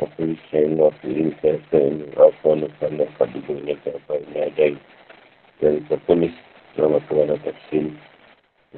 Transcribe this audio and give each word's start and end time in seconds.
Tapi 0.00 0.32
saya 0.48 0.64
nak 0.72 0.96
pilih 1.04 1.28
saya 1.44 1.60
tanya 1.68 2.08
apa 2.16 2.48
nak 2.56 2.72
sana 2.80 3.04
pada 3.20 3.36
dunia 3.44 3.76
apa 3.84 4.16
ada 4.32 4.66
dan 5.60 5.84
tertulis 5.92 6.32
dalam 6.72 6.96
tuan 7.04 7.28
atas 7.28 7.52
sin 7.68 7.92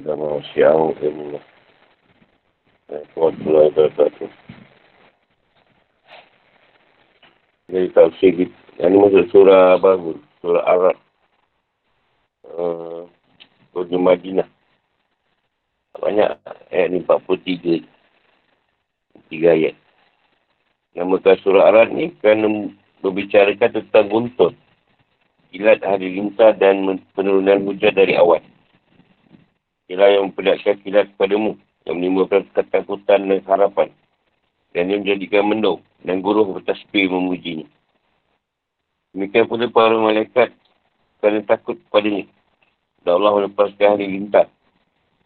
dalam 0.03 0.43
usiau 0.43 0.91
ilmu 0.99 1.39
kuat 3.15 3.33
pulau 3.39 3.71
itu 3.71 3.87
jadi 3.87 4.27
dari 7.71 7.89
tafsir 7.95 8.33
ini 8.83 8.95
maksud 8.99 9.31
surah 9.31 9.79
apa 9.79 9.95
surah 10.43 10.63
Arab 10.67 10.97
Tujuh 13.73 13.97
Madinah 13.97 14.45
banyak 15.97 16.29
ayat 16.69 16.87
ni 16.91 16.99
43 17.01 17.81
3 19.31 19.55
ayat 19.55 19.75
Namakan 20.93 21.41
surah 21.41 21.73
Arab 21.73 21.89
ni 21.89 22.13
kerana 22.21 22.69
berbicarakan 23.01 23.81
tentang 23.81 24.13
buntut. 24.13 24.53
Kilat 25.49 25.81
hari 25.81 26.13
lintar 26.17 26.53
dan 26.57 26.85
penurunan 27.17 27.65
hujan 27.65 27.97
dari 27.97 28.13
awal. 28.13 28.41
Kilat 29.89 30.09
yang 30.13 30.29
memperlihatkan 30.29 30.77
kilat 30.85 31.09
kepadamu. 31.17 31.57
Yang 31.89 31.95
menimbulkan 31.97 32.45
ketakutan 32.53 33.25
dan 33.25 33.41
harapan. 33.49 33.89
Dan 34.73 34.89
dia 34.89 34.97
menjadikan 35.01 35.49
mendung. 35.49 35.81
Dan 36.05 36.21
guru 36.21 36.57
bertasbih 36.57 37.09
memujinya. 37.09 37.65
Demikian 39.17 39.49
pula 39.49 39.69
para 39.69 39.97
malaikat 39.97 40.53
kerana 41.21 41.41
takut 41.45 41.77
kepadanya. 41.89 42.29
Dan 43.01 43.17
Allah 43.17 43.33
melepaskan 43.41 43.97
hari 43.97 44.13
lintas. 44.13 44.45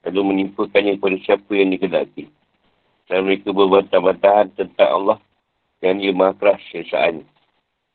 Lalu 0.07 0.31
menimpakannya 0.31 0.95
kepada 0.95 1.17
siapa 1.27 1.51
yang 1.51 1.75
dikedaki. 1.75 2.31
Dan 3.11 3.27
mereka 3.27 3.51
berbantah-bantahan 3.51 4.55
tentang 4.55 4.91
Allah 4.91 5.17
yang 5.81 6.01
dia 6.01 6.13
maha 6.13 6.33
keras 6.37 6.61
syaisaannya. 6.73 7.25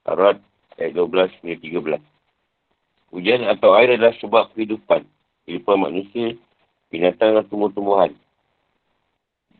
Arad 0.06 0.38
ayat 0.78 0.92
12 0.94 1.30
hingga 1.42 1.98
13. 1.98 3.12
Hujan 3.12 3.41
atau 3.44 3.77
air 3.77 3.94
adalah 3.94 4.14
sebab 4.19 4.55
kehidupan. 4.56 5.05
Kehidupan 5.44 5.77
manusia, 5.78 6.38
binatang 6.88 7.36
dan 7.36 7.44
tumbuh-tumbuhan. 7.50 8.14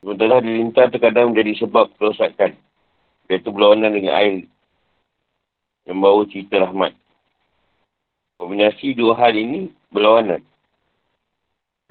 Sementara 0.01 0.43
di 0.43 0.51
lintas 0.59 0.91
terkadang 0.91 1.31
menjadi 1.31 1.67
sebab 1.67 1.95
kerosakan. 1.99 2.59
Iaitu 3.31 3.49
berlawanan 3.55 3.95
dengan 3.95 4.19
air 4.19 4.45
yang 5.87 5.99
bawa 5.99 6.27
cerita 6.27 6.63
rahmat. 6.63 6.95
Kombinasi 8.39 8.99
dua 8.99 9.15
hal 9.19 9.35
ini 9.39 9.71
berlawanan. 9.95 10.43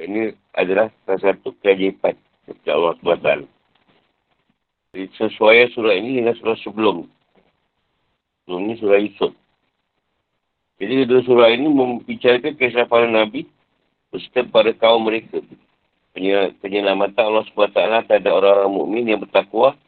Ini 0.02 0.34
adalah 0.58 0.90
salah 1.06 1.22
satu 1.22 1.54
kepada 1.62 2.18
Allah 2.68 2.98
SWT. 3.00 3.61
Sesuai 4.92 5.72
surah 5.72 5.96
ini 5.96 6.20
dengan 6.20 6.36
surah 6.36 6.60
sebelum. 6.68 7.08
Sebelum 8.44 8.60
ini 8.68 8.76
surah 8.76 9.00
Yusuf. 9.00 9.32
Jadi 10.84 11.08
kedua 11.08 11.24
surah 11.24 11.48
ini 11.48 11.72
membicarakan 11.72 12.60
kisah 12.60 12.84
para 12.92 13.08
Nabi 13.08 13.48
beserta 14.12 14.44
para 14.52 14.76
kaum 14.76 15.08
mereka. 15.08 15.40
Penyelamatan 16.60 17.24
Allah 17.24 17.48
SWT 17.48 17.72
terhadap 18.04 18.36
orang-orang 18.36 18.72
mukmin 18.76 19.08
yang 19.08 19.24
bertakwa 19.24 19.80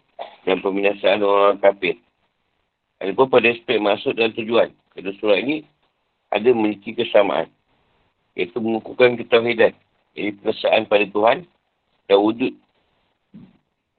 dan 0.47 0.63
peminasaan 0.63 1.19
orang-orang 1.19 1.59
kafir. 1.59 1.95
Adapun 3.03 3.27
pada 3.27 3.51
aspek 3.51 3.83
maksud 3.83 4.15
dan 4.15 4.31
tujuan. 4.31 4.71
Kedua 4.95 5.13
surah 5.19 5.35
ini 5.35 5.67
ada 6.31 6.47
memiliki 6.55 6.95
kesamaan. 6.95 7.51
Iaitu 8.39 8.55
mengukuhkan 8.63 9.19
ketauhidan. 9.19 9.75
Jadi 10.15 10.31
perasaan 10.39 10.87
pada 10.87 11.03
Tuhan 11.03 11.43
dan 12.07 12.17
wujud. 12.23 12.55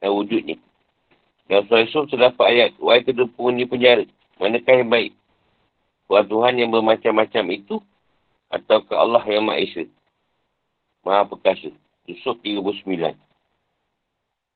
Dan 0.01 0.11
wujud 0.17 0.41
Dan 1.49 1.69
surah 1.69 1.85
Yusuf 1.85 2.09
terdapat 2.09 2.47
ayat. 2.49 2.71
Wahai 2.81 3.05
kedua 3.05 3.29
penghuni 3.29 3.69
penjara. 3.69 4.05
Manakah 4.41 4.75
yang 4.81 4.89
baik? 4.89 5.13
Tuhan 6.09 6.25
Tuhan 6.29 6.55
yang 6.61 6.71
bermacam-macam 6.73 7.45
itu 7.53 7.77
atau 8.49 8.79
ke 8.85 8.95
Allah 8.97 9.25
yang 9.29 9.45
Maha 9.45 9.61
Esa. 9.61 9.85
Maha 11.05 11.29
Perkasa. 11.29 11.73
Yusuf 12.05 12.37
39. 12.45 13.17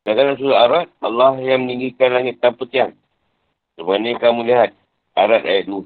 Dalam 0.09 0.41
surah 0.41 0.65
Arad, 0.65 0.88
Allah 1.04 1.37
yang 1.41 1.69
meninggikan 1.69 2.12
langit 2.16 2.41
tanpa 2.41 2.65
tiang. 2.65 2.97
Sebenarnya 3.76 4.16
kamu 4.16 4.41
lihat 4.49 4.72
Arad 5.12 5.44
ayat 5.44 5.69
2. 5.69 5.84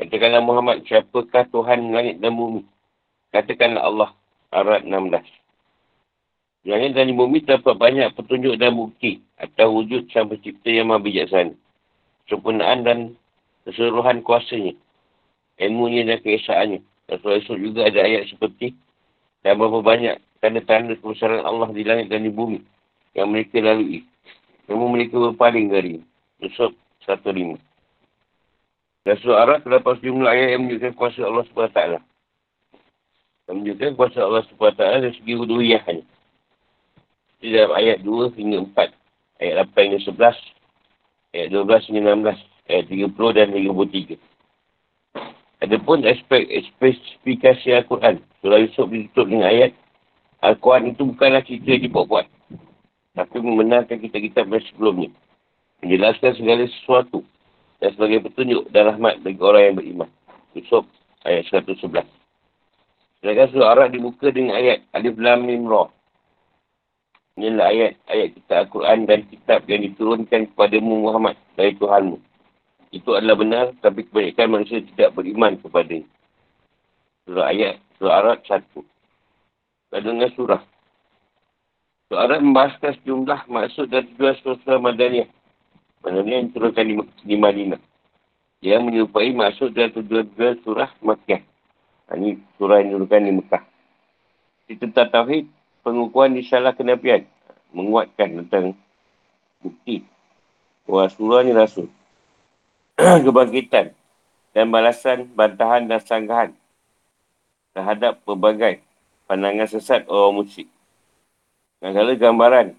Katakanlah 0.00 0.44
Muhammad, 0.44 0.84
siapakah 0.84 1.48
Tuhan 1.48 1.92
langit 1.92 2.20
dan 2.20 2.36
bumi? 2.36 2.64
Katakanlah 3.32 3.84
Allah. 3.84 4.10
Arad 4.50 4.84
16. 4.84 5.39
Langit 6.60 6.92
dan 6.92 7.16
bumi 7.16 7.40
terdapat 7.40 7.80
banyak 7.80 8.12
petunjuk 8.12 8.60
dan 8.60 8.76
bukti 8.76 9.24
atau 9.40 9.80
wujud 9.80 10.12
sang 10.12 10.28
pencipta 10.28 10.68
yang 10.68 10.92
maha 10.92 11.00
bijaksana. 11.00 11.56
Sempurnaan 12.28 12.84
dan 12.84 12.98
keseluruhan 13.64 14.20
kuasanya. 14.20 14.76
Ilmunya 15.56 16.04
dan 16.04 16.20
keesaannya. 16.20 16.84
Rasulullah 17.08 17.40
Yusuf 17.40 17.58
juga 17.58 17.80
ada 17.88 18.04
ayat 18.04 18.28
seperti 18.28 18.76
dan 19.40 19.56
berapa 19.56 19.80
banyak 19.80 20.20
tanda-tanda 20.44 20.94
kebesaran 21.00 21.42
Allah 21.42 21.72
di 21.72 21.82
langit 21.82 22.12
dan 22.12 22.28
di 22.28 22.30
bumi 22.30 22.60
yang 23.16 23.32
mereka 23.32 23.58
lalui. 23.58 24.04
Namun 24.68 24.94
mereka 24.94 25.16
berpaling 25.16 25.72
dari 25.72 25.98
Yusuf 26.44 26.76
1.5. 27.08 27.56
Dan 29.08 29.16
surah 29.24 29.48
Arab 29.48 29.64
terdapat 29.64 29.96
sejumlah 29.98 30.28
ayat 30.28 30.48
yang 30.54 30.68
menunjukkan 30.68 30.92
kuasa 30.94 31.24
Allah 31.24 31.44
SWT. 31.48 31.80
Yang 33.48 33.54
menunjukkan 33.56 33.90
kuasa 33.96 34.18
Allah 34.22 34.44
SWT 34.44 34.80
dari 34.80 35.16
segi 35.16 35.34
huduiyahnya. 35.34 36.04
Di 37.40 37.56
dalam 37.56 37.72
ayat 37.72 38.04
2 38.04 38.36
hingga 38.36 38.68
4. 38.76 38.92
Ayat 39.40 39.54
8 39.72 39.84
hingga 39.88 40.00
11. 40.04 40.36
Ayat 41.32 41.48
12 41.48 41.88
hingga 41.88 42.00
16. 42.36 42.36
Ayat 42.68 42.84
30 42.92 43.36
dan 43.36 43.48
33. 43.56 44.20
Adapun 45.60 46.04
aspek 46.08 46.48
spesifikasi 46.72 47.68
Al-Quran. 47.80 48.20
Surah 48.40 48.60
Yusuf 48.60 48.88
ditutup 48.88 49.28
dengan 49.28 49.48
ayat. 49.48 49.72
Al-Quran 50.40 50.96
itu 50.96 51.04
bukanlah 51.04 51.44
cerita 51.44 51.76
yang 51.76 51.84
dibuat-buat. 51.84 52.26
Tapi 53.16 53.36
membenarkan 53.40 54.00
kita-kita 54.00 54.44
sebelumnya. 54.72 55.12
Menjelaskan 55.84 56.36
segala 56.36 56.64
sesuatu. 56.64 57.24
Dan 57.80 57.96
sebagai 57.96 58.28
petunjuk 58.28 58.68
dan 58.72 58.92
rahmat 58.92 59.24
bagi 59.24 59.40
orang 59.40 59.62
yang 59.72 59.76
beriman. 59.80 60.10
Yusuf 60.52 60.84
ayat 61.24 61.48
111. 61.48 62.04
Sedangkan 63.20 63.48
surah 63.52 63.68
Arab 63.76 63.92
dibuka 63.92 64.32
dengan 64.32 64.56
ayat 64.56 64.84
Alif 64.96 65.16
Lam 65.20 65.44
Mim 65.44 65.68
Ra. 65.68 65.88
Inilah 67.40 67.72
ayat 67.72 67.92
ayat 68.04 68.36
kita 68.36 68.52
Al-Quran 68.68 69.08
dan 69.08 69.24
kitab 69.32 69.64
yang 69.64 69.80
diturunkan 69.80 70.52
kepadamu 70.52 71.08
Muhammad 71.08 71.40
dari 71.56 71.72
Tuhanmu. 71.72 72.20
Itu 72.92 73.16
adalah 73.16 73.40
benar 73.40 73.72
tapi 73.80 74.04
kebanyakan 74.04 74.60
manusia 74.60 74.84
tidak 74.84 75.16
beriman 75.16 75.56
kepada 75.56 76.04
Surah 77.24 77.48
ayat 77.48 77.80
Surah 77.96 78.14
Arab 78.20 78.44
1. 78.44 78.60
Dan 79.88 80.20
surah. 80.36 80.60
Surah 82.12 82.22
Arab 82.28 82.44
membahaskan 82.44 82.92
sejumlah 83.00 83.40
maksud 83.48 83.88
dan 83.88 84.04
tujuan 84.12 84.36
surah 84.44 84.76
Madaniyah. 84.76 85.28
Maksudnya 86.04 86.36
yang 86.44 86.52
turunkan 86.52 86.84
di, 86.84 86.94
di 87.24 87.36
Madinah. 87.40 87.80
Yang 88.60 88.82
menyerupai 88.84 89.32
maksud 89.32 89.72
dan 89.72 89.96
tujuan-tujuan 89.96 90.60
surah 90.60 90.92
Makkah. 91.00 91.40
Ini 92.12 92.36
surah 92.60 92.84
yang 92.84 93.00
turunkan 93.00 93.24
di 93.24 93.32
Mekah. 93.32 93.62
Tentang 94.70 95.08
Tauhid, 95.08 95.48
pengukuhan 95.82 96.36
di 96.36 96.42
salah 96.44 96.74
kenabian. 96.76 97.24
Menguatkan 97.70 98.44
tentang 98.44 98.74
bukti. 99.62 100.02
Surah 100.88 101.42
ni 101.46 101.54
rasul. 101.54 101.86
Kebangkitan. 102.98 103.94
Dan 104.50 104.74
balasan, 104.74 105.30
bantahan 105.30 105.86
dan 105.86 106.02
sanggahan. 106.02 106.50
Terhadap 107.70 108.18
berbagai 108.26 108.82
pandangan 109.30 109.70
sesat 109.70 110.10
orang 110.10 110.42
musyrik. 110.42 110.66
Segala 111.78 112.12
gambaran 112.18 112.74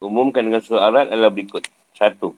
umumkan 0.00 0.40
dengan 0.46 0.64
surah 0.64 0.88
Arad 0.88 1.06
adalah 1.12 1.28
berikut. 1.28 1.66
Satu. 1.92 2.32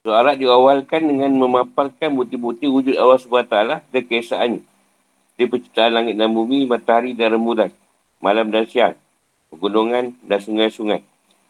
Surah 0.00 0.24
Arad 0.24 0.40
diawalkan 0.40 1.04
dengan 1.04 1.34
memaparkan 1.34 2.14
bukti-bukti 2.16 2.70
wujud 2.70 2.96
Allah 2.96 3.20
SWT 3.20 3.56
dan 3.92 4.02
keesaannya. 4.08 4.62
Di 5.34 5.50
penciptaan 5.50 5.90
langit 5.90 6.14
dan 6.14 6.30
bumi, 6.30 6.62
matahari 6.62 7.10
dan 7.10 7.34
rembulan, 7.34 7.70
malam 8.22 8.54
dan 8.54 8.70
siang, 8.70 8.94
pegunungan 9.50 10.14
dan 10.22 10.38
sungai-sungai, 10.38 11.02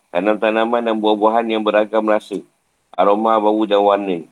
tanam-tanaman 0.08 0.80
dan 0.80 0.96
buah-buahan 0.96 1.44
yang 1.52 1.60
beragam 1.60 2.04
rasa, 2.08 2.40
aroma, 2.96 3.36
bau 3.36 3.60
dan 3.68 3.84
warna. 3.84 4.24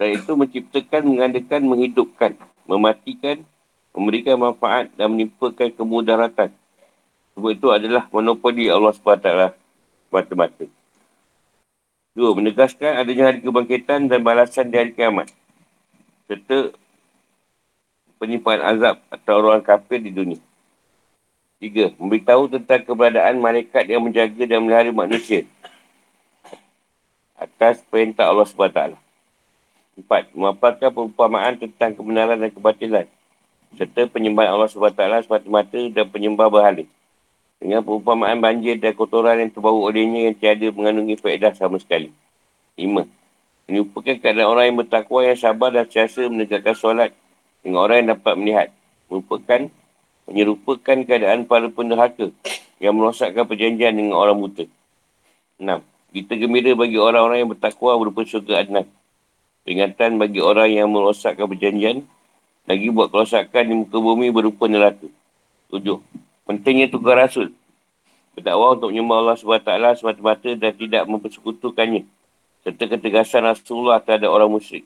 Dan 0.00 0.08
itu 0.16 0.32
menciptakan, 0.32 1.04
mengadakan, 1.04 1.60
menghidupkan, 1.68 2.32
mematikan, 2.64 3.44
memberikan 3.92 4.40
manfaat 4.40 4.88
dan 4.96 5.12
menimpakan 5.12 5.68
kemudaratan. 5.76 6.50
Sebab 7.36 7.50
itu 7.52 7.68
adalah 7.68 8.08
monopoli 8.08 8.72
Allah 8.72 8.92
SWT 8.92 9.52
mata-mata. 10.12 10.64
Dua, 12.12 12.36
menegaskan 12.36 13.00
adanya 13.00 13.32
hari 13.32 13.40
kebangkitan 13.40 14.04
dan 14.08 14.20
balasan 14.20 14.68
di 14.68 14.76
hari 14.76 14.92
kiamat. 14.92 15.32
Serta 16.28 16.76
penyimpangan 18.22 18.62
azab 18.78 18.96
atau 19.10 19.42
orang 19.42 19.66
kafir 19.66 19.98
di 19.98 20.14
dunia. 20.14 20.38
Tiga, 21.58 21.90
memberitahu 21.98 22.54
tentang 22.54 22.86
keberadaan 22.86 23.42
malaikat 23.42 23.82
yang 23.90 24.06
menjaga 24.06 24.46
dan 24.46 24.62
melihara 24.62 24.94
manusia. 24.94 25.42
Atas 27.34 27.82
perintah 27.90 28.30
Allah 28.30 28.46
SWT. 28.46 28.94
Empat, 29.98 30.30
memaparkan 30.30 30.94
perumpamaan 30.94 31.58
tentang 31.58 31.98
kebenaran 31.98 32.38
dan 32.38 32.50
kebatilan. 32.54 33.06
Serta 33.74 34.06
penyembahan 34.06 34.54
Allah 34.54 34.70
SWT 34.70 35.26
semata-mata 35.26 35.80
dan 35.90 36.06
penyembah 36.06 36.46
berhala 36.46 36.86
dengan 37.62 37.78
perumpamaan 37.86 38.42
banjir 38.42 38.78
dan 38.82 38.90
kotoran 38.94 39.38
yang 39.38 39.50
terbau 39.54 39.86
olehnya 39.86 40.30
yang 40.30 40.34
tiada 40.34 40.66
mengandungi 40.74 41.14
faedah 41.18 41.54
sama 41.54 41.78
sekali. 41.78 42.10
Lima. 42.74 43.06
Menyupakan 43.70 44.18
keadaan 44.18 44.50
orang 44.50 44.64
yang 44.66 44.78
bertakwa 44.82 45.22
yang 45.22 45.38
sabar 45.38 45.70
dan 45.70 45.86
siasa 45.86 46.26
menegakkan 46.26 46.74
solat 46.74 47.14
dengan 47.62 47.86
orang 47.86 47.96
yang 48.02 48.08
dapat 48.18 48.34
melihat. 48.36 48.68
Merupakan, 49.08 49.60
menyerupakan 50.26 50.96
keadaan 51.06 51.46
para 51.46 51.66
penderhaka 51.70 52.34
yang 52.82 52.98
merosakkan 52.98 53.46
perjanjian 53.46 53.94
dengan 53.94 54.18
orang 54.18 54.36
buta. 54.36 54.66
Enam. 55.62 55.80
Kita 56.12 56.36
gembira 56.36 56.76
bagi 56.76 57.00
orang-orang 57.00 57.40
yang 57.40 57.50
bertakwa 57.56 57.96
berupa 57.96 58.20
syurga 58.28 58.60
adnan. 58.60 58.84
Peringatan 59.64 60.20
bagi 60.20 60.44
orang 60.44 60.68
yang 60.68 60.92
merosakkan 60.92 61.48
perjanjian 61.48 62.04
lagi 62.68 62.86
buat 62.92 63.08
kerosakan 63.08 63.62
di 63.64 63.74
muka 63.74 63.96
bumi 63.96 64.28
berupa 64.28 64.68
neraka. 64.68 65.08
Tujuh. 65.72 66.04
Pentingnya 66.44 66.90
tugas 66.92 67.16
Rasul. 67.16 67.48
Berdakwah 68.36 68.76
untuk 68.76 68.92
menyembah 68.92 69.16
Allah 69.24 69.36
SWT 69.36 70.00
semata-mata 70.00 70.50
dan 70.56 70.72
tidak 70.72 71.02
mempersekutukannya. 71.08 72.02
Serta 72.64 72.84
ketegasan 72.92 73.42
Rasulullah 73.44 73.98
terhadap 74.00 74.30
orang 74.30 74.50
musyrik. 74.52 74.84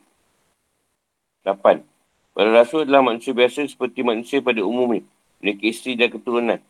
8. 1.43 1.96
Para 2.37 2.53
Rasul 2.53 2.85
adalah 2.85 3.01
manusia 3.01 3.33
biasa 3.33 3.65
seperti 3.65 4.05
manusia 4.05 4.37
pada 4.45 4.61
umumnya. 4.61 5.01
Mereka 5.41 5.73
isteri 5.73 5.97
dan 5.97 6.13
keturunan. 6.13 6.61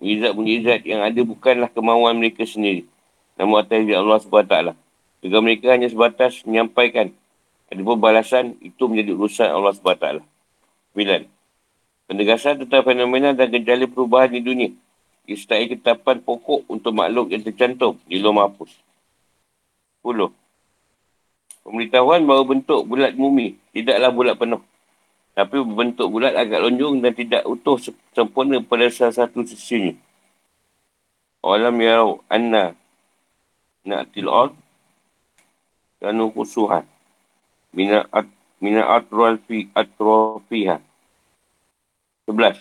Mujizat-mujizat 0.00 0.88
yang 0.88 1.04
ada 1.04 1.20
bukanlah 1.20 1.68
kemauan 1.68 2.16
mereka 2.16 2.48
sendiri. 2.48 2.88
Namun 3.36 3.60
atas 3.60 3.84
Allah 3.92 4.16
SWT. 4.24 4.56
Juga 5.20 5.38
mereka 5.44 5.68
hanya 5.68 5.92
sebatas 5.92 6.40
menyampaikan. 6.48 7.12
Ada 7.68 7.84
pun 7.84 8.00
balasan, 8.00 8.56
itu 8.64 8.88
menjadi 8.88 9.12
urusan 9.12 9.52
Allah 9.52 9.76
SWT. 9.76 10.24
9. 10.96 11.28
Penegasan 12.08 12.64
tentang 12.64 12.80
fenomena 12.80 13.36
dan 13.36 13.52
gejala 13.52 13.84
perubahan 13.84 14.32
di 14.32 14.40
dunia. 14.40 14.72
Istilah 15.28 15.76
ketapan 15.76 16.24
pokok 16.24 16.64
untuk 16.72 16.96
makhluk 16.96 17.28
yang 17.28 17.44
tercantum 17.44 18.00
di 18.08 18.16
luar 18.16 18.48
mahfuz. 18.48 18.72
10. 20.00 20.32
Pemberitahuan 21.68 22.24
bahawa 22.24 22.44
bentuk 22.48 22.80
bulat 22.88 23.12
bumi 23.12 23.60
tidaklah 23.76 24.08
bulat 24.08 24.40
penuh. 24.40 24.71
Tapi 25.32 25.64
bentuk 25.64 26.12
bulat 26.12 26.36
agak 26.36 26.60
lonjong 26.60 27.00
dan 27.00 27.12
tidak 27.16 27.42
utuh 27.48 27.80
sempurna 28.12 28.60
pada 28.60 28.92
salah 28.92 29.16
satu 29.16 29.40
sisinya. 29.48 29.96
Alam 31.40 31.80
yarau 31.80 32.20
anna 32.28 32.76
na'til 33.82 34.28
ard 34.28 34.52
kanu 35.98 36.30
kusuhan 36.36 36.84
mina'at 37.72 38.28
mina'at 38.60 39.08
fi 39.48 39.72
atrofiha 39.72 40.78
Sebelas. 42.22 42.58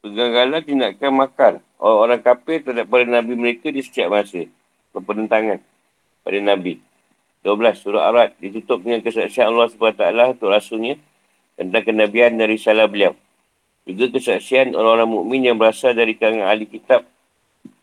Kegagalan 0.00 0.64
tindakan 0.64 1.12
makar 1.12 1.52
orang-orang 1.76 2.24
kafir 2.24 2.64
terhadap 2.64 2.88
para 2.88 3.04
Nabi 3.04 3.36
mereka 3.36 3.68
di 3.68 3.84
setiap 3.84 4.08
masa. 4.08 4.48
Perpenentangan 4.96 5.60
pada 6.24 6.38
Nabi. 6.40 6.80
Dua 7.44 7.52
belas. 7.52 7.84
Surah 7.84 8.08
Arad 8.08 8.32
ditutup 8.40 8.80
dengan 8.80 9.04
kesaksian 9.04 9.52
Allah 9.52 9.68
SWT 9.68 10.04
untuk 10.40 10.48
Rasulnya 10.48 10.96
tentang 11.60 11.84
kenabian 11.84 12.40
dari 12.40 12.56
salah 12.56 12.88
beliau. 12.88 13.12
Juga 13.84 14.16
kesaksian 14.16 14.72
orang-orang 14.72 15.10
mukmin 15.12 15.44
yang 15.44 15.60
berasal 15.60 15.92
dari 15.92 16.16
kalangan 16.16 16.48
ahli 16.48 16.64
kitab 16.64 17.04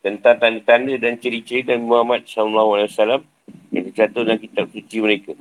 tentang 0.02 0.42
tanda-tanda 0.42 0.98
dan 0.98 1.22
ciri-ciri 1.22 1.62
dan 1.62 1.86
Muhammad 1.86 2.26
SAW 2.26 2.90
yang 3.70 3.84
tercatat 3.94 4.18
dalam 4.18 4.42
kitab 4.42 4.66
suci 4.74 4.98
mereka. 4.98 5.38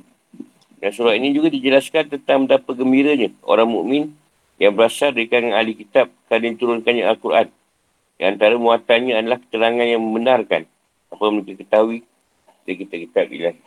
Dan 0.77 0.93
surah 0.93 1.17
ini 1.17 1.33
juga 1.33 1.49
dijelaskan 1.49 2.13
tentang 2.13 2.45
betapa 2.45 2.77
gembiranya 2.77 3.33
orang 3.41 3.65
mukmin 3.65 4.13
yang 4.61 4.77
berasal 4.77 5.09
dari 5.09 5.25
kalangan 5.25 5.57
ahli 5.57 5.73
kitab 5.73 6.13
kerana 6.29 6.53
diturunkannya 6.53 7.03
Al-Quran. 7.09 7.47
Yang 8.21 8.29
antara 8.37 8.55
muatannya 8.61 9.13
adalah 9.17 9.37
keterangan 9.41 9.85
yang 9.85 10.01
membenarkan 10.01 10.61
apa 11.09 11.21
yang 11.25 11.33
mereka 11.41 11.53
ketahui 11.65 11.99
dari 12.65 12.75
kitab-kitab 12.85 13.25
ilahi. 13.33 13.59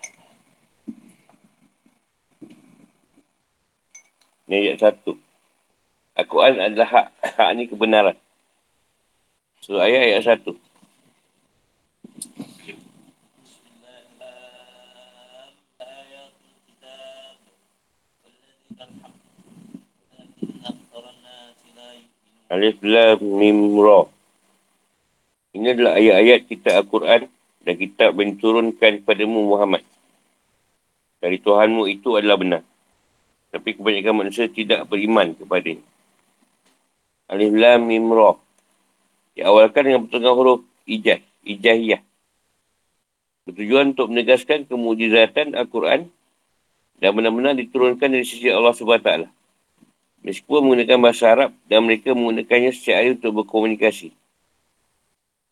Ini 4.50 4.74
ayat 4.74 4.82
satu. 4.82 5.14
Al-Quran 6.18 6.58
adalah 6.58 6.90
hak, 6.90 7.06
hak 7.38 7.48
ini 7.54 7.70
kebenaran. 7.70 8.18
Surah 9.62 9.86
ayat 9.86 10.10
ayat 10.10 10.22
satu. 10.26 10.58
Alif 22.50 22.82
Lam 22.82 23.22
Mim 23.22 23.78
Ra. 23.78 24.02
Ini 25.54 25.78
adalah 25.78 25.94
ayat-ayat 25.94 26.50
kitab 26.50 26.74
Al-Quran 26.82 27.30
dan 27.62 27.74
kitab 27.78 28.18
yang 28.18 28.34
diturunkan 28.34 29.06
kepadamu 29.06 29.46
Muhammad. 29.46 29.86
Dari 31.22 31.38
Tuhanmu 31.38 31.86
itu 31.86 32.18
adalah 32.18 32.34
benar. 32.34 32.62
Tapi 33.50 33.74
kebanyakan 33.74 34.14
manusia 34.14 34.46
tidak 34.46 34.86
beriman 34.86 35.34
kepada 35.34 35.74
ini. 35.74 35.84
Alif 37.30 37.54
Lam 37.54 37.86
Mim 37.86 38.10
Ra. 38.10 38.34
Diawalkan 39.38 39.82
dengan 39.86 40.00
pertengahan 40.06 40.34
huruf 40.34 40.60
Ijah, 40.86 41.22
Ijahiyah. 41.46 42.02
Bertujuan 43.46 43.94
untuk 43.94 44.10
menegaskan 44.10 44.66
kemujizatan 44.66 45.54
Al-Quran 45.54 46.10
dan 46.98 47.10
benar-benar 47.16 47.54
diturunkan 47.56 48.10
dari 48.10 48.26
sisi 48.26 48.50
Allah 48.50 48.74
SWT. 48.74 49.30
Meskipun 50.20 50.60
menggunakan 50.60 50.98
bahasa 51.00 51.32
Arab 51.32 51.50
dan 51.64 51.86
mereka 51.86 52.12
menggunakannya 52.12 52.76
secara 52.76 53.14
untuk 53.14 53.40
berkomunikasi. 53.40 54.12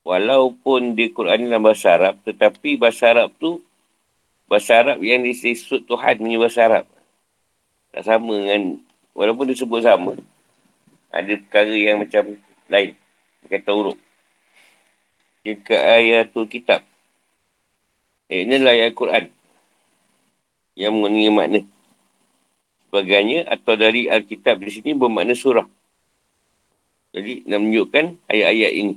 Walaupun 0.04 0.92
di 0.92 1.08
Quran 1.08 1.49
dalam 1.49 1.64
bahasa 1.64 1.96
Arab, 1.96 2.20
tetapi 2.26 2.76
bahasa 2.76 3.14
Arab 3.16 3.32
tu 3.40 3.64
bahasa 4.44 4.82
Arab 4.82 5.00
yang 5.00 5.25
disebut 5.25 5.88
Tuhan 5.88 6.20
punya 6.20 6.37
bahasa 6.37 6.61
Arab. 6.68 6.84
Tak 7.99 8.07
sama 8.14 8.31
dengan, 8.31 8.78
walaupun 9.11 9.50
disebut 9.50 9.83
sama, 9.83 10.14
ada 11.11 11.35
perkara 11.35 11.75
yang 11.75 11.99
macam 11.99 12.38
lain. 12.71 12.95
Kata 13.50 13.75
huruf. 13.75 13.99
Jika 15.43 15.75
ayatul 15.99 16.47
kitab. 16.47 16.87
Eh, 18.31 18.47
inilah 18.47 18.71
ayat 18.71 18.95
Quran. 18.95 19.35
Yang 20.78 20.95
mengenai 20.95 21.31
makna 21.35 21.61
sebagainya 22.87 23.50
atau 23.50 23.75
dari 23.75 24.07
Alkitab 24.07 24.62
di 24.62 24.71
sini 24.71 24.95
bermakna 24.95 25.35
surah. 25.35 25.67
Jadi 27.19 27.50
nak 27.50 27.67
menunjukkan 27.67 28.31
ayat-ayat 28.31 28.73
ini. 28.78 28.95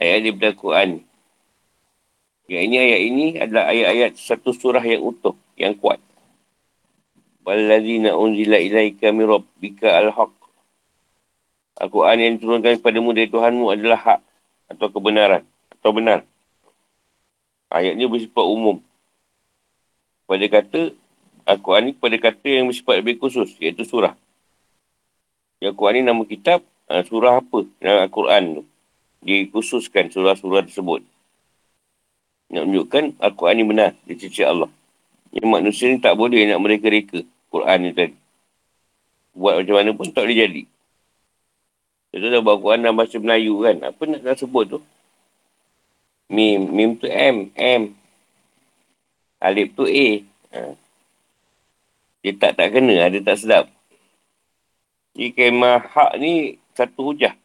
Ayat 0.00 0.18
di 0.24 0.30
dalam 0.32 0.56
Quran. 0.56 0.90
Yang 2.48 2.62
ini 2.64 2.76
ayat 2.80 3.00
ini 3.12 3.26
adalah 3.36 3.64
ayat-ayat 3.68 4.10
satu 4.16 4.56
surah 4.56 4.80
yang 4.80 5.04
utuh, 5.04 5.36
yang 5.60 5.76
kuat. 5.76 6.00
Walladzina 7.46 8.18
unzila 8.18 8.58
ilaika 8.58 9.14
min 9.14 9.30
rabbika 9.30 9.86
al-haq. 10.02 10.34
Al-Quran 11.78 12.18
yang 12.18 12.32
diturunkan 12.34 12.82
kepadamu 12.82 13.14
dari 13.14 13.30
Tuhanmu 13.30 13.70
adalah 13.70 14.00
hak 14.02 14.20
atau 14.74 14.90
kebenaran 14.90 15.46
atau 15.70 15.94
benar. 15.94 16.26
Ayat 17.70 17.94
ini 17.94 18.10
bersifat 18.10 18.42
umum. 18.42 18.82
Pada 20.26 20.42
kata 20.50 20.90
Al-Quran 21.46 21.82
ni 21.86 21.92
kepada 21.94 22.16
kata 22.18 22.48
yang 22.50 22.66
bersifat 22.66 22.98
lebih 22.98 23.22
khusus, 23.22 23.54
iaitu 23.62 23.86
surah. 23.86 24.18
Al-Quran 25.62 26.02
ni 26.02 26.02
nama 26.02 26.26
kitab, 26.26 26.66
uh, 26.90 27.02
surah 27.06 27.38
apa 27.38 27.62
dalam 27.78 28.10
Al-Quran 28.10 28.42
tu. 28.58 28.62
Dikhususkan 29.22 30.10
surah-surah 30.10 30.66
tersebut. 30.66 31.06
Nak 32.50 32.66
menunjukkan 32.66 33.22
Al-Quran 33.22 33.54
ni 33.54 33.64
benar 33.70 33.90
di 34.02 34.18
sisi 34.18 34.42
Allah. 34.42 34.66
Yang 35.30 35.46
manusia 35.46 35.86
ni 35.86 36.02
tak 36.02 36.18
boleh 36.18 36.42
nak 36.50 36.58
mereka 36.58 36.90
reka 36.90 37.22
Quran 37.56 37.78
ni 37.80 37.90
tadi. 37.96 38.16
Buat 39.36 39.64
macam 39.64 39.74
mana 39.80 39.90
pun 39.96 40.08
tak 40.12 40.28
boleh 40.28 40.38
jadi. 40.44 40.62
Kita 42.12 42.26
dah 42.32 42.40
buat 42.44 42.56
Quran 42.60 42.80
dalam 42.84 42.96
bahasa 42.96 43.16
Melayu 43.16 43.64
kan. 43.64 43.76
Apa 43.88 44.02
nak, 44.04 44.20
nak 44.20 44.36
sebut 44.36 44.64
tu? 44.76 44.80
Mim. 46.28 46.60
Mim 46.68 46.90
tu 47.00 47.08
M. 47.08 47.52
M. 47.56 47.82
Alif 49.40 49.72
tu 49.76 49.84
A. 49.84 50.08
Ha. 50.56 50.72
Dia 52.26 52.32
tak 52.34 52.58
tak 52.58 52.74
kena, 52.74 53.06
ada 53.06 53.18
tak 53.22 53.38
sedap. 53.38 53.64
Jadi 55.14 55.30
kemah 55.30 55.78
hak 55.78 56.18
ni 56.18 56.58
satu 56.74 57.14
hujah. 57.14 57.38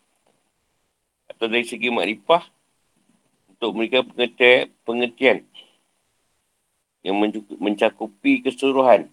Atau 1.30 1.48
dari 1.48 1.64
segi 1.64 1.94
makrifah, 1.94 2.44
untuk 3.54 3.78
mereka 3.78 4.02
pengertian, 4.02 4.74
pengertian 4.82 5.38
yang 7.06 7.14
mencakupi 7.62 8.42
keseluruhan. 8.42 9.06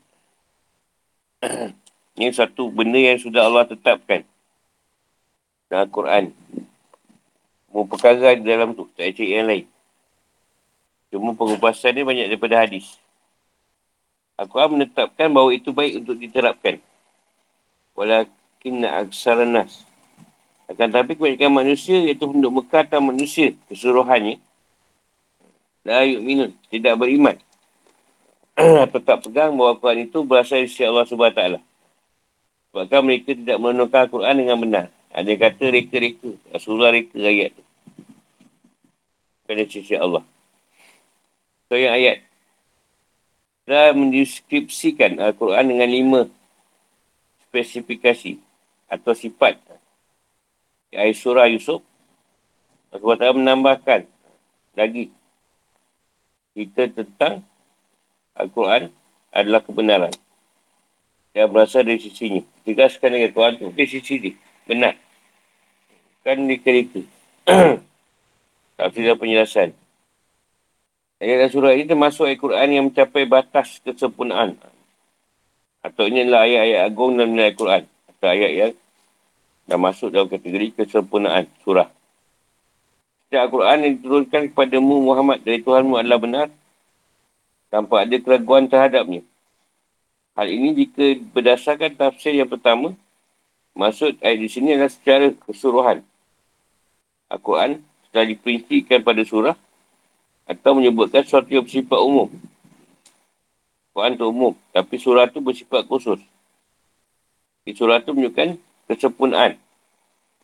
Ini 2.18 2.34
satu 2.34 2.66
benda 2.74 2.98
yang 2.98 3.18
sudah 3.22 3.46
Allah 3.46 3.62
tetapkan 3.62 4.26
dalam 5.70 5.86
Al-Quran. 5.86 6.34
Di 8.42 8.42
dalam 8.42 8.74
tu, 8.74 8.90
tak 8.96 9.14
cari 9.14 9.38
yang 9.38 9.46
lain. 9.46 9.66
Cuma 11.14 11.32
pengupasan 11.38 11.94
ni 11.94 12.02
banyak 12.02 12.26
daripada 12.26 12.66
hadis. 12.66 12.98
Al-Quran 14.34 14.82
menetapkan 14.82 15.30
bahawa 15.30 15.54
itu 15.54 15.70
baik 15.70 16.02
untuk 16.02 16.18
diterapkan. 16.18 16.82
Walakin 17.94 18.82
aksaran 18.86 19.54
nas. 19.54 19.86
Akan 20.68 20.92
tapi 20.92 21.16
kebanyakan 21.16 21.64
manusia, 21.64 21.96
iaitu 22.02 22.28
penduduk 22.28 22.60
Mekah 22.60 22.84
atau 22.84 23.00
manusia 23.00 23.56
keseluruhannya, 23.72 24.36
dah 25.80 26.04
yuk 26.04 26.20
minun, 26.20 26.50
tidak 26.68 27.00
beriman. 27.00 27.40
tak 29.06 29.18
pegang 29.22 29.54
bahawa 29.54 29.78
Al-Quran 29.78 30.10
itu 30.10 30.18
berasal 30.26 30.66
dari 30.66 30.82
Allah 30.82 31.06
SWT. 31.06 31.42
Sebabkan 32.74 33.00
mereka 33.06 33.30
tidak 33.30 33.58
menentukan 33.62 34.00
Al-Quran 34.06 34.34
dengan 34.34 34.56
benar. 34.58 34.86
Ada 35.14 35.32
kata 35.38 35.64
reka-reka. 35.70 36.30
Rasulullah 36.50 36.90
reka 36.90 37.22
ayat 37.22 37.54
tu. 37.54 37.62
Bukan 39.46 39.66
sisi 39.70 39.94
Allah. 39.94 40.26
So 41.70 41.78
yang 41.78 41.94
ayat. 41.94 42.26
Kita 43.64 43.94
mendeskripsikan 43.94 45.22
Al-Quran 45.22 45.64
dengan 45.70 45.88
lima 45.88 46.20
spesifikasi 47.48 48.42
atau 48.90 49.12
sifat. 49.14 49.60
Ayat 50.90 51.14
surah 51.14 51.46
Yusuf. 51.46 51.84
Allah 52.90 53.36
menambahkan 53.36 54.08
lagi 54.72 55.12
kita 56.56 56.88
tentang 56.90 57.44
Al-Quran 58.38 58.94
adalah 59.34 59.60
kebenaran 59.60 60.14
yang 61.34 61.50
berasal 61.50 61.82
dari 61.82 61.98
sisinya. 61.98 62.42
Tegaskan 62.62 63.14
dengan 63.14 63.30
Tuhan 63.34 63.52
tu 63.58 63.66
dari 63.74 63.88
sisi 63.90 64.14
dia. 64.18 64.34
Benar. 64.66 64.94
Kan 66.22 66.46
dia 66.46 66.58
kereta. 66.62 67.02
Tafsir 68.78 69.02
dan 69.10 69.18
penjelasan. 69.18 69.68
Ayat 71.18 71.50
surah 71.50 71.74
ini 71.74 71.90
termasuk 71.90 72.30
Al-Quran 72.30 72.68
yang 72.70 72.84
mencapai 72.90 73.26
batas 73.26 73.82
kesempurnaan. 73.82 74.54
Atau 75.82 76.06
ini 76.06 76.22
adalah 76.22 76.46
ayat-ayat 76.46 76.80
agung 76.86 77.18
dalam 77.18 77.34
Al-Quran. 77.34 77.82
Atau 78.06 78.26
ayat 78.30 78.50
yang 78.54 78.72
dah 79.66 79.78
masuk 79.82 80.14
dalam 80.14 80.30
kategori 80.30 80.78
kesempurnaan 80.78 81.50
surah. 81.66 81.90
Setiap 83.26 83.50
Al-Quran 83.50 83.78
yang 83.82 83.92
diturunkan 83.98 84.42
kepadamu 84.54 84.94
Muhammad 85.10 85.42
dari 85.42 85.58
Tuhanmu 85.58 85.98
adalah 85.98 86.18
benar. 86.22 86.46
Tanpa 87.68 88.04
ada 88.04 88.16
keraguan 88.16 88.64
terhadapnya. 88.64 89.20
Hal 90.32 90.48
ini 90.48 90.72
jika 90.72 91.18
berdasarkan 91.34 91.92
tafsir 91.98 92.32
yang 92.32 92.48
pertama, 92.48 92.94
maksud 93.76 94.16
ayat 94.24 94.38
di 94.40 94.48
sini 94.48 94.72
adalah 94.72 94.92
secara 94.92 95.34
keseluruhan. 95.44 96.00
Al-Quran 97.28 97.84
telah 98.08 98.26
diperincikan 98.26 99.04
pada 99.04 99.20
surah 99.20 99.56
atau 100.48 100.70
menyebutkan 100.72 101.26
sesuatu 101.28 101.52
yang 101.52 101.66
bersifat 101.66 102.00
umum. 102.00 102.32
Quran 103.92 104.14
itu 104.16 104.24
umum, 104.30 104.52
tapi 104.72 104.94
surah 104.96 105.28
itu 105.28 105.42
bersifat 105.44 105.84
khusus. 105.84 106.22
Di 107.68 107.76
surah 107.76 108.00
itu 108.00 108.16
menunjukkan 108.16 108.56
kesempurnaan. 108.88 109.60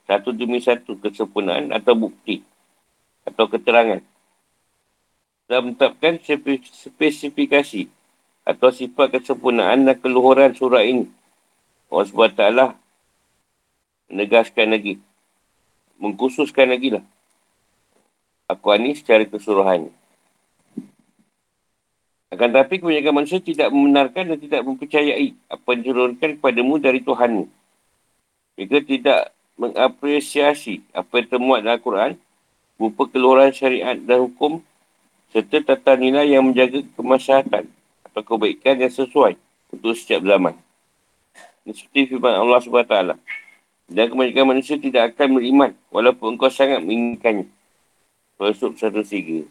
Satu 0.04 0.36
demi 0.36 0.60
satu 0.60 1.00
kesempurnaan 1.00 1.72
atau 1.72 1.96
bukti 1.96 2.44
atau 3.24 3.48
keterangan. 3.48 4.04
Telah 5.44 5.60
menetapkan 5.60 6.16
spesifikasi 6.20 7.82
atau 8.44 8.68
sifat 8.72 9.20
kesempurnaan 9.20 9.84
dan 9.84 9.96
keluhuran 10.00 10.52
surah 10.56 10.84
ini. 10.84 11.08
Allah 11.88 12.08
SWT 12.08 12.44
menegaskan 14.12 14.72
lagi. 14.72 15.00
Mengkhususkan 16.00 16.68
lagi 16.68 17.00
lah. 17.00 17.04
Aku 18.44 18.72
ini 18.76 18.92
secara 18.92 19.24
keseluruhan. 19.24 19.88
Akan 22.34 22.50
tetapi 22.50 22.82
kebanyakan 22.82 23.14
manusia 23.14 23.38
tidak 23.38 23.70
membenarkan 23.70 24.34
dan 24.34 24.38
tidak 24.42 24.66
mempercayai 24.66 25.38
apa 25.46 25.68
yang 25.70 25.80
diturunkan 25.86 26.30
kepadamu 26.36 26.74
dari 26.82 27.00
Tuhan. 27.00 27.46
Mereka 28.58 28.78
tidak 28.90 29.30
mengapresiasi 29.54 30.82
apa 30.90 31.22
yang 31.22 31.28
termuat 31.30 31.62
dalam 31.62 31.78
Al-Quran 31.78 32.12
berupa 32.74 33.06
keluaran 33.06 33.54
syariat 33.54 33.94
dan 33.94 34.26
hukum 34.26 34.66
serta 35.34 35.58
tata 35.74 35.98
nilai 35.98 36.30
yang 36.30 36.46
menjaga 36.46 36.86
kemaslahatan 36.94 37.66
atau 38.06 38.22
kebaikan 38.22 38.78
yang 38.78 38.94
sesuai 38.94 39.34
untuk 39.74 39.98
setiap 39.98 40.22
zaman. 40.22 40.54
Ini 41.66 41.74
seperti 41.74 42.14
firman 42.14 42.38
Allah 42.38 42.62
SWT. 42.62 43.18
Dan 43.90 44.04
kebanyakan 44.14 44.46
manusia 44.54 44.78
tidak 44.78 45.12
akan 45.12 45.42
beriman 45.42 45.74
walaupun 45.90 46.38
engkau 46.38 46.48
sangat 46.54 46.78
menginginkannya. 46.86 47.50
Rasul 48.38 48.78
satu 48.78 49.02
tiga. 49.02 49.42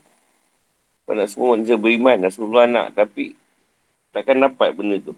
Kau 1.03 1.11
nak 1.19 1.27
semua 1.27 1.59
manusia 1.59 1.75
beriman, 1.75 2.15
Rasulullah 2.23 2.63
nak 2.63 2.95
tapi 2.95 3.35
takkan 4.15 4.39
dapat 4.39 4.71
benda 4.71 5.03
tu. 5.03 5.13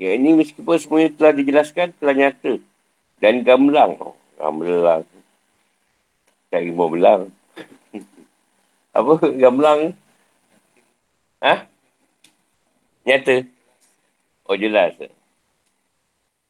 Ya 0.00 0.16
ini 0.16 0.32
meskipun 0.32 0.80
semuanya 0.80 1.12
telah 1.12 1.32
dijelaskan, 1.36 1.92
telah 2.00 2.14
nyata. 2.16 2.56
Dan 3.20 3.44
gamblang. 3.44 4.00
Oh, 4.00 4.16
gamblang. 4.40 5.04
Cari 6.48 6.72
mau 6.72 6.88
belang. 6.88 7.28
Apa 8.90 9.22
gamblang? 9.38 9.94
Ha? 11.40 11.70
Nyata. 13.06 13.46
Oh 14.44 14.58
jelas. 14.58 14.98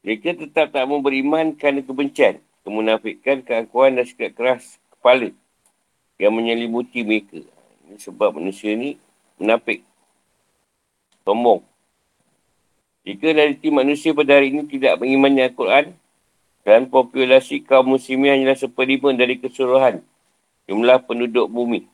Mereka 0.01 0.33
tetap 0.33 0.73
tak 0.73 0.89
mau 0.89 1.05
beriman 1.05 1.53
kerana 1.53 1.85
kebencian, 1.85 2.41
kemunafikan, 2.65 3.45
keakuan 3.45 4.01
dan 4.01 4.09
sikap 4.09 4.33
keras 4.33 4.81
kepala 4.97 5.29
yang 6.17 6.33
menyelimuti 6.33 7.05
mereka. 7.05 7.45
Ini 7.85 8.01
sebab 8.01 8.41
manusia 8.41 8.73
ni 8.73 8.97
menafik. 9.37 9.85
Sombong. 11.29 11.61
Jika 13.05 13.33
tim 13.61 13.77
manusia 13.77 14.17
pada 14.17 14.41
hari 14.41 14.53
ini 14.53 14.65
tidak 14.69 15.01
mengimani 15.01 15.45
Al-Quran 15.45 15.93
dan 16.65 16.89
populasi 16.89 17.65
kaum 17.65 17.97
muslimin 17.97 18.37
hanyalah 18.37 18.57
seperlima 18.57 19.13
dari 19.17 19.41
keseluruhan 19.41 20.05
jumlah 20.69 21.03
penduduk 21.05 21.49
bumi. 21.49 21.89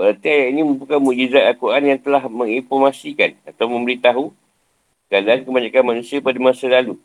Berarti 0.00 0.32
ayat 0.32 0.56
ini 0.56 0.64
merupakan 0.64 0.96
mujizat 0.96 1.44
Al-Quran 1.44 1.92
yang 1.92 2.00
telah 2.00 2.24
menginformasikan 2.24 3.36
atau 3.44 3.68
memberitahu 3.68 4.32
keadaan 5.12 5.44
kebanyakan 5.44 5.92
manusia 5.92 6.24
pada 6.24 6.40
masa 6.40 6.72
lalu. 6.72 6.96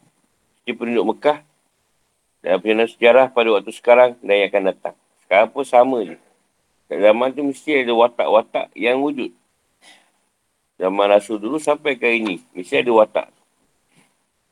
Seperti 0.63 0.79
penduduk 0.79 1.11
Mekah 1.11 1.43
dan 2.39 2.55
perjalanan 2.63 2.87
sejarah 2.87 3.27
pada 3.35 3.51
waktu 3.51 3.75
sekarang 3.75 4.15
dan 4.23 4.33
yang 4.39 4.47
akan 4.47 4.63
datang. 4.71 4.95
Sekarang 5.27 5.51
pun 5.51 5.67
sama 5.67 6.07
je. 6.07 6.15
Kat 6.87 7.03
zaman 7.03 7.35
tu 7.35 7.43
mesti 7.43 7.83
ada 7.83 7.91
watak-watak 7.91 8.71
yang 8.79 9.03
wujud. 9.03 9.35
Zaman 10.79 11.05
Rasul 11.11 11.43
dulu 11.43 11.59
sampai 11.59 11.99
ke 11.99 12.07
ini, 12.07 12.47
mesti 12.55 12.79
ada 12.79 12.95
watak. 12.95 13.27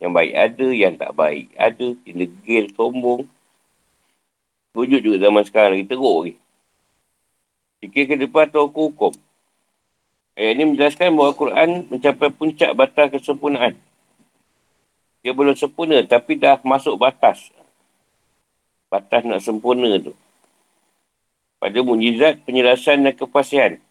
Yang 0.03 0.12
baik 0.19 0.33
ada, 0.35 0.67
yang 0.67 0.93
tak 1.00 1.15
baik 1.15 1.47
ada, 1.55 1.95
yang 2.03 2.17
degil, 2.27 2.67
sombong. 2.75 3.23
Wujud 4.75 5.00
juga 5.00 5.31
zaman 5.31 5.47
sekarang 5.47 5.79
lagi 5.79 5.88
teruk 5.88 6.15
lagi. 6.27 6.42
Fikir 7.84 8.08
ke 8.08 8.16
depan 8.16 8.48
atau 8.48 8.72
hukum. 8.72 9.12
Ayat 10.40 10.56
ini 10.56 10.72
menjelaskan 10.72 11.12
bahawa 11.12 11.36
Al-Quran 11.36 11.70
mencapai 11.92 12.32
puncak 12.32 12.72
batas 12.80 13.12
kesempurnaan. 13.12 13.75
Dia 15.20 15.36
belum 15.36 15.52
sempurna 15.60 16.00
tapi 16.08 16.40
dah 16.40 16.63
masuk 16.63 16.96
batas. 16.96 17.52
Batas 18.88 19.28
nak 19.28 19.44
sempurna 19.44 20.00
tu. 20.00 20.16
Pada 21.60 21.75
mujizat, 21.84 22.40
penjelasan 22.48 23.04
dan 23.04 23.20
kepastian. 23.20 23.84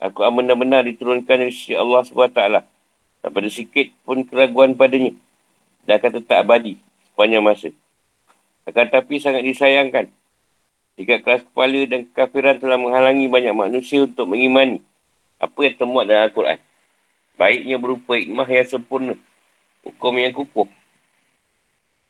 Al-Quran 0.00 0.40
benar-benar 0.40 0.88
diturunkan 0.88 1.44
dari 1.44 1.52
sisi 1.52 1.76
Allah 1.76 2.08
SWT. 2.08 2.40
Tak 3.20 3.28
pada 3.28 3.48
sikit 3.52 3.92
pun 4.08 4.24
keraguan 4.24 4.72
padanya. 4.80 5.12
Dan 5.84 6.00
akan 6.00 6.24
tetap 6.24 6.40
abadi 6.40 6.80
sepanjang 7.12 7.44
masa. 7.44 7.68
Akan 8.64 8.88
tapi 8.88 9.20
sangat 9.20 9.44
disayangkan 9.44 10.08
jika 10.94 11.18
keras 11.18 11.42
kepala 11.42 11.80
dan 11.90 12.06
kekafiran 12.06 12.56
telah 12.62 12.78
menghalangi 12.78 13.26
banyak 13.26 13.54
manusia 13.54 14.06
untuk 14.06 14.30
mengimani 14.30 14.78
apa 15.42 15.58
yang 15.66 15.74
termuat 15.74 16.04
dalam 16.06 16.30
Al-Quran. 16.30 16.58
Baiknya 17.34 17.76
berupa 17.82 18.14
hikmah 18.14 18.46
yang 18.46 18.68
sempurna. 18.70 19.14
Hukum 19.82 20.14
yang 20.16 20.30
kukuh. 20.30 20.70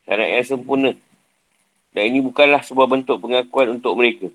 Syarat 0.04 0.28
yang 0.36 0.46
sempurna. 0.46 0.92
Dan 1.96 2.02
ini 2.12 2.20
bukanlah 2.20 2.60
sebuah 2.60 2.86
bentuk 2.90 3.16
pengakuan 3.24 3.80
untuk 3.80 3.96
mereka. 3.96 4.28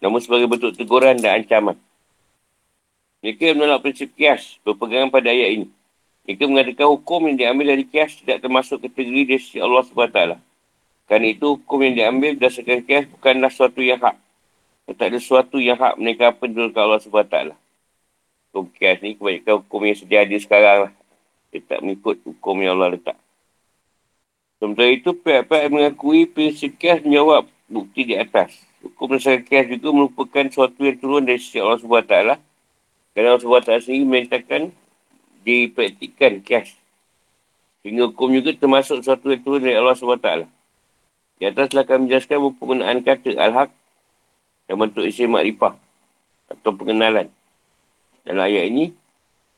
Namun 0.00 0.24
sebagai 0.24 0.48
bentuk 0.48 0.72
teguran 0.72 1.20
dan 1.20 1.44
ancaman. 1.44 1.76
Mereka 3.22 3.54
menolak 3.54 3.86
prinsip 3.86 4.10
kias 4.16 4.58
berpegangan 4.66 5.12
pada 5.12 5.30
ayat 5.30 5.62
ini. 5.62 5.66
Mereka 6.26 6.42
mengatakan 6.48 6.86
hukum 6.90 7.28
yang 7.30 7.36
diambil 7.38 7.76
dari 7.76 7.84
kias 7.86 8.18
tidak 8.18 8.40
termasuk 8.40 8.82
kategori 8.82 9.36
dari 9.36 9.58
Allah 9.60 9.82
SWT. 9.84 10.18
Kerana 11.12 11.28
itu 11.28 11.60
hukum 11.60 11.84
yang 11.84 11.92
diambil 11.92 12.40
berdasarkan 12.40 12.88
kias 12.88 13.04
bukanlah 13.04 13.52
suatu 13.52 13.84
yang 13.84 14.00
hak. 14.00 14.16
Tak 14.96 15.12
ada 15.12 15.20
sesuatu 15.20 15.60
yang 15.60 15.76
hak 15.76 16.00
mereka 16.00 16.32
apa 16.32 16.48
dulu 16.48 16.72
Allah 16.72 17.04
SWT. 17.04 17.52
Hukum 18.48 18.72
kias 18.72 18.96
ni 19.04 19.20
kebanyakan 19.20 19.60
hukum 19.60 19.80
yang 19.84 19.96
sedia 20.00 20.24
ada 20.24 20.36
sekarang 20.40 20.78
lah. 20.88 20.92
Dia 21.52 21.60
tak 21.68 21.84
mengikut 21.84 22.16
hukum 22.24 22.64
yang 22.64 22.80
Allah 22.80 22.96
letak. 22.96 23.20
Sementara 24.56 24.88
itu, 24.88 25.12
pihak-pihak 25.12 25.68
mengakui 25.68 26.24
prinsip 26.24 26.80
kias 26.80 27.04
menjawab 27.04 27.44
bukti 27.68 28.08
di 28.08 28.16
atas. 28.16 28.56
Hukum 28.80 29.12
berdasarkan 29.12 29.44
kias 29.44 29.68
juga 29.68 29.92
merupakan 29.92 30.44
sesuatu 30.48 30.80
yang 30.80 30.96
turun 30.96 31.28
dari 31.28 31.36
sisi 31.36 31.60
Allah 31.60 31.76
SWT. 31.76 32.40
Kerana 33.12 33.36
Allah 33.36 33.42
SWT 33.44 33.84
sendiri 33.84 34.08
menyatakan 34.08 34.72
dipraktikkan 35.44 36.40
kias. 36.40 36.72
Sehingga 37.84 38.08
hukum 38.08 38.32
juga 38.32 38.56
termasuk 38.56 39.04
sesuatu 39.04 39.28
yang 39.28 39.44
turun 39.44 39.60
dari 39.60 39.76
Allah 39.76 39.92
SWT. 39.92 40.61
Di 41.42 41.50
atas 41.50 41.74
telah 41.74 41.82
kami 41.82 42.06
menjelaskan 42.06 42.54
penggunaan 42.54 43.02
kata 43.02 43.34
al-haq 43.34 43.74
yang 44.70 44.78
bentuk 44.78 45.02
isi 45.02 45.26
makrifah 45.26 45.74
atau 46.46 46.70
pengenalan. 46.70 47.26
Dalam 48.22 48.46
ayat 48.46 48.70
ini, 48.70 48.94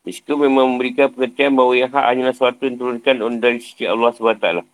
Misku 0.08 0.32
memang 0.32 0.64
memberikan 0.64 1.12
pengertian 1.12 1.52
bahawa 1.52 1.76
yang 1.76 1.92
hak 1.92 2.04
hanyalah 2.08 2.32
sesuatu 2.32 2.64
yang 2.64 2.80
turunkan 2.80 3.20
dari 3.36 3.60
sisi 3.60 3.84
Allah 3.84 4.16
SWT. 4.16 4.64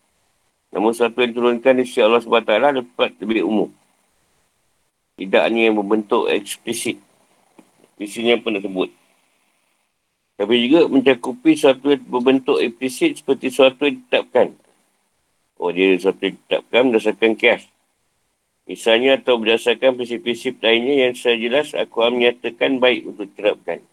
Namun 0.70 0.94
sesuatu 0.94 1.18
yang 1.18 1.34
turunkan 1.34 1.82
dari 1.82 1.86
sisi 1.90 1.98
Allah 1.98 2.22
SWT 2.22 2.46
dapat 2.78 3.10
lebih 3.18 3.42
umum. 3.42 3.74
Tidak 5.18 5.42
hanya 5.42 5.66
yang 5.66 5.82
berbentuk 5.82 6.30
eksplisit. 6.30 7.02
Di 7.98 8.06
sini 8.06 8.38
pun 8.38 8.54
tersebut. 8.54 8.86
Tapi 10.38 10.54
juga 10.62 10.86
mencakupi 10.86 11.58
sesuatu 11.58 11.90
yang 11.90 12.06
berbentuk 12.06 12.62
eksplisit 12.62 13.18
seperti 13.18 13.50
sesuatu 13.50 13.82
yang 13.90 13.98
ditetapkan. 13.98 14.54
Oh, 15.60 15.68
dia 15.68 15.92
yang 15.92 16.00
ditetapkan 16.00 16.88
berdasarkan 16.88 17.36
kias. 17.36 17.68
Misalnya 18.64 19.20
atau 19.20 19.36
berdasarkan 19.36 20.00
prinsip-prinsip 20.00 20.56
lainnya 20.64 21.04
yang 21.04 21.12
secara 21.12 21.36
jelas 21.36 21.68
aku 21.76 22.00
menyatakan 22.08 22.80
baik 22.80 23.12
untuk 23.12 23.28
diterapkan. 23.28 23.84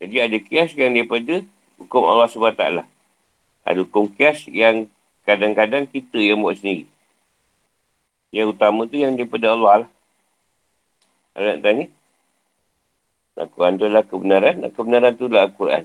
Jadi 0.00 0.16
ada 0.16 0.38
kias 0.40 0.72
yang 0.72 0.96
daripada 0.96 1.44
hukum 1.76 2.02
Allah 2.08 2.32
SWT. 2.32 2.64
Ada 3.62 3.78
hukum 3.84 4.08
kias 4.08 4.48
yang 4.48 4.88
kadang-kadang 5.28 5.84
kita 5.84 6.16
yang 6.16 6.40
buat 6.40 6.56
sendiri. 6.56 6.88
Yang 8.32 8.56
utama 8.56 8.88
tu 8.88 8.96
yang 8.96 9.12
daripada 9.12 9.52
Allah 9.52 9.84
lah. 9.84 9.90
Ada 11.36 11.44
nak 11.44 11.58
tanya? 11.60 11.86
Al-Quran 13.36 13.72
tu 13.76 13.84
adalah 13.84 14.04
kebenaran. 14.08 14.54
Kebenaran 14.72 15.12
tu 15.12 15.24
adalah 15.28 15.44
Al-Quran. 15.52 15.84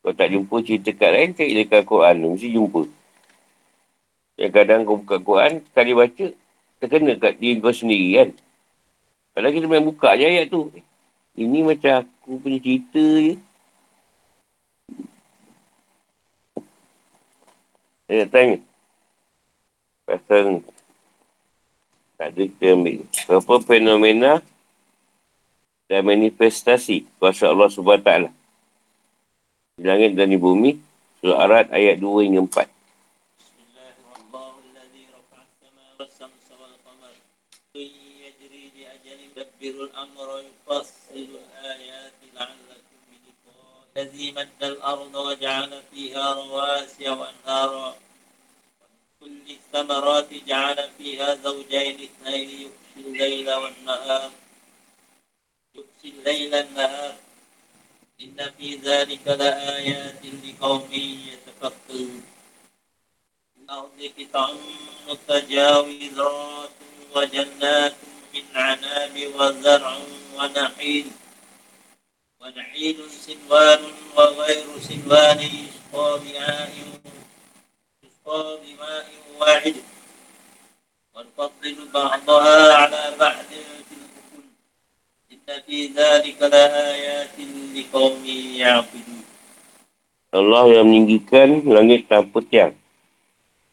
Kalau 0.00 0.14
tak 0.16 0.28
jumpa 0.32 0.56
cerita 0.64 0.90
kat 0.96 1.10
lain, 1.12 1.30
cari 1.36 1.52
dekat 1.52 1.84
Al-Quran. 1.84 2.16
Mesti 2.24 2.48
jumpa. 2.56 2.82
Yang 4.40 4.52
kadang 4.56 4.80
kau 4.88 4.96
buka 4.96 5.20
Al-Quran, 5.20 5.52
sekali 5.68 5.92
baca, 5.92 6.26
terkena 6.80 7.12
kat 7.20 7.36
diri 7.36 7.60
kau 7.60 7.76
sendiri 7.76 8.08
kan. 8.16 8.28
Padahal 9.36 9.52
kita 9.52 9.66
main 9.68 9.84
buka 9.84 10.16
je 10.16 10.24
ayat 10.24 10.48
tu. 10.48 10.72
Ini 11.36 11.58
macam 11.62 11.92
aku 12.00 12.40
punya 12.40 12.58
cerita 12.58 13.04
je. 13.04 13.34
Saya 18.08 18.26
nak 18.26 18.30
tanya. 18.32 18.58
Pasal 20.08 20.44
tak 22.18 22.36
ada 22.36 22.42
kita 22.42 22.76
ambil. 22.76 23.06
Berapa 23.28 23.54
fenomena 23.64 24.32
dan 25.88 26.04
manifestasi 26.04 27.08
kuasa 27.16 27.48
Allah 27.48 27.68
SWT 27.70 28.39
di 29.79 29.83
langit 29.83 30.15
dan 30.15 30.31
di 30.31 30.39
bumi 30.39 30.71
surah 31.19 31.43
Arad 31.43 31.67
ayat 31.75 31.99
2 31.99 32.25
hingga 32.25 32.41
4. 32.47 32.75
يدبر 39.35 39.83
الأمر 39.83 40.43
يفصل 40.47 41.27
الآيات 41.35 42.13
لعلكم 42.35 42.97
بلقاء 43.09 43.83
الذي 43.97 44.31
مد 44.31 44.61
الأرض 44.63 45.15
وجعل 45.15 45.81
فيها 45.91 46.33
رواسي 46.33 47.09
وأنهارا 47.09 47.95
كل 49.19 49.45
الثمرات 49.49 50.33
جعل 50.47 50.89
فيها 50.97 51.35
زوجين 51.35 51.97
اثنين 52.07 52.49
يغشي 52.49 52.99
الليل 53.07 53.53
والنهار 53.53 54.31
يغشي 55.75 56.07
الليل 56.15 56.55
النهار 56.55 57.15
إن 58.22 58.50
في 58.58 58.76
ذلك 58.76 59.26
لآيات 59.26 60.20
لقوم 60.44 60.88
يتفكرون 60.92 62.22
الأرض 63.56 64.10
قطع 64.18 64.50
متجاوزات 65.08 66.70
وجنات 67.16 67.94
من 68.34 68.42
عناب 68.54 69.30
وزرع 69.34 69.98
ونحيل 70.36 71.06
ونحيل 72.40 73.10
سنوان 73.10 73.78
وغير 74.16 74.66
سنوان 74.88 75.40
يسقى 75.40 76.20
بماء 76.20 76.72
يسقى 78.02 78.58
بماء 78.64 79.08
واحد. 79.38 79.74
ونفضل 81.14 81.88
بعضها 81.94 82.74
على 82.74 83.16
بعض 83.18 83.44
في 85.65 85.89
ذلك 85.97 86.37
لآيات 86.41 87.37
لقوم 87.75 88.23
يعقلون 88.61 89.23
Allah 90.35 90.67
yang 90.67 90.91
meninggikan 90.91 91.63
langit 91.63 92.11
tanpa 92.11 92.43
tiang. 92.43 92.75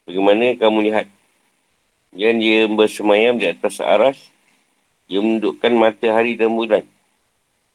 Bagaimana 0.07 0.55
kamu 0.55 0.79
lihat? 0.87 1.11
Yang 2.15 2.35
dia 2.39 2.61
bersemayam 2.71 3.35
di 3.35 3.51
atas 3.51 3.83
aras 3.83 4.31
ia 5.11 5.19
menundukkan 5.19 5.75
matahari 5.75 6.39
dan 6.39 6.55
bulan. 6.55 6.87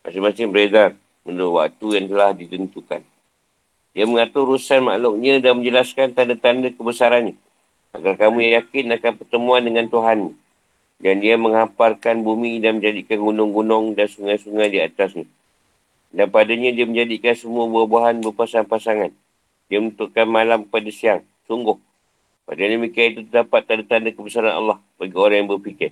Masing-masing 0.08 0.56
beredar 0.56 0.96
menurut 1.28 1.68
waktu 1.68 2.00
yang 2.00 2.06
telah 2.08 2.32
ditentukan. 2.32 3.04
Dia 3.92 4.06
mengatur 4.08 4.56
urusan 4.56 4.88
makhluknya 4.88 5.44
dan 5.44 5.60
menjelaskan 5.60 6.16
tanda-tanda 6.16 6.72
kebesarannya. 6.72 7.36
Agar 7.92 8.16
kamu 8.16 8.56
yakin 8.56 8.88
akan 8.96 9.14
pertemuan 9.20 9.68
dengan 9.68 9.92
Tuhan. 9.92 10.32
Dan 11.03 11.19
dia 11.19 11.35
menghamparkan 11.35 12.23
bumi 12.23 12.63
dan 12.63 12.79
menjadikan 12.79 13.19
gunung-gunung 13.19 13.99
dan 13.99 14.07
sungai-sungai 14.07 14.71
di 14.71 14.79
atasnya. 14.79 15.27
Dan 16.15 16.31
padanya 16.31 16.71
dia 16.71 16.87
menjadikan 16.87 17.35
semua 17.35 17.67
buah-buahan 17.67 18.23
berpasang-pasangan. 18.23 19.11
Dia 19.67 19.83
menentukan 19.83 20.27
malam 20.31 20.63
pada 20.63 20.87
siang. 20.95 21.27
Sungguh. 21.51 21.75
Pada 22.47 22.63
demikian 22.63 23.19
itu 23.19 23.21
terdapat 23.27 23.67
tanda-tanda 23.67 24.15
kebesaran 24.15 24.55
Allah 24.55 24.79
bagi 24.95 25.17
orang 25.19 25.43
yang 25.43 25.49
berfikir. 25.51 25.91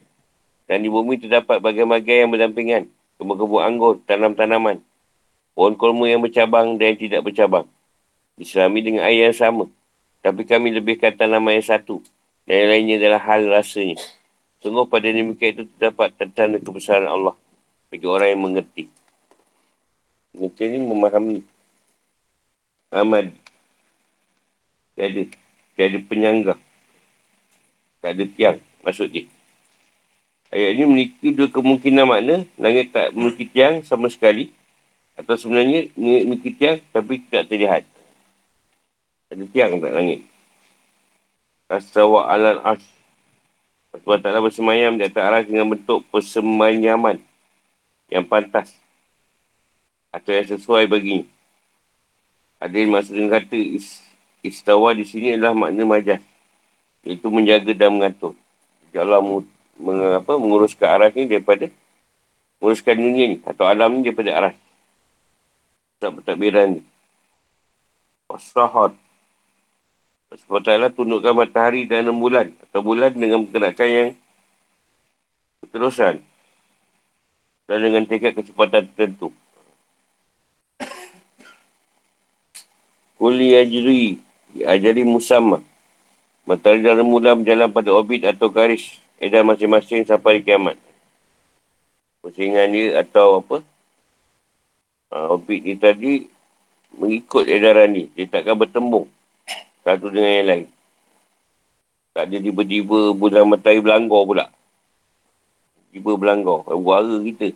Dan 0.70 0.86
di 0.86 0.92
bumi 0.92 1.18
terdapat 1.18 1.58
bagai-bagai 1.58 2.22
yang 2.22 2.30
berdampingan. 2.30 2.86
Kebun-kebun 3.18 3.60
anggur, 3.66 3.98
tanam-tanaman. 4.06 4.78
Pohon 5.58 5.74
kolmu 5.74 6.06
yang 6.06 6.22
bercabang 6.22 6.78
dan 6.78 6.94
yang 6.94 7.00
tidak 7.02 7.20
bercabang. 7.26 7.66
Islami 8.38 8.78
dengan 8.84 9.02
air 9.10 9.32
yang 9.32 9.36
sama. 9.36 9.66
Tapi 10.22 10.46
kami 10.46 10.70
lebihkan 10.70 11.16
tanaman 11.18 11.58
yang 11.58 11.66
satu. 11.66 11.98
Dan 12.46 12.54
yang 12.54 12.68
lainnya 12.70 12.94
adalah 13.02 13.20
hal 13.24 13.48
rasanya. 13.50 13.98
Sungguh 14.60 14.84
pada 14.84 15.08
demikian 15.08 15.56
itu 15.56 15.64
terdapat 15.76 16.12
tanda 16.36 16.60
kebesaran 16.60 17.08
Allah. 17.08 17.32
Bagi 17.88 18.04
orang 18.04 18.28
yang 18.28 18.42
mengerti. 18.44 18.92
Mengerti 20.36 20.62
ini 20.68 20.78
memahami. 20.84 21.38
Ahmad. 22.92 23.32
Tiada. 24.92 25.22
Tiada 25.72 25.98
penyangga. 26.04 26.54
Tak 28.04 28.12
ada 28.12 28.24
tiang. 28.36 28.58
Maksud 28.84 29.08
dia. 29.08 29.24
Ayat 30.52 30.76
ini 30.76 30.84
memiliki 30.84 31.32
dua 31.32 31.48
kemungkinan 31.48 32.04
makna. 32.04 32.36
Langit 32.60 32.92
tak 32.92 33.16
memiliki 33.16 33.48
tiang 33.48 33.80
sama 33.80 34.12
sekali. 34.12 34.52
Atau 35.16 35.40
sebenarnya 35.40 35.88
memiliki 35.96 36.52
tiang 36.52 36.84
tapi 36.92 37.24
tidak 37.24 37.48
terlihat. 37.48 37.84
Ada 39.32 39.44
tiang 39.56 39.80
tak 39.80 39.92
langit. 39.96 40.20
Asawa 41.72 42.28
alal 42.28 42.60
as. 42.60 42.99
Allah 43.90 44.22
Ta'ala 44.22 44.38
bersemayam 44.38 44.94
di 44.94 45.02
atas 45.06 45.22
arah 45.22 45.42
dengan 45.42 45.66
bentuk 45.74 46.06
persemayaman 46.14 47.18
yang 48.06 48.22
pantas. 48.22 48.70
Atau 50.14 50.34
yang 50.34 50.46
sesuai 50.46 50.86
baginya. 50.90 51.26
Ada 52.58 52.74
yang 52.74 52.90
dengan 53.02 53.30
kata 53.38 53.58
istawa 54.42 54.94
di 54.94 55.06
sini 55.06 55.34
adalah 55.34 55.54
makna 55.54 55.82
majaz. 55.86 56.22
Iaitu 57.02 57.26
menjaga 57.30 57.72
dan 57.74 57.98
mengatur. 57.98 58.34
Allah 58.94 59.22
mengapa 59.78 60.36
menguruskan 60.36 60.88
arah 60.90 61.10
ni 61.14 61.24
daripada 61.30 61.70
menguruskan 62.60 62.94
dunia 62.98 63.24
ni 63.32 63.36
atau 63.46 63.64
alam 63.64 63.96
ni 63.96 64.04
daripada 64.04 64.30
arah 64.36 64.54
tak 65.96 66.20
bertakbiran 66.20 66.76
ni 66.76 66.82
wasahat 68.28 68.92
Allah 70.30 70.94
tundukkan 70.94 71.34
matahari 71.34 71.90
dan 71.90 72.06
bulan 72.14 72.54
atau 72.62 72.86
bulan 72.86 73.10
dengan 73.10 73.42
pergerakan 73.50 73.88
yang 73.90 74.10
berterusan 75.58 76.22
dan 77.66 77.78
dengan 77.82 78.06
tekad 78.06 78.38
kecepatan 78.38 78.86
tertentu. 78.94 79.34
Kuli 83.18 83.58
ajri, 83.58 84.22
ajari 84.62 85.02
musamma. 85.02 85.66
Matahari 86.46 86.86
dan 86.86 87.02
rembulan 87.02 87.42
berjalan 87.42 87.68
pada 87.74 87.90
orbit 87.90 88.22
atau 88.22 88.46
garis 88.54 89.02
edan 89.18 89.42
masing-masing 89.50 90.06
sampai 90.06 90.46
kiamat. 90.46 90.78
Pusingan 92.22 92.70
dia 92.70 93.02
atau 93.02 93.42
apa? 93.42 93.66
Ha, 95.10 95.26
orbit 95.26 95.66
ni 95.66 95.74
tadi 95.74 96.30
mengikut 96.94 97.50
edaran 97.50 97.90
ni. 97.90 98.06
Dia 98.14 98.30
takkan 98.30 98.54
bertembung 98.54 99.10
satu 99.96 100.12
dengan 100.14 100.30
yang 100.30 100.48
lain. 100.48 100.66
Tak 102.14 102.26
ada 102.26 102.36
tiba-tiba 102.42 103.14
bulan 103.14 103.46
matahari 103.46 103.80
berlanggar 103.82 104.22
pula. 104.26 104.46
Tiba 105.90 106.10
berlanggar. 106.14 106.66
Suara 106.66 107.16
kita. 107.22 107.48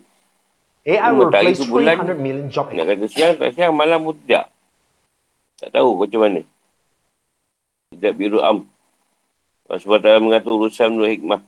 AI 0.85 1.11
will 1.17 1.33
replace 1.33 1.65
300 1.65 2.13
million 2.19 2.47
job. 2.51 2.69
Nak 2.69 2.85
kata 2.85 3.05
siang, 3.09 3.33
tak 3.41 3.57
siang, 3.57 3.73
malam 3.73 4.05
pun 4.05 4.15
tidak. 4.21 4.53
Tak 5.57 5.73
tahu 5.73 5.97
macam 5.97 6.19
mana. 6.21 6.41
Tidak 7.95 8.13
biru 8.13 8.43
am. 8.43 8.69
Sebab 9.65 9.97
tak 9.97 10.21
mengatur 10.21 10.61
urusan 10.61 10.93
menurut 10.93 11.09
hikmah. 11.09 11.41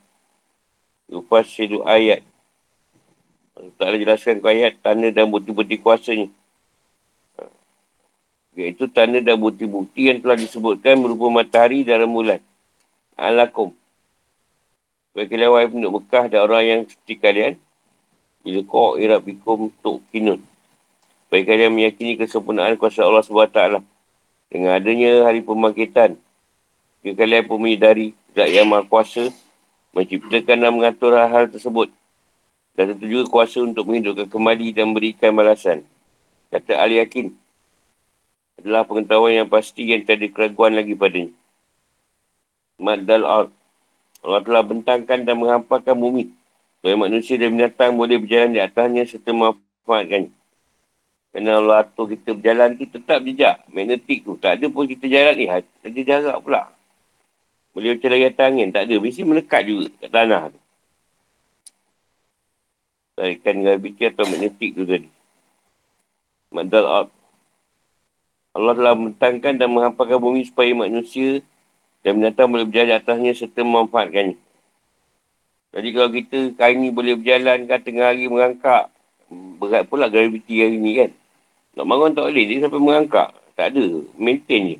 Lepas 1.07 1.47
hidup 1.53 1.85
ayat. 1.85 2.25
Tak 3.77 3.87
ada 3.93 3.97
jelaskan 3.97 4.41
ke 4.41 4.47
ayat, 4.49 4.73
tanda 4.81 5.09
dan 5.13 5.29
bukti-bukti 5.29 5.77
kuasanya. 5.77 6.33
Iaitu 8.57 8.89
tanda 8.89 9.21
dan 9.21 9.37
bukti-bukti 9.37 10.09
yang 10.09 10.17
telah 10.17 10.33
disebutkan 10.33 10.97
berupa 10.97 11.29
matahari 11.29 11.85
dan 11.85 12.09
rembulan 12.09 12.41
alakum. 13.13 13.69
Bagi 15.13 15.33
wahai 15.33 15.69
penduduk 15.69 16.01
Mekah 16.01 16.25
dan 16.29 16.39
orang 16.45 16.63
yang 16.65 16.81
seperti 16.85 17.21
kalian, 17.21 17.53
bila 18.41 18.61
kau 18.65 18.97
irab 18.97 19.25
bikum 19.25 19.73
tuk 19.81 20.01
kinun. 20.13 20.41
Bagi 21.29 21.45
kalian 21.45 21.73
meyakini 21.73 22.17
kesempurnaan 22.17 22.77
kuasa 22.81 23.05
Allah 23.05 23.25
SWT 23.25 23.81
dengan 24.49 24.73
adanya 24.73 25.25
hari 25.25 25.41
pembangkitan. 25.41 26.17
Jika 27.01 27.25
kalian 27.25 27.49
pun 27.49 27.57
menyedari 27.61 28.13
zat 28.37 28.49
yang 28.53 28.69
maha 28.69 28.85
kuasa 28.85 29.33
menciptakan 29.93 30.57
dan 30.65 30.71
mengatur 30.73 31.17
hal-hal 31.17 31.49
tersebut. 31.49 31.89
Dan 32.77 32.93
tentu 32.93 33.09
juga 33.09 33.25
kuasa 33.25 33.61
untuk 33.65 33.89
menghidupkan 33.89 34.29
kembali 34.29 34.69
dan 34.69 34.93
berikan 34.93 35.33
balasan. 35.33 35.81
Kata 36.53 36.77
Ali 36.77 37.01
Yakin 37.01 37.33
adalah 38.57 38.83
pengetahuan 38.83 39.45
yang 39.45 39.49
pasti 39.49 39.85
yang 39.85 40.01
tak 40.01 40.17
ada 40.21 40.27
keraguan 40.33 40.73
lagi 40.73 40.97
padanya. 40.97 41.33
Maddal 42.77 43.23
Ard. 43.25 43.49
Allah 44.25 44.41
telah 44.41 44.63
bentangkan 44.65 45.19
dan 45.25 45.35
menghampakan 45.37 45.95
bumi. 45.97 46.33
Supaya 46.77 46.93
manusia 46.97 47.37
dan 47.37 47.53
binatang 47.53 47.93
boleh 47.97 48.17
berjalan 48.21 48.53
di 48.53 48.61
atasnya 48.61 49.05
serta 49.05 49.33
memanfaatkan. 49.33 50.29
Kerana 51.33 51.51
Allah 51.61 51.77
atur 51.85 52.09
kita 52.09 52.33
berjalan 52.33 52.77
tu 52.77 52.85
tetap 52.89 53.21
jejak. 53.21 53.61
Magnetik 53.69 54.25
tu. 54.25 54.37
Tak 54.41 54.57
ada 54.57 54.65
pun 54.73 54.89
kita 54.89 55.05
jalan 55.05 55.33
ni. 55.37 55.45
Ada 55.49 55.99
jarak 56.01 56.37
pula. 56.41 56.69
Boleh 57.77 57.93
macam 57.93 58.09
lagi 58.09 58.25
atas 58.25 58.45
angin. 58.45 58.69
Tak 58.73 58.83
ada. 58.89 58.95
Mesti 58.97 59.21
melekat 59.21 59.61
juga 59.69 59.85
kat 60.01 60.09
tanah 60.09 60.41
tu. 60.49 60.59
Tarikan 63.17 63.55
graviti 63.65 64.03
atau 64.05 64.25
magnetik 64.29 64.69
tu 64.77 64.83
tadi. 64.85 65.09
Maddal 66.53 66.85
Ard. 66.85 67.09
Allah 68.57 68.73
telah 68.73 68.97
bentangkan 68.97 69.53
dan 69.61 69.69
menghampakan 69.69 70.17
bumi 70.17 70.41
supaya 70.49 70.73
manusia 70.73 71.45
dan 72.01 72.17
binatang 72.17 72.49
boleh 72.49 72.65
berjalan 72.65 72.97
atasnya 72.97 73.37
serta 73.37 73.61
memanfaatkannya. 73.61 74.33
Jadi 75.77 75.87
kalau 75.93 76.09
kita 76.09 76.37
kali 76.57 76.73
ni 76.81 76.89
boleh 76.89 77.13
berjalan 77.21 77.69
kan 77.69 77.77
tengah 77.85 78.09
hari 78.09 78.25
mengangkak. 78.25 78.89
Berat 79.61 79.85
pula 79.85 80.09
graviti 80.09 80.57
hari 80.57 80.81
ni 80.81 80.97
kan. 80.97 81.13
Nak 81.77 81.85
bangun 81.85 82.17
tak 82.17 82.25
boleh. 82.33 82.45
Dia 82.49 82.65
sampai 82.65 82.81
mengangkak. 82.81 83.29
Tak 83.53 83.77
ada. 83.77 83.85
Maintain 84.17 84.73
je. 84.73 84.77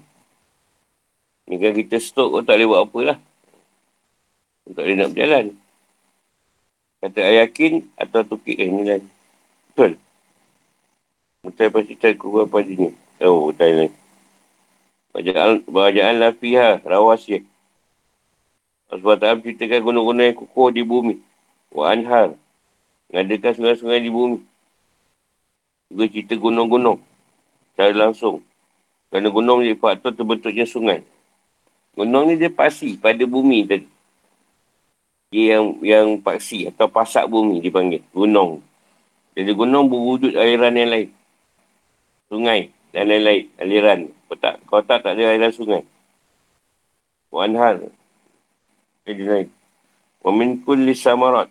Ni 1.46 1.62
kan 1.62 1.78
kita 1.78 2.02
stop 2.02 2.34
pun 2.34 2.42
tak 2.42 2.58
boleh 2.58 2.68
buat 2.74 2.82
apa 2.90 3.00
lah. 3.14 3.18
Tak 4.74 4.82
boleh 4.82 4.98
nak 4.98 5.10
berjalan. 5.14 5.46
Kata 6.98 7.20
saya 7.22 7.46
yakin 7.46 7.86
atau 7.94 8.22
tukik 8.26 8.58
eh, 8.58 8.66
ni 8.66 8.82
lah. 8.90 8.98
Betul. 9.70 10.02
Betul 11.46 11.68
pasti 11.70 11.94
cari 11.94 12.16
kurang 12.18 12.50
pada 12.50 12.74
ni. 12.74 12.90
Oh, 13.18 13.50
ni. 13.50 13.90
Bacaan, 15.10 15.66
bacaan 15.66 16.16
lafiha, 16.22 16.86
rawasya. 16.86 17.42
Sebab 18.94 19.18
tak 19.18 19.42
ceritakan 19.42 19.82
gunung-gunung 19.82 20.26
yang 20.30 20.38
kukuh 20.38 20.70
di 20.70 20.86
bumi. 20.86 21.18
Wa 21.74 21.98
anhar. 21.98 22.38
Ngadakan 23.10 23.58
sungai-sungai 23.58 24.06
di 24.06 24.14
bumi. 24.14 24.40
Juga 25.90 26.06
cerita 26.14 26.38
gunung-gunung. 26.38 27.02
Secara 27.74 27.98
langsung. 27.98 28.46
Kerana 29.10 29.34
gunung 29.34 29.66
menjadi 29.66 29.82
faktor 29.82 30.14
terbentuknya 30.14 30.70
sungai. 30.70 31.02
Gunung 31.98 32.30
ni 32.30 32.38
dia 32.38 32.54
pasti 32.54 32.94
pada 33.02 33.26
bumi 33.26 33.66
tadi. 33.66 33.90
Dia 35.34 35.58
yang 35.58 35.66
yang 35.82 36.08
paksi 36.22 36.70
atau 36.70 36.86
pasak 36.86 37.26
bumi 37.26 37.66
dipanggil. 37.66 38.06
Gunung. 38.14 38.62
Jadi 39.34 39.52
gunung 39.58 39.90
berwujud 39.90 40.38
aliran 40.38 40.78
yang 40.78 40.90
lain. 40.94 41.10
Sungai 42.30 42.77
dan 42.92 43.08
lain-lain. 43.08 43.50
Aliran. 43.60 44.00
Kau 44.28 44.36
tak, 44.36 44.56
kau 44.68 44.84
tak, 44.84 45.04
ada 45.04 45.16
aliran 45.16 45.52
sungai. 45.52 45.84
Wan 47.32 47.56
hal. 47.56 47.92
Jadi 49.08 49.24
naik. 49.24 49.50
Wa 50.24 50.32
min 50.36 50.60
kulli 50.64 50.96
samarat. 50.96 51.48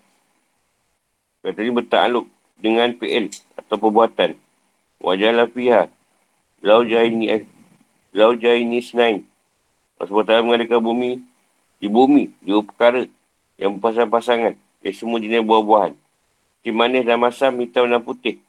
Kata 1.41 1.63
ni 1.63 1.73
bertakluk 1.73 2.27
dengan 2.59 2.93
PL 2.97 3.33
atau 3.57 3.77
perbuatan. 3.81 4.37
Wajalah 5.01 5.49
fiha. 5.53 5.89
Lau 6.65 6.83
jaini 6.83 7.31
eh. 7.31 7.43
Lau 8.17 8.35
jaini 8.35 8.81
senain. 8.81 9.25
Tak 9.97 10.13
mengadakan 10.13 10.81
bumi. 10.83 11.23
Di 11.81 11.89
bumi. 11.89 12.33
Dua 12.45 12.65
perkara. 12.65 13.09
Yang 13.57 13.81
berpasang-pasangan. 13.81 14.59
Yang 14.85 14.95
semua 15.01 15.23
jenis 15.23 15.45
buah-buahan. 15.45 15.93
Di 16.67 16.75
manis 16.75 17.07
dan 17.07 17.23
masam, 17.23 17.63
hitam 17.63 17.87
dan 17.87 18.03
putih. 18.03 18.43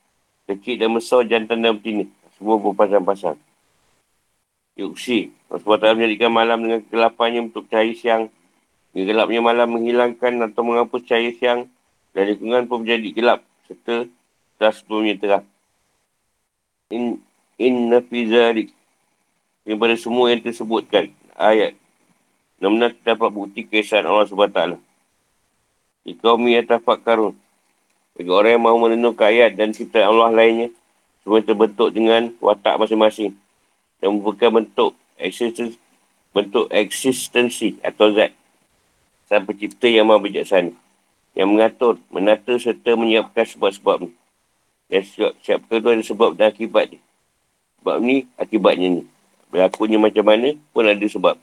Kecil 0.50 0.82
dan 0.82 0.89
besar, 0.95 1.21
jantan 1.30 1.62
dan 1.62 1.78
betina. 1.78 2.10
Semua 2.38 2.62
berpasang-pasang. 2.62 3.38
Yuksi. 4.78 5.34
Sebab 5.50 5.82
tak 5.82 5.97
menjadikan 5.97 6.30
malam 6.30 6.62
dengan 6.62 6.80
kegelapannya 6.86 7.50
untuk 7.50 7.65
cahaya 7.65 7.91
siang. 7.97 8.30
Gelapnya 8.93 9.41
malam 9.41 9.73
menghilangkan 9.73 10.38
atau 10.45 10.62
menghapus 10.62 11.02
cahaya 11.10 11.34
siang. 11.34 11.65
Dan 12.13 12.23
lingkungan 12.30 12.69
pun 12.69 12.86
menjadi 12.86 13.10
gelap. 13.10 13.39
Serta 13.65 14.06
dah 14.62 14.71
sebelumnya 14.73 15.17
terang. 15.17 15.45
In, 16.93 17.17
inna 17.58 18.06
fi 18.06 18.30
zalik. 18.30 18.69
Daripada 19.65 19.97
semua 19.97 20.30
yang 20.30 20.45
tersebutkan. 20.45 21.10
Ayat. 21.34 21.73
Benar-benar 22.62 22.93
dapat 23.02 23.30
bukti 23.34 23.65
kesan 23.65 24.06
Allah 24.06 24.30
SWT. 24.30 24.78
Atafak 26.06 27.02
karun. 27.02 27.34
Bagi 28.17 28.34
orang 28.34 28.58
yang 28.58 28.63
mahu 28.65 28.78
menenung 28.89 29.17
ayat 29.17 29.54
dan 29.54 29.73
cipta 29.73 30.06
Allah 30.06 30.34
lainnya. 30.34 30.73
Semua 31.27 31.43
terbentuk 31.43 31.91
dengan 31.91 32.31
watak 32.39 32.79
masing-masing 32.79 33.35
yang 33.99 34.15
merupakan 34.15 34.63
bentuk 34.63 34.95
eksistensi, 35.19 35.75
bentuk 36.31 36.71
eksistensi 36.71 37.75
atau 37.83 38.15
zat 38.15 38.31
sang 39.27 39.43
pencipta 39.43 39.91
yang 39.91 40.07
maha 40.07 40.23
bijaksana 40.23 40.71
yang 41.35 41.51
mengatur, 41.51 41.99
menata 42.07 42.55
serta 42.55 42.95
menyiapkan 42.95 43.43
sebab-sebab 43.43 44.07
ni. 44.07 44.11
Dan 44.87 45.03
siap 45.43 45.67
kedua 45.67 45.93
ada 45.93 46.01
sebab 46.01 46.33
dan 46.33 46.49
akibat 46.49 46.95
ni. 46.95 46.99
Sebab 47.77 47.95
ni, 48.01 48.25
akibatnya 48.39 48.87
ni. 48.87 49.03
Berlakunya 49.53 49.99
macam 50.01 50.25
mana 50.25 50.55
pun 50.73 50.87
ada 50.87 51.05
sebab. 51.05 51.35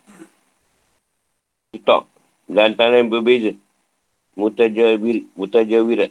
Dan 2.48 2.72
antara 2.72 2.98
yang 2.98 3.12
berbeza. 3.12 3.54
Mutajawir, 4.34 5.28
mutajawirat. 5.36 6.10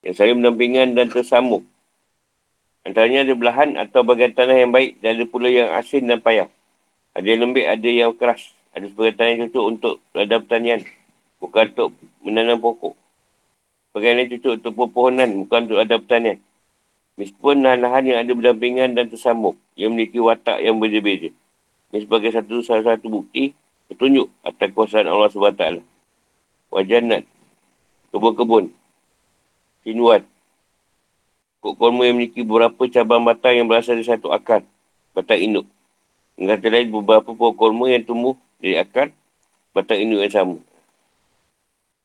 Yang 0.00 0.14
saling 0.14 0.38
menampingan 0.40 0.96
dan 0.96 1.12
tersambung. 1.12 1.66
Antaranya 2.80 3.28
ada 3.28 3.34
belahan 3.36 3.76
atau 3.76 4.00
bagian 4.00 4.32
tanah 4.32 4.56
yang 4.56 4.72
baik 4.72 5.04
dan 5.04 5.20
ada 5.20 5.24
pula 5.28 5.52
yang 5.52 5.68
asin 5.76 6.08
dan 6.08 6.24
payah. 6.24 6.48
Ada 7.12 7.26
yang 7.26 7.40
lembik, 7.44 7.66
ada 7.68 7.88
yang 7.88 8.12
keras. 8.16 8.56
Ada 8.72 8.88
sebagian 8.88 9.16
tanah 9.20 9.30
yang 9.30 9.40
cocok 9.50 9.64
untuk 9.68 9.94
ladang 10.16 10.42
pertanian. 10.48 10.80
Bukan 11.40 11.64
untuk 11.76 11.90
menanam 12.24 12.56
pokok. 12.62 12.94
Bagian 13.92 14.24
yang 14.24 14.30
cocok 14.32 14.52
untuk 14.62 14.72
pepohonan, 14.78 15.30
bukan 15.44 15.60
untuk 15.68 15.78
ladang 15.82 16.00
pertanian. 16.06 16.38
Meskipun 17.20 17.60
lahan-lahan 17.60 18.04
yang 18.08 18.18
ada 18.24 18.32
berdampingan 18.32 18.96
dan 18.96 19.12
tersambung, 19.12 19.58
yang 19.76 19.92
memiliki 19.92 20.16
watak 20.16 20.64
yang 20.64 20.80
berbeza-beza. 20.80 21.28
Ini 21.92 21.98
sebagai 22.06 22.30
satu 22.32 22.64
salah 22.64 22.96
satu 22.96 23.12
bukti, 23.12 23.52
petunjuk 23.90 24.30
atas 24.40 24.70
kuasaan 24.72 25.10
Allah 25.10 25.28
SWT. 25.28 25.82
Wajanat, 26.70 27.26
kebun-kebun, 28.14 28.70
sinuan, 29.82 30.22
Kok 31.60 31.76
korma 31.76 32.08
yang 32.08 32.16
memiliki 32.16 32.40
beberapa 32.40 32.88
cabang 32.88 33.20
batang 33.20 33.52
yang 33.60 33.68
berasal 33.68 34.00
dari 34.00 34.08
satu 34.08 34.32
akar. 34.32 34.64
Batang 35.12 35.40
induk. 35.44 35.66
Dengan 36.32 36.56
kata 36.56 36.68
lain, 36.72 36.88
beberapa 36.88 37.36
pokok 37.36 37.52
korma 37.52 37.92
yang 37.92 38.00
tumbuh 38.00 38.32
dari 38.56 38.80
akar 38.80 39.12
batang 39.76 40.00
induk 40.00 40.24
yang 40.24 40.32
sama. 40.32 40.56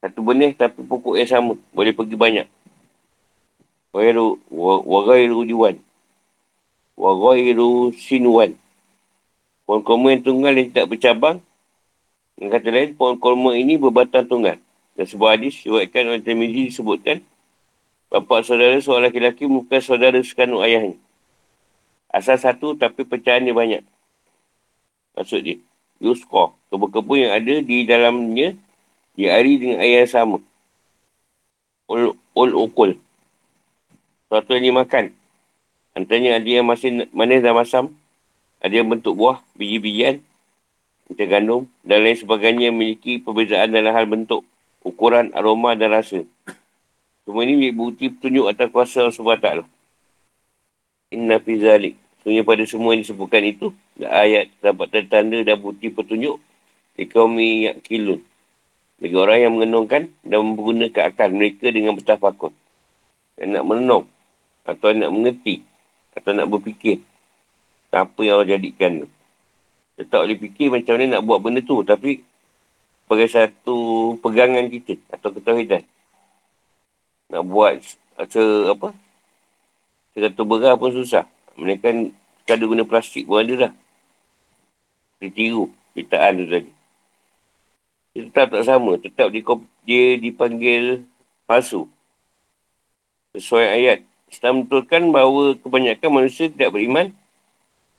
Satu 0.04 0.20
benih 0.22 0.52
tapi 0.60 0.84
pokok 0.84 1.16
yang 1.16 1.30
sama. 1.32 1.54
Boleh 1.72 1.96
pergi 1.96 2.16
banyak. 2.20 2.48
Wagairu, 3.96 4.44
wagairu 4.84 5.40
juwan. 5.48 5.80
Wagairu 7.00 7.96
sinuan. 7.96 8.60
Pohon 9.64 9.82
kurma 9.82 10.12
yang 10.12 10.22
tunggal 10.22 10.52
yang 10.52 10.68
tidak 10.68 10.92
bercabang. 10.92 11.40
Dengan 12.36 12.60
kata 12.60 12.70
lain, 12.76 12.92
pohon 13.00 13.16
kurma 13.16 13.56
ini 13.56 13.80
berbatang 13.80 14.28
tunggal. 14.28 14.60
Dan 15.00 15.06
sebuah 15.08 15.40
hadis, 15.40 15.64
diwakilkan 15.64 16.12
oleh 16.12 16.22
Tirmidhi 16.22 16.72
disebutkan, 16.72 17.24
Bapak 18.10 18.46
saudara 18.46 18.78
seorang 18.80 19.12
lelaki 19.12 19.50
bukan 19.50 19.82
saudara 19.82 20.20
sekandung 20.22 20.62
ayahnya. 20.62 20.96
Asal 22.14 22.40
satu 22.40 22.78
tapi 22.78 23.04
pecahannya 23.04 23.52
banyak. 23.52 23.84
Maksud 25.20 25.42
dia. 25.44 25.58
Yusko. 26.00 26.56
Kebun-kebun 26.72 27.28
yang 27.28 27.34
ada 27.36 27.56
di 27.64 27.88
dalamnya 27.88 28.56
diari 29.16 29.60
dengan 29.60 29.80
air 29.84 30.04
yang 30.04 30.12
sama. 30.12 30.38
Ul, 31.88 32.16
ul 32.36 32.52
ukul. 32.56 33.00
Suatu 34.28 34.56
yang 34.58 34.74
dimakan. 34.74 35.12
Antaranya 35.96 36.40
ada 36.40 36.50
yang 36.50 36.68
masih 36.68 37.08
manis 37.16 37.40
dan 37.40 37.56
masam. 37.56 37.86
Ada 38.60 38.82
yang 38.82 38.90
bentuk 38.90 39.14
buah, 39.16 39.40
biji-bijian, 39.54 40.26
macam 41.06 41.28
gandum 41.30 41.62
dan 41.86 42.02
lain 42.02 42.18
sebagainya 42.18 42.74
memiliki 42.74 43.22
perbezaan 43.22 43.70
dalam 43.70 43.94
hal 43.94 44.10
bentuk, 44.10 44.42
ukuran, 44.82 45.30
aroma 45.38 45.78
dan 45.78 45.94
rasa. 45.94 46.26
Semua 47.26 47.42
ini 47.42 47.74
bukti 47.74 48.14
petunjuk 48.14 48.46
atas 48.46 48.70
kuasa 48.70 49.02
Allah 49.02 49.18
SWT. 49.18 49.50
Inna 51.18 51.42
fi 51.42 51.54
zalik. 51.58 51.98
Sebenarnya 52.22 52.46
pada 52.46 52.64
semua 52.70 52.94
yang 52.94 53.02
disebutkan 53.02 53.42
itu, 53.46 53.74
ayat 54.02 54.54
dapat 54.62 55.10
tanda 55.10 55.42
dan 55.42 55.58
bukti 55.58 55.90
petunjuk 55.90 56.38
di 56.94 57.04
kaum 57.10 57.34
yang 57.42 57.82
kilun. 57.82 58.22
Bagi 59.02 59.18
orang 59.18 59.40
yang 59.42 59.54
mengenungkan 59.58 60.14
dan 60.22 60.40
menggunakan 60.42 61.12
akal 61.12 61.30
mereka 61.34 61.74
dengan 61.74 61.98
bertafakur. 61.98 62.54
Yang 63.42 63.50
nak 63.58 63.66
menenung 63.66 64.06
atau 64.66 64.90
nak 64.94 65.12
mengerti 65.12 65.62
atau 66.16 66.32
nak 66.32 66.48
berfikir 66.48 67.04
apa 67.96 68.20
yang 68.22 68.40
Allah 68.40 68.54
jadikan 68.56 69.06
tu. 69.06 69.08
Dia 69.96 70.04
tak 70.06 70.28
boleh 70.28 70.38
fikir 70.40 70.68
macam 70.68 70.94
mana 71.00 71.06
nak 71.18 71.24
buat 71.24 71.40
benda 71.40 71.62
tu. 71.64 71.80
Tapi, 71.82 72.20
sebagai 73.06 73.30
satu 73.32 73.78
pegangan 74.20 74.68
kita 74.68 75.00
atau 75.10 75.30
ketahuidan. 75.32 75.84
Nak 77.32 77.44
buat 77.46 77.82
se 78.30 78.44
apa? 78.70 78.94
Sekatu 80.16 80.42
berah 80.48 80.80
pun 80.80 80.94
susah. 80.94 81.26
Mereka 81.60 81.82
kan 81.84 81.98
kada 82.46 82.64
guna 82.64 82.84
plastik 82.86 83.28
pun 83.28 83.44
ada 83.44 83.68
dah. 83.68 83.74
Dia 85.20 85.30
tiru. 85.32 85.72
Kitaan 85.96 86.44
tu 86.44 86.46
tadi. 86.52 86.72
Dia 88.16 88.22
tetap 88.28 88.48
tak 88.52 88.64
sama. 88.64 89.00
Tetap 89.00 89.28
dia, 89.32 89.42
dia 89.84 90.04
dipanggil 90.20 91.04
palsu. 91.48 91.88
Sesuai 93.36 93.68
ayat. 93.80 94.00
Islam 94.32 94.66
betulkan 94.66 95.12
bahawa 95.12 95.56
kebanyakan 95.60 96.10
manusia 96.12 96.52
tidak 96.52 96.76
beriman 96.76 97.16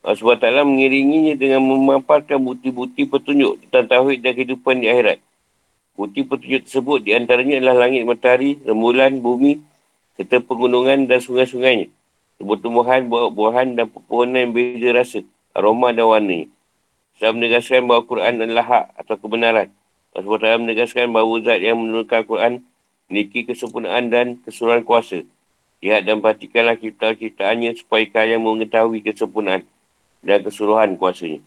Allah 0.07 0.39
SWT 0.39 0.63
mengiringinya 0.63 1.35
dengan 1.35 1.67
memaparkan 1.67 2.39
bukti-bukti 2.39 3.11
petunjuk 3.11 3.59
tentang 3.67 3.91
tauhid 3.91 4.23
dan 4.23 4.39
kehidupan 4.39 4.79
di 4.79 4.87
akhirat. 4.87 5.19
Bukti 5.97 6.29
petunjuk 6.29 6.69
tersebut 6.69 7.09
di 7.09 7.17
antaranya 7.17 7.57
adalah 7.57 7.89
langit 7.89 8.05
matahari, 8.05 8.61
rembulan, 8.69 9.17
bumi, 9.25 9.65
serta 10.21 10.45
pegunungan 10.45 11.09
dan 11.09 11.25
sungai-sungainya. 11.25 11.89
Tumbuh-tumbuhan, 12.37 13.09
buah-buahan 13.09 13.81
dan 13.81 13.89
pepohonan 13.89 14.37
yang 14.37 14.53
beza 14.53 14.91
rasa, 14.93 15.21
aroma 15.57 15.97
dan 15.97 16.05
warna. 16.05 16.45
Saya 17.17 17.33
menegaskan 17.33 17.89
bahawa 17.89 18.05
Quran 18.05 18.45
adalah 18.45 18.65
hak 18.69 18.85
atau 19.01 19.17
kebenaran. 19.17 19.73
Allah 20.13 20.25
SWT 20.37 20.65
menegaskan 20.69 21.13
bahawa 21.13 21.41
zat 21.41 21.61
yang 21.65 21.81
menurunkan 21.81 22.29
Quran 22.29 22.53
memiliki 23.09 23.49
kesempurnaan 23.49 24.13
dan 24.13 24.27
keseluruhan 24.45 24.85
kuasa. 24.85 25.25
Lihat 25.81 26.05
dan 26.05 26.21
perhatikanlah 26.21 26.77
cipta-ciptaannya 26.77 27.73
supaya 27.77 28.05
kalian 28.05 28.45
mengetahui 28.45 29.01
kesempurnaan 29.01 29.65
dan 30.21 30.39
keseluruhan 30.45 31.01
kuasanya. 31.01 31.41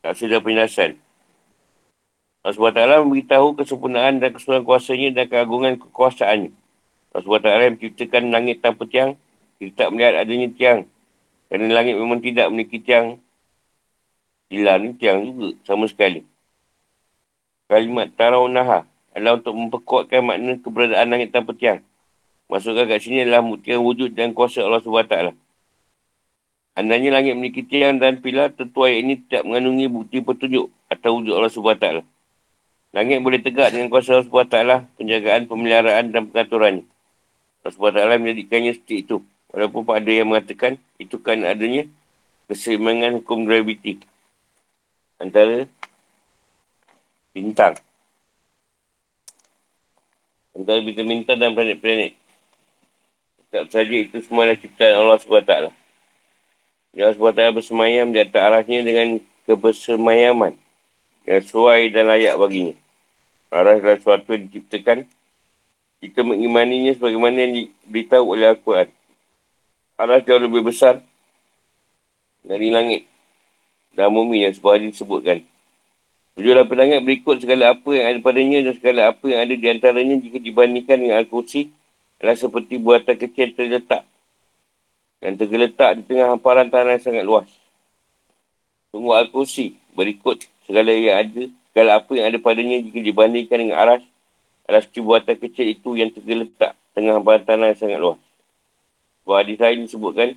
Tak 0.00 0.16
sudah 0.16 0.40
penjelasan. 0.40 0.96
Allah 2.42 2.58
SWT 2.58 3.06
memberitahu 3.06 3.54
kesempurnaan 3.54 4.18
dan 4.18 4.34
keseluruhan 4.34 4.66
kuasanya 4.66 5.08
dan 5.14 5.24
keagungan 5.30 5.78
kekuasaannya. 5.78 6.50
Allah 7.14 7.22
SWT 7.22 7.78
menciptakan 7.78 8.34
langit 8.34 8.58
tanpa 8.58 8.82
tiang, 8.90 9.14
kita 9.62 9.86
tak 9.86 9.88
melihat 9.94 10.26
adanya 10.26 10.50
tiang. 10.50 10.80
Kerana 11.46 11.70
langit 11.70 11.94
memang 11.94 12.18
tidak 12.18 12.50
memiliki 12.50 12.82
tiang. 12.82 13.22
Gila 14.50 14.74
ni 14.82 14.98
tiang 14.98 15.22
juga 15.22 15.54
sama 15.62 15.86
sekali. 15.86 16.26
Kalimat 17.70 18.10
tarawunaha 18.18 18.90
adalah 19.14 19.38
untuk 19.38 19.54
memperkuatkan 19.54 20.20
makna 20.26 20.58
keberadaan 20.58 21.06
langit 21.14 21.30
tanpa 21.30 21.54
tiang. 21.54 21.78
Masukkan 22.50 22.90
kat 22.90 23.06
sini 23.06 23.22
adalah 23.22 23.40
mutiara 23.40 23.78
wujud 23.78 24.12
dan 24.18 24.34
kuasa 24.34 24.66
Allah 24.66 24.82
SWT. 24.82 25.30
Andanya 26.74 27.20
langit 27.20 27.38
memiliki 27.38 27.62
tiang 27.62 28.02
dan 28.02 28.18
pilar, 28.18 28.50
tentu 28.50 28.82
ayat 28.82 28.98
ini 29.04 29.14
tidak 29.24 29.46
mengandungi 29.46 29.86
bukti 29.86 30.18
petunjuk 30.24 30.72
atau 30.90 31.20
wujud 31.20 31.32
Allah 31.38 31.52
SWT. 31.52 32.11
Langit 32.92 33.24
boleh 33.24 33.40
tegak 33.40 33.72
dengan 33.72 33.88
kuasa 33.88 34.20
Allah 34.20 34.28
SWT, 34.28 34.56
penjagaan, 35.00 35.48
pemeliharaan 35.48 36.12
dan 36.12 36.28
pengaturannya. 36.28 36.84
Allah 37.64 37.72
SWT 37.72 38.20
menjadikannya 38.20 38.76
seperti 38.76 38.94
itu. 39.00 39.16
Walaupun 39.48 39.88
ada 39.88 40.12
yang 40.12 40.28
mengatakan, 40.28 40.76
itu 41.00 41.16
kan 41.16 41.40
adanya 41.40 41.88
keseimbangan 42.52 43.24
hukum 43.24 43.48
graviti 43.48 43.96
antara 45.16 45.64
bintang. 47.32 47.80
Antara 50.52 50.84
bintang-bintang 50.84 51.40
dan 51.40 51.56
planet-planet. 51.56 52.12
Tak 53.52 53.72
saja 53.72 53.96
itu 53.96 54.20
semua 54.20 54.44
adalah 54.48 54.60
ciptaan 54.60 54.94
Allah 55.00 55.16
SWT. 55.16 55.52
Ya 56.92 57.08
Allah 57.08 57.16
SWT 57.16 57.56
bersemayam 57.56 58.12
di 58.12 58.20
atas 58.20 58.36
arahnya 58.36 58.84
dengan 58.84 59.08
kebersemayaman 59.48 60.60
yang 61.26 61.42
sesuai 61.42 61.90
dan 61.94 62.10
layak 62.10 62.34
baginya. 62.38 62.74
Arah 63.52 63.76
adalah 63.76 63.98
sesuatu 64.00 64.32
yang 64.32 64.48
diciptakan. 64.48 65.04
Kita 66.02 66.26
mengimaninya 66.26 66.98
sebagaimana 66.98 67.36
yang 67.46 67.52
diberitahu 67.62 68.24
oleh 68.34 68.46
Al-Quran. 68.50 68.88
Arah 70.00 70.18
jauh 70.24 70.42
lebih 70.42 70.66
besar 70.66 70.98
dari 72.42 72.74
langit 72.74 73.06
dan 73.94 74.10
bumi 74.10 74.48
yang 74.48 74.54
sebuah 74.56 74.82
disebutkan. 74.82 75.46
Tujuhlah 76.32 76.64
penangat 76.64 77.04
berikut 77.04 77.44
segala 77.44 77.76
apa 77.76 77.90
yang 77.92 78.06
ada 78.08 78.18
padanya 78.24 78.58
dan 78.64 78.74
segala 78.80 79.00
apa 79.12 79.24
yang 79.28 79.40
ada 79.44 79.54
di 79.54 79.66
antaranya 79.68 80.16
jika 80.16 80.40
dibandingkan 80.40 80.96
dengan 80.96 81.16
Al-Qursi 81.20 81.68
adalah 82.18 82.36
seperti 82.40 82.80
buatan 82.80 83.16
kecil 83.20 83.52
terletak 83.52 84.02
yang 85.22 85.38
tergeletak 85.38 86.00
di 86.00 86.02
tengah 86.08 86.34
hamparan 86.34 86.72
tanah 86.72 86.98
yang 86.98 87.04
sangat 87.04 87.24
luas. 87.28 87.48
Tunggu 88.90 89.12
Al-Kursi 89.12 89.76
berikut 89.92 90.51
segala 90.72 90.88
yang 90.96 91.16
ada, 91.20 91.42
segala 91.68 91.90
apa 92.00 92.10
yang 92.16 92.26
ada 92.32 92.38
padanya 92.40 92.80
jika 92.80 92.98
dibandingkan 93.04 93.56
dengan 93.60 93.76
aras 93.76 94.02
adalah 94.64 94.80
seperti 94.80 95.00
buatan 95.04 95.36
kecil 95.36 95.66
itu 95.68 95.88
yang 96.00 96.08
tergeletak 96.08 96.72
tengah 96.96 97.20
tanah 97.20 97.76
yang 97.76 97.78
sangat 97.78 98.00
luas. 98.00 98.20
Sebuah 99.20 99.36
hadis 99.44 99.58
lain 99.60 99.78
disebutkan, 99.84 100.28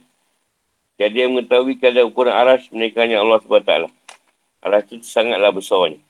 jadi 1.00 1.16
yang 1.24 1.40
mengetahui 1.40 1.80
kadar 1.80 2.04
ukuran 2.04 2.36
aras 2.36 2.68
menaikkannya 2.68 3.16
Allah 3.16 3.40
SWT. 3.40 3.72
Aras 4.60 4.84
itu 4.92 5.08
sangatlah 5.08 5.56
besarnya. 5.56 6.04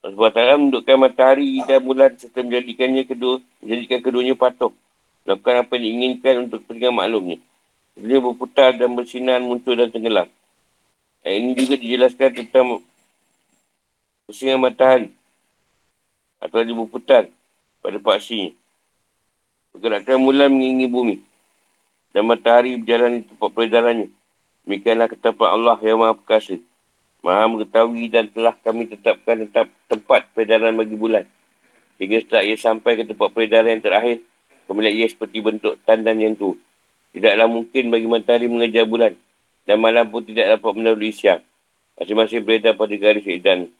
Allah 0.00 0.16
SWT 0.16 0.40
mendudukkan 0.64 0.96
matahari 0.96 1.60
dan 1.68 1.84
bulan 1.84 2.16
serta 2.16 2.40
menjadikannya 2.40 3.04
kedua, 3.04 3.44
menjadikan 3.60 4.00
keduanya 4.00 4.32
patung 4.32 4.72
Lakukan 5.24 5.64
apa 5.64 5.72
yang 5.76 5.84
diinginkan 5.84 6.34
untuk 6.48 6.64
kepentingan 6.64 6.92
maklumnya. 6.96 7.40
Dia 7.96 8.20
berputar 8.20 8.76
dan 8.76 8.92
bersinar, 8.92 9.40
muncul 9.44 9.72
dan 9.72 9.88
tenggelam. 9.92 10.28
Ayat 11.24 11.36
ini 11.40 11.52
juga 11.56 11.74
dijelaskan 11.80 12.30
tentang 12.44 12.84
bersinar 14.26 14.60
matahari. 14.60 15.12
Atau 16.40 16.60
dia 16.60 16.76
berputar 16.76 17.24
pada 17.80 17.98
paksinya. 18.00 18.52
Pergerakan 19.72 20.18
bulan 20.24 20.48
mengingi 20.52 20.86
bumi. 20.88 21.16
Dan 22.12 22.28
matahari 22.28 22.78
berjalan 22.78 23.20
di 23.20 23.22
tempat 23.26 23.50
peredarannya. 23.50 24.08
Demikianlah 24.64 25.08
ketetapan 25.10 25.48
Allah 25.50 25.76
yang 25.82 25.98
maha 26.00 26.14
perkasa. 26.14 26.56
Maha 27.24 27.48
mengetahui 27.48 28.06
dan 28.12 28.28
telah 28.28 28.54
kami 28.60 28.86
tetapkan 28.86 29.44
tetap 29.44 29.66
tempat 29.88 30.28
peredaran 30.36 30.76
bagi 30.76 30.94
bulan. 30.94 31.24
Hingga 31.98 32.22
setelah 32.22 32.44
ia 32.44 32.56
sampai 32.60 33.00
ke 33.00 33.04
tempat 33.08 33.28
peredaran 33.32 33.76
yang 33.76 33.84
terakhir, 33.84 34.18
Kemudian 34.64 34.96
ia 34.96 35.06
seperti 35.08 35.44
bentuk 35.44 35.76
tandan 35.84 36.16
yang 36.20 36.34
tu. 36.36 36.56
Tidaklah 37.12 37.46
mungkin 37.46 37.92
bagi 37.92 38.08
matahari 38.08 38.48
mengejar 38.48 38.88
bulan. 38.88 39.12
Dan 39.64 39.80
malam 39.80 40.08
pun 40.08 40.24
tidak 40.24 40.58
dapat 40.58 40.72
melalui 40.76 41.12
siang. 41.12 41.40
Masing-masing 41.96 42.42
beredar 42.44 42.74
pada 42.76 42.94
garis 42.96 43.24
edan. 43.28 43.70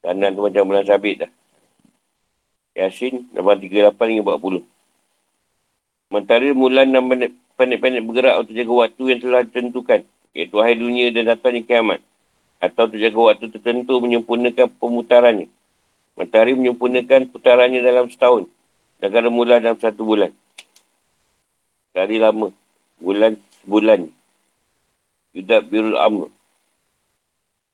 Tandan 0.00 0.32
tu 0.32 0.40
macam 0.40 0.64
bulan 0.64 0.84
sabit 0.88 1.24
dah. 1.24 1.30
Yasin, 2.72 3.28
38 3.36 3.92
hingga 3.92 4.36
40. 4.40 4.64
Mentari 6.10 6.50
bulan 6.56 6.88
dan 6.88 7.04
pendek-pendek 7.54 8.02
bergerak 8.08 8.34
untuk 8.40 8.54
jaga 8.56 8.72
waktu 8.86 9.02
yang 9.04 9.20
telah 9.20 9.42
ditentukan. 9.44 10.00
Iaitu 10.32 10.56
akhir 10.56 10.76
dunia 10.80 11.06
dan 11.12 11.24
datangnya 11.28 11.62
kiamat. 11.68 12.00
Atau 12.62 12.88
untuk 12.88 13.00
jaga 13.02 13.20
waktu 13.20 13.46
tertentu 13.52 14.00
menyempurnakan 14.00 14.66
pemutarannya. 14.80 15.46
Mentari 16.16 16.56
menyempurnakan 16.56 17.30
putarannya 17.30 17.80
dalam 17.80 18.10
setahun 18.10 18.48
Dan 19.00 19.32
mula 19.32 19.60
dalam 19.60 19.76
satu 19.76 20.02
bulan. 20.04 20.32
Hari 21.92 22.16
lama. 22.16 22.52
Bulan 23.00 23.36
bulan. 23.68 24.08
Yudak 25.36 25.68
birul 25.68 25.96
amr. 26.00 26.39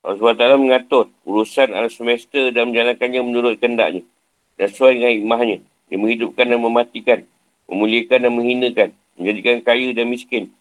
Allah 0.07 0.39
SWT 0.39 0.63
mengatur 0.63 1.11
urusan 1.27 1.75
ala 1.75 1.91
semester 1.91 2.55
dan 2.55 2.71
menjalankannya 2.71 3.27
menurut 3.27 3.59
kendaknya. 3.59 4.07
Dan 4.55 4.71
sesuai 4.71 5.03
dengan 5.03 5.13
hikmahnya. 5.19 5.59
Dia 5.91 5.99
menghidupkan 5.99 6.47
dan 6.47 6.63
mematikan. 6.63 7.19
Memuliakan 7.67 8.19
dan 8.23 8.33
menghinakan. 8.33 8.89
Menjadikan 9.19 9.67
kaya 9.67 9.91
dan 9.91 10.07
miskin. 10.07 10.55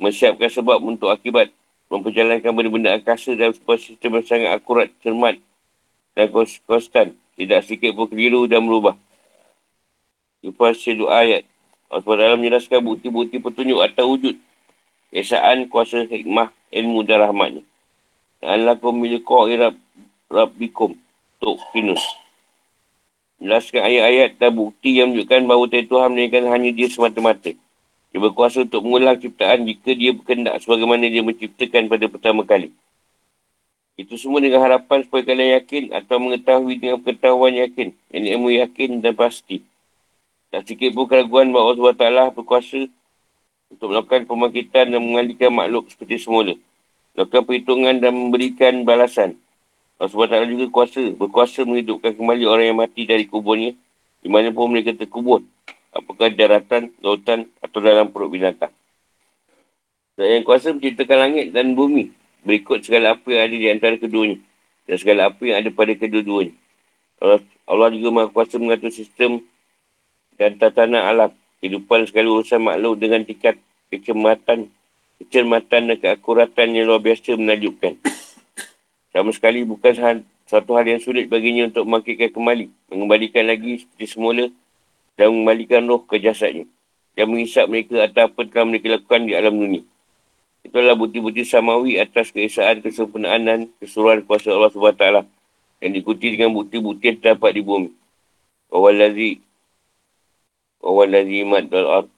Menyiapkan 0.00 0.48
sebab 0.48 0.80
untuk 0.80 1.12
akibat. 1.12 1.52
Memperjalankan 1.92 2.56
benda-benda 2.56 2.96
angkasa 2.96 3.36
dalam 3.36 3.52
sebuah 3.52 3.76
sistem 3.76 4.16
yang 4.16 4.24
sangat 4.24 4.50
akurat, 4.56 4.88
cermat 5.04 5.36
dan 6.16 6.26
konstan. 6.64 7.12
Tidak 7.36 7.60
sedikit 7.60 7.92
pun 7.92 8.08
keliru 8.08 8.48
dan 8.48 8.64
berubah. 8.64 8.96
Yufasilu 10.40 11.12
ayat. 11.12 11.44
Allah 11.92 12.32
SWT 12.32 12.40
menjelaskan 12.40 12.80
bukti-bukti 12.80 13.44
petunjuk 13.44 13.84
atau 13.84 14.16
wujud. 14.16 14.40
Esaan 15.12 15.68
kuasa 15.68 16.08
hikmah, 16.08 16.48
ilmu 16.72 17.04
dan 17.04 17.28
rahmatnya. 17.28 17.69
Alakum 18.40 18.96
miliqa 18.96 19.52
irab 19.52 19.76
rabbikum. 20.32 20.96
Tuk 21.40 21.60
Pinus. 21.76 22.00
Jelaskan 23.40 23.84
ayat-ayat 23.84 24.36
dan 24.36 24.52
bukti 24.52 25.00
yang 25.00 25.12
menunjukkan 25.12 25.40
bahawa 25.48 25.64
Tuhan 25.68 26.08
menjadikan 26.12 26.44
hanya 26.52 26.70
dia 26.72 26.88
semata-mata. 26.88 27.52
Dia 28.12 28.18
berkuasa 28.20 28.64
untuk 28.64 28.84
mengulang 28.84 29.16
ciptaan 29.16 29.64
jika 29.64 29.92
dia 29.96 30.12
berkendak 30.12 30.60
sebagaimana 30.60 31.08
dia 31.08 31.24
menciptakan 31.24 31.88
pada 31.88 32.04
pertama 32.08 32.44
kali. 32.44 32.72
Itu 33.96 34.16
semua 34.16 34.40
dengan 34.40 34.64
harapan 34.64 35.04
supaya 35.04 35.24
kalian 35.24 35.50
yakin 35.60 35.82
atau 35.92 36.16
mengetahui 36.16 36.74
dengan 36.80 36.96
pengetahuan 37.00 37.52
yakin. 37.52 37.92
Yang 38.08 38.24
ilmu 38.36 38.48
yakin 38.56 38.90
dan 39.04 39.12
pasti. 39.16 39.64
Tak 40.48 40.64
sikit 40.64 40.96
pun 40.96 41.04
keraguan 41.08 41.52
bahawa 41.52 41.76
Allah 41.76 42.32
SWT 42.32 42.36
berkuasa 42.40 42.88
untuk 43.68 43.86
melakukan 43.92 44.24
pembangkitan 44.24 44.96
dan 44.96 45.00
mengalihkan 45.00 45.52
makhluk 45.52 45.92
seperti 45.92 46.20
semula. 46.20 46.56
Melakukan 47.20 47.44
perhitungan 47.44 48.00
dan 48.00 48.16
memberikan 48.16 48.80
balasan. 48.88 49.36
Allah 50.00 50.08
SWT 50.08 50.56
juga 50.56 50.72
kuasa, 50.72 51.12
berkuasa 51.12 51.68
menghidupkan 51.68 52.16
kembali 52.16 52.48
orang 52.48 52.72
yang 52.72 52.80
mati 52.80 53.04
dari 53.04 53.28
kuburnya. 53.28 53.76
Di 54.24 54.32
mana 54.32 54.48
pun 54.48 54.72
mereka 54.72 54.96
terkubur 54.96 55.44
apakah 55.92 56.32
daratan, 56.32 56.88
lautan 57.04 57.44
atau 57.60 57.78
dalam 57.84 58.08
perut 58.08 58.32
binatang. 58.32 58.72
Dan 60.16 60.40
yang 60.40 60.44
kuasa 60.48 60.72
menciptakan 60.72 61.28
langit 61.28 61.52
dan 61.52 61.76
bumi 61.76 62.08
berikut 62.40 62.80
segala 62.80 63.20
apa 63.20 63.28
yang 63.28 63.42
ada 63.44 63.56
di 63.60 63.68
antara 63.68 63.94
keduanya 64.00 64.40
dan 64.88 64.96
segala 64.96 65.28
apa 65.28 65.44
yang 65.44 65.60
ada 65.60 65.68
pada 65.68 65.92
kedua-duanya. 65.92 66.56
Allah, 67.20 67.44
Allah 67.68 67.88
juga 67.92 68.08
maha 68.08 68.32
kuasa 68.32 68.56
mengatur 68.56 68.88
sistem 68.88 69.44
dan 70.40 70.56
tatanan 70.56 71.04
alam, 71.04 71.30
kehidupan 71.60 72.08
segala 72.08 72.40
urusan 72.40 72.64
makhluk 72.64 72.96
dengan 72.96 73.20
tingkat 73.28 73.60
kecermatan, 73.92 74.72
kecermatan 75.20 75.92
dan 75.92 75.96
keakuratan 76.00 76.72
yang 76.72 76.88
luar 76.88 77.04
biasa 77.04 77.36
menakjubkan. 77.36 78.00
Sama 79.12 79.30
sekali 79.36 79.62
bukan 79.68 80.24
satu 80.48 80.74
hal 80.74 80.88
yang 80.88 80.98
sulit 80.98 81.28
baginya 81.28 81.68
untuk 81.68 81.86
membangkitkan 81.86 82.32
kembali, 82.32 82.66
mengembalikan 82.90 83.44
lagi 83.46 83.84
seperti 83.84 84.06
semula 84.08 84.48
dan 85.14 85.30
mengembalikan 85.30 85.84
roh 85.84 86.02
ke 86.02 86.18
jasadnya 86.18 86.64
dan 87.14 87.28
menghisap 87.28 87.68
mereka 87.68 88.00
atas 88.00 88.32
apa 88.32 88.40
yang 88.48 88.72
mereka 88.72 88.96
lakukan 88.96 89.20
di 89.28 89.32
alam 89.36 89.54
dunia. 89.54 89.82
Itulah 90.64 90.96
bukti-bukti 90.96 91.44
samawi 91.44 92.00
atas 92.00 92.32
keesaan, 92.32 92.80
kesempurnaan 92.80 93.40
dan 93.44 93.58
keseluruhan 93.80 94.24
kuasa 94.24 94.52
Allah 94.52 94.72
SWT 94.72 95.04
yang 95.80 95.90
diikuti 95.96 96.36
dengan 96.36 96.52
bukti-bukti 96.52 97.12
yang 97.12 97.18
terdapat 97.20 97.56
di 97.56 97.62
bumi. 97.64 97.90
Wawalazi 98.68 99.40
Wawalazi 100.80 101.44
imat 101.44 101.68
dal 101.68 102.08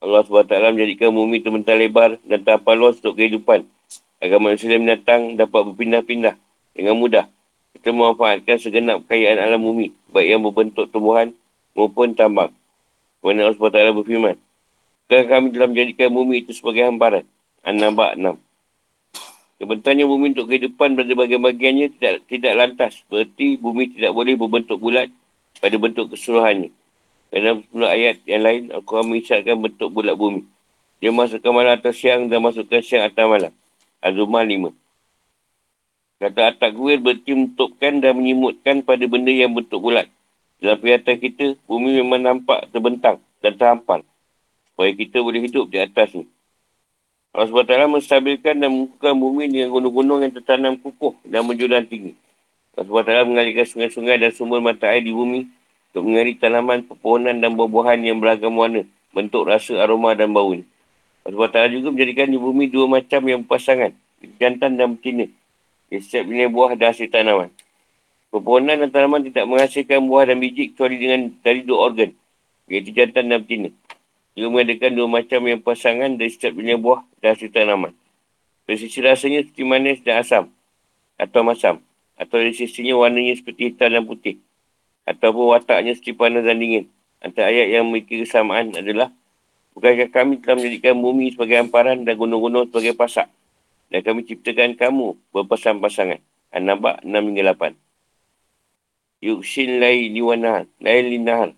Allah 0.00 0.22
SWT 0.22 0.52
menjadikan 0.76 1.08
bumi 1.08 1.40
terbentang 1.40 1.80
lebar 1.80 2.20
dan 2.28 2.40
tanpa 2.44 2.76
luas 2.76 3.00
untuk 3.00 3.16
kehidupan 3.16 3.64
agar 4.20 4.38
manusia 4.40 4.68
dan 4.68 4.84
binatang 4.84 5.22
dapat 5.40 5.60
berpindah-pindah 5.72 6.34
dengan 6.76 6.94
mudah. 7.00 7.24
Kita 7.76 7.92
memanfaatkan 7.92 8.56
segenap 8.60 9.04
kekayaan 9.04 9.40
alam 9.40 9.60
bumi, 9.60 9.92
baik 10.12 10.28
yang 10.36 10.42
berbentuk 10.44 10.88
tumbuhan 10.92 11.32
maupun 11.72 12.12
tambang. 12.12 12.52
Kerana 13.24 13.48
Allah 13.48 13.56
SWT 13.56 13.96
berfirman, 14.04 14.36
Kan 15.06 15.22
kami 15.30 15.54
telah 15.54 15.70
menjadikan 15.70 16.10
bumi 16.10 16.42
itu 16.42 16.50
sebagai 16.50 16.82
hamparan. 16.82 17.22
An-Nabak 17.62 18.18
6. 18.18 18.36
Kebentannya 19.56 20.04
bumi 20.04 20.36
untuk 20.36 20.52
kehidupan 20.52 20.98
pada 20.98 21.12
bagian-bagiannya 21.16 21.96
tidak 21.96 22.28
tidak 22.28 22.52
lantas. 22.58 22.92
Berarti 23.08 23.56
bumi 23.56 23.96
tidak 23.96 24.12
boleh 24.12 24.36
berbentuk 24.36 24.76
bulat 24.76 25.08
pada 25.62 25.76
bentuk 25.80 26.12
keseluruhannya. 26.12 26.74
Dalam 27.30 27.66
sepuluh 27.66 27.90
ayat 27.90 28.22
yang 28.22 28.42
lain, 28.46 28.62
aku 28.70 28.96
akan 28.96 29.06
mengisahkan 29.10 29.56
bentuk 29.58 29.88
bulat 29.90 30.14
bumi. 30.14 30.46
Dia 31.02 31.10
masukkan 31.12 31.52
malam 31.52 31.76
atau 31.76 31.92
siang 31.92 32.30
dan 32.30 32.40
masukkan 32.40 32.80
siang 32.80 33.04
atau 33.04 33.28
malam. 33.28 33.52
Azumah 34.00 34.46
5. 34.46 34.72
Kata 36.16 36.40
atak 36.48 36.72
kuil 36.72 37.02
berarti 37.02 37.36
menutupkan 37.36 38.00
dan 38.00 38.16
menyimutkan 38.16 38.80
pada 38.80 39.04
benda 39.04 39.28
yang 39.28 39.52
bentuk 39.52 39.82
bulat. 39.84 40.08
Dalam 40.56 40.80
penglihatan 40.80 41.16
kita, 41.20 41.46
bumi 41.68 42.00
memang 42.00 42.24
nampak 42.24 42.72
terbentang 42.72 43.20
dan 43.44 43.52
terhampar. 43.60 44.00
Supaya 44.72 44.90
kita 44.96 45.20
boleh 45.20 45.44
hidup 45.44 45.68
di 45.68 45.76
atas 45.76 46.16
ni. 46.16 46.24
Allah 47.36 47.52
SWT 47.52 47.92
menstabilkan 47.92 48.56
dan 48.56 48.72
mengukuhkan 48.72 49.12
bumi 49.12 49.52
dengan 49.52 49.68
gunung-gunung 49.68 50.24
yang 50.24 50.32
tertanam 50.32 50.72
kukuh 50.80 51.12
dan 51.28 51.44
menjulang 51.44 51.84
tinggi. 51.84 52.16
Allah 52.72 52.88
SWT 52.88 53.28
mengalihkan 53.28 53.66
sungai-sungai 53.68 54.16
dan 54.16 54.32
sumber 54.32 54.64
mata 54.64 54.88
air 54.88 55.04
di 55.04 55.12
bumi 55.12 55.44
untuk 55.96 56.12
mengalih 56.12 56.36
tanaman, 56.36 56.84
pepohonan 56.84 57.40
dan 57.40 57.56
buah-buahan 57.56 58.04
yang 58.04 58.20
beragam 58.20 58.52
warna, 58.52 58.84
bentuk, 59.16 59.48
rasa, 59.48 59.80
aroma 59.80 60.12
dan 60.12 60.28
bau 60.28 60.52
ni. 60.52 60.68
Allah 61.24 61.48
SWT 61.48 61.72
juga 61.72 61.88
menjadikan 61.88 62.28
di 62.28 62.36
bumi 62.36 62.68
dua 62.68 62.84
macam 62.84 63.24
yang 63.24 63.40
berpasangan, 63.48 63.96
jantan 64.36 64.76
dan 64.76 65.00
betina. 65.00 65.24
Di 65.88 65.96
setiap 66.04 66.28
jenis 66.28 66.52
buah 66.52 66.76
dan 66.76 66.92
hasil 66.92 67.08
tanaman. 67.08 67.48
Pepohonan 68.28 68.76
dan 68.76 68.92
tanaman 68.92 69.24
tidak 69.24 69.48
menghasilkan 69.48 70.04
buah 70.04 70.28
dan 70.28 70.36
biji 70.36 70.76
kecuali 70.76 71.00
dengan 71.00 71.32
dari 71.40 71.64
dua 71.64 71.88
organ. 71.88 72.12
Iaitu 72.68 72.92
jantan 72.92 73.32
dan 73.32 73.40
betina. 73.40 73.72
Ia 74.36 74.52
mengadakan 74.52 74.92
dua 74.92 75.08
macam 75.08 75.40
yang 75.48 75.64
pasangan 75.64 76.12
dari 76.12 76.28
setiap 76.28 76.60
jenis 76.60 76.76
buah 76.76 77.00
dan 77.24 77.40
hasil 77.40 77.48
tanaman. 77.56 77.96
Dari 78.68 78.76
sisi 78.84 79.00
rasanya 79.00 79.48
seperti 79.48 79.64
manis 79.64 80.04
dan 80.04 80.20
asam. 80.20 80.44
Atau 81.16 81.40
masam. 81.40 81.80
Atau 82.20 82.36
dari 82.36 82.52
sisinya 82.52 83.00
warnanya 83.00 83.32
seperti 83.32 83.72
hitam 83.72 83.96
dan 83.96 84.04
putih. 84.04 84.44
Ataupun 85.06 85.54
wataknya 85.54 85.94
seperti 85.94 86.18
panas 86.18 86.42
dan 86.42 86.58
dingin. 86.58 86.90
Antara 87.22 87.48
ayat 87.48 87.70
yang 87.70 87.86
memiliki 87.88 88.26
kesamaan 88.26 88.74
adalah 88.74 89.14
Bukankah 89.76 90.08
kami 90.08 90.40
telah 90.40 90.56
menjadikan 90.56 90.96
bumi 90.96 91.36
sebagai 91.36 91.60
hamparan 91.60 92.00
dan 92.00 92.16
gunung-gunung 92.16 92.64
sebagai 92.72 92.96
pasak. 92.96 93.28
Dan 93.92 94.00
kami 94.00 94.24
ciptakan 94.24 94.72
kamu 94.72 95.20
berpasang-pasangan. 95.36 96.16
An-Nabak 96.48 97.04
6 97.04 97.12
hingga 97.12 97.52
8 97.52 97.76
yuksin 99.24 99.80
laili 99.80 100.20
wa 100.20 100.36
nahar. 100.36 100.64
Laili 100.80 101.18
nahar. 101.18 101.50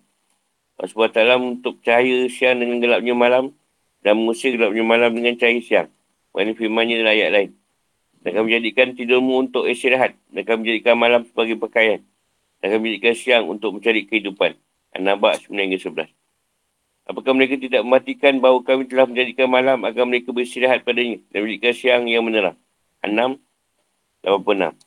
Allah 0.79 0.87
SWT 0.87 1.19
untuk 1.43 1.83
cahaya 1.83 2.31
siang 2.31 2.63
dengan 2.63 2.79
gelapnya 2.79 3.11
malam 3.11 3.51
dan 3.99 4.15
mengusir 4.15 4.55
gelapnya 4.55 4.83
malam 4.83 5.11
dengan 5.11 5.35
cahaya 5.35 5.59
siang. 5.59 5.87
Ini 6.31 6.55
firmannya 6.55 7.03
dalam 7.03 7.13
ayat 7.19 7.29
lain. 7.35 7.49
Dan 8.23 8.29
kami 8.31 8.45
menjadikan 8.47 8.95
tidurmu 8.95 9.33
untuk 9.49 9.67
istirahat. 9.67 10.15
Dan 10.31 10.47
kami 10.47 10.57
menjadikan 10.63 10.95
malam 10.95 11.27
sebagai 11.27 11.59
pakaian. 11.59 11.99
Dan 12.59 12.75
kami 12.75 12.99
menjadikan 12.99 13.15
siang 13.15 13.45
untuk 13.47 13.79
mencari 13.79 14.03
kehidupan. 14.03 14.55
An-Nabak 14.95 15.47
9 15.47 15.55
hingga 15.55 15.79
11. 15.79 16.11
Apakah 17.09 17.33
mereka 17.33 17.57
tidak 17.57 17.81
mematikan 17.81 18.37
bahawa 18.37 18.61
kami 18.61 18.85
telah 18.85 19.09
menjadikan 19.09 19.49
malam 19.49 19.81
agar 19.81 20.05
mereka 20.05 20.29
beristirahat 20.29 20.85
padanya 20.85 21.17
dan 21.33 21.41
menjadikan 21.41 21.73
siang 21.73 22.03
yang 22.05 22.21
menerang? 22.21 22.57
An-Nam 23.01 23.41
86. 24.21 24.77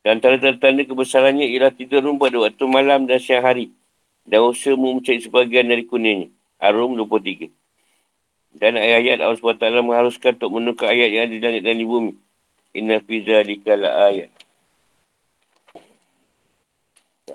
Dan 0.00 0.16
antara 0.16 0.40
tanda-tanda 0.40 0.82
kebesarannya 0.88 1.44
ialah 1.44 1.76
tidur 1.76 2.00
pada 2.16 2.36
waktu 2.40 2.64
malam 2.64 3.04
dan 3.04 3.20
siang 3.20 3.44
hari. 3.44 3.68
Dan 4.24 4.48
usaha 4.48 4.72
mencari 4.72 5.20
sebagian 5.20 5.68
dari 5.68 5.84
kuningnya. 5.84 6.32
Arum 6.56 6.96
23. 6.96 7.52
Dan 8.56 8.80
ayat-ayat 8.80 9.20
Allah 9.20 9.38
SWT 9.38 9.64
mengharuskan 9.84 10.40
untuk 10.40 10.50
menukar 10.56 10.90
ayat 10.90 11.08
yang 11.12 11.22
ada 11.28 11.34
di 11.36 11.40
langit 11.40 11.62
dan 11.62 11.76
di 11.76 11.86
bumi. 11.86 12.12
Inna 12.74 12.98
fiza 13.04 13.44
dikala 13.44 14.10
ayat. 14.10 14.30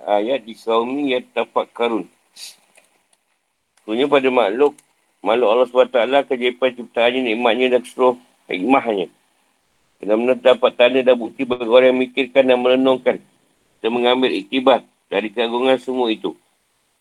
Ayat 0.06 0.46
di 0.46 0.54
kaumi 0.54 1.18
yang 1.18 1.26
tapak 1.34 1.74
karun. 1.74 2.06
Sebenarnya 3.82 4.06
pada 4.06 4.30
makhluk, 4.30 4.78
makhluk 5.26 5.50
Allah 5.50 5.66
SWT 5.66 6.30
kejayaan 6.30 6.74
ciptaannya, 6.78 7.22
nikmatnya 7.34 7.74
dan 7.74 7.82
seluruh 7.82 8.22
hikmahnya. 8.46 9.10
Benar-benar 9.98 10.38
dapat 10.38 10.72
tanda 10.78 11.02
dan 11.02 11.18
bukti 11.18 11.42
bagi 11.42 11.66
orang 11.66 11.90
yang 11.90 11.98
memikirkan 11.98 12.44
dan 12.46 12.58
merenungkan 12.62 13.18
dan 13.82 13.90
mengambil 13.90 14.30
iktibar 14.30 14.86
dari 15.10 15.34
keagungan 15.34 15.82
semua 15.82 16.14
itu. 16.14 16.38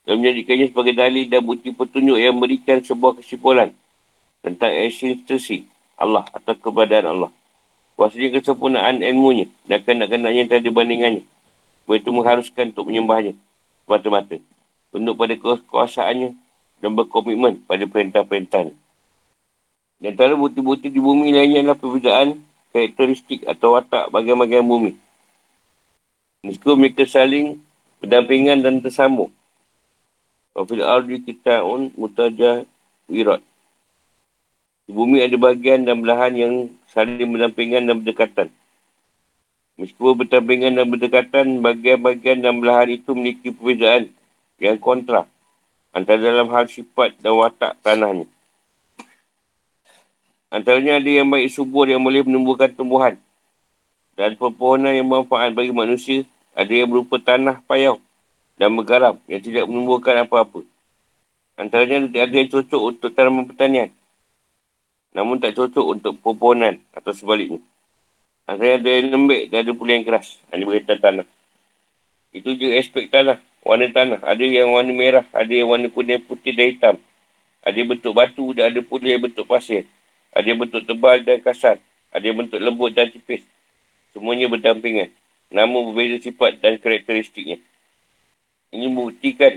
Dan 0.09 0.25
menjadikannya 0.25 0.73
sebagai 0.73 0.97
dalil 0.97 1.29
dan 1.29 1.45
bukti 1.45 1.77
petunjuk 1.77 2.17
yang 2.17 2.33
memberikan 2.41 2.81
sebuah 2.81 3.21
kesimpulan 3.21 3.73
tentang 4.41 4.73
eksistensi 4.73 5.69
Allah 6.01 6.25
atau 6.33 6.57
keberadaan 6.57 7.21
Allah. 7.21 7.31
Kuasanya 8.01 8.41
kesempurnaan 8.41 9.05
ilmunya 9.05 9.53
dan 9.69 9.85
kanak-kanaknya 9.85 10.41
yang 10.41 10.49
tak 10.49 10.65
ada 10.65 10.73
bandingannya. 10.73 11.25
Sebab 11.85 11.97
itu 12.01 12.11
mengharuskan 12.11 12.73
untuk 12.73 12.89
menyembahnya 12.89 13.37
semata-mata. 13.85 14.41
tunduk 14.95 15.19
pada 15.19 15.35
kekuasaannya 15.35 16.31
dan 16.79 16.91
berkomitmen 16.95 17.61
pada 17.67 17.85
perintah-perintah. 17.85 18.71
Dan 19.99 20.15
antara 20.15 20.39
bukti-bukti 20.39 20.89
di 20.89 21.03
bumi 21.03 21.35
lainnya 21.35 21.67
adalah 21.67 21.79
perbezaan 21.79 22.41
karakteristik 22.71 23.43
atau 23.45 23.75
watak 23.75 24.11
bagian-bagian 24.15 24.63
bumi. 24.63 24.95
Meskipun 26.47 26.77
mereka 26.77 27.09
saling 27.09 27.59
berdampingan 28.05 28.61
dan 28.61 28.85
tersambung. 28.85 29.33
Wafil 30.55 30.85
ardi 30.87 31.19
kita'un 31.25 31.91
mutajah 31.99 32.63
wirat. 33.11 33.43
Di 34.85 34.93
bumi 34.93 35.25
ada 35.25 35.35
bahagian 35.41 35.89
dan 35.89 36.05
belahan 36.05 36.33
yang 36.37 36.55
saling 36.93 37.25
berdampingan 37.25 37.89
dan 37.89 38.05
berdekatan. 38.05 38.49
Meskipun 39.75 40.23
berdampingan 40.23 40.79
dan 40.79 40.87
berdekatan, 40.87 41.59
bagian-bagian 41.59 42.39
dan 42.47 42.63
belahan 42.63 42.95
itu 42.95 43.11
memiliki 43.11 43.51
perbezaan 43.51 44.07
yang 44.63 44.79
kontra 44.79 45.27
antara 45.91 46.23
dalam 46.23 46.47
hal 46.55 46.71
sifat 46.71 47.19
dan 47.19 47.35
watak 47.35 47.75
tanahnya. 47.83 48.31
Antaranya 50.55 51.03
ada 51.03 51.11
yang 51.11 51.27
baik 51.27 51.51
subur 51.51 51.91
yang 51.91 51.99
boleh 51.99 52.23
menumbuhkan 52.23 52.71
tumbuhan. 52.71 53.19
Dan 54.15 54.39
pepohonan 54.39 54.95
yang 54.95 55.11
bermanfaat 55.11 55.51
bagi 55.51 55.75
manusia. 55.75 56.23
Ada 56.55 56.71
yang 56.71 56.95
berupa 56.95 57.19
tanah 57.19 57.59
payau 57.67 57.99
dan 58.55 58.71
bergaram 58.79 59.19
yang 59.27 59.43
tidak 59.43 59.67
menumbuhkan 59.67 60.23
apa-apa. 60.23 60.63
Antaranya 61.59 62.07
ada 62.07 62.31
yang 62.31 62.47
cocok 62.47 62.83
untuk 62.95 63.11
tanaman 63.11 63.51
pertanian. 63.51 63.91
Namun 65.11 65.43
tak 65.43 65.59
cocok 65.59 65.99
untuk 65.99 66.15
pepohonan 66.23 66.79
atau 66.95 67.11
sebaliknya. 67.11 67.59
Antaranya 68.45 68.77
ada 68.77 68.91
yang 68.93 69.09
lembek 69.09 69.43
dan 69.49 69.59
ada 69.65 69.73
pula 69.73 69.91
yang 69.97 70.05
keras. 70.05 70.37
Ini 70.53 70.65
berkaitan 70.69 70.99
tanah. 71.01 71.27
Itu 72.37 72.53
je 72.61 72.77
aspek 72.77 73.09
tanah. 73.09 73.41
Warna 73.65 73.89
tanah. 73.89 74.21
Ada 74.21 74.45
yang 74.45 74.77
warna 74.77 74.93
merah. 74.93 75.25
Ada 75.33 75.49
yang 75.49 75.73
warna 75.73 75.89
kuning, 75.89 76.21
putih 76.29 76.53
dan 76.53 76.67
hitam. 76.69 76.97
Ada 77.65 77.77
yang 77.81 77.97
bentuk 77.97 78.13
batu 78.13 78.53
dan 78.53 78.69
ada 78.69 78.81
pula 78.85 79.09
yang 79.09 79.25
bentuk 79.25 79.49
pasir. 79.49 79.89
Ada 80.37 80.53
yang 80.53 80.61
bentuk 80.61 80.85
tebal 80.85 81.25
dan 81.25 81.41
kasar. 81.41 81.81
Ada 82.13 82.25
yang 82.29 82.45
bentuk 82.45 82.61
lembut 82.61 82.93
dan 82.93 83.09
tipis. 83.09 83.41
Semuanya 84.13 84.53
berdampingan. 84.53 85.09
Namun 85.49 85.97
berbeza 85.97 86.29
sifat 86.29 86.61
dan 86.61 86.77
karakteristiknya. 86.77 87.57
Ini 88.75 88.93
membuktikan 88.93 89.57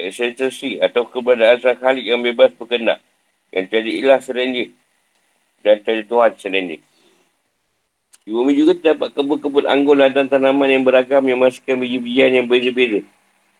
esensi 0.00 0.80
atau 0.80 1.04
keberadaan 1.04 1.60
sang 1.60 1.76
khalik 1.76 2.06
yang 2.06 2.24
bebas 2.24 2.56
berkendak. 2.56 3.04
Yang 3.52 3.64
jadi 3.76 3.90
ilah 4.00 4.20
dia. 4.24 4.66
Dan 5.60 5.76
jadi 5.84 6.02
Tuhan 6.08 6.32
dia. 6.40 6.80
Di 8.26 8.34
bumi 8.34 8.58
juga 8.58 8.74
terdapat 8.74 9.14
kebun-kebun 9.14 9.70
anggur 9.70 9.94
dan 9.94 10.26
tanaman 10.26 10.66
yang 10.66 10.82
beragam 10.82 11.22
yang 11.30 11.38
menghasilkan 11.38 11.78
biji-bijian 11.78 12.34
yang 12.34 12.50
berbeza-beza. 12.50 13.06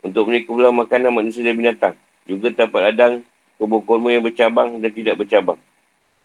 Untuk 0.03 0.27
menikah 0.27 0.51
pula 0.51 0.75
makanan 0.75 1.15
manusia 1.15 1.47
dan 1.47 1.55
binatang. 1.55 1.95
Juga 2.27 2.51
terdapat 2.51 2.91
ladang 2.91 3.15
kubur 3.63 3.87
kurma 3.87 4.11
yang 4.11 4.27
bercabang 4.27 4.83
dan 4.83 4.91
tidak 4.91 5.23
bercabang. 5.23 5.55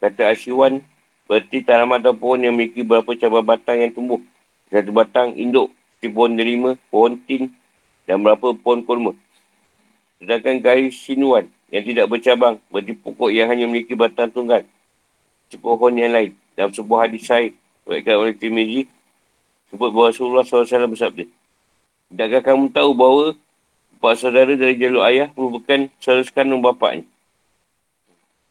Kata 0.02 0.34
Asyiwan, 0.34 0.82
berarti 1.30 1.62
tanaman 1.62 2.02
atau 2.02 2.18
pohon 2.18 2.42
yang 2.42 2.58
memiliki 2.58 2.82
beberapa 2.82 3.14
cabang 3.14 3.46
batang 3.46 3.78
yang 3.78 3.94
tumbuh. 3.94 4.18
Satu 4.74 4.90
batang 4.90 5.38
induk, 5.38 5.70
seperti 6.02 6.10
pohon 6.10 6.34
derima, 6.34 6.72
pohon 6.90 7.22
tin 7.22 7.54
dan 8.10 8.26
beberapa 8.26 8.58
pohon 8.58 8.82
kurma. 8.82 9.14
Sedangkan 10.18 10.58
gaya 10.66 10.90
sinuan 10.90 11.46
yang 11.70 11.86
tidak 11.86 12.10
bercabang, 12.10 12.58
berarti 12.74 12.98
pokok 12.98 13.30
yang 13.30 13.54
hanya 13.54 13.70
memiliki 13.70 13.94
batang 13.94 14.34
tunggal. 14.34 14.66
Seperti 15.46 15.62
pohon 15.62 15.94
yang 15.94 16.10
lain. 16.10 16.34
Dalam 16.58 16.74
sebuah 16.74 17.06
hadis 17.06 17.30
sahih, 17.30 17.54
berkata 17.88 18.18
oleh 18.18 18.36
Timizi, 18.38 18.88
sebut 19.72 19.90
bahawa 19.90 20.12
Rasulullah 20.12 20.44
SAW 20.44 20.92
bersabda. 20.92 21.26
Tidakkah 22.12 22.42
kamu 22.52 22.76
tahu 22.76 22.92
bahawa 22.92 23.26
empat 23.98 24.14
saudara 24.20 24.54
dari 24.58 24.76
jalur 24.76 25.08
ayah 25.08 25.32
merupakan 25.34 25.88
saudara 26.04 26.24
sekandung 26.28 26.60
bapaknya? 26.60 27.08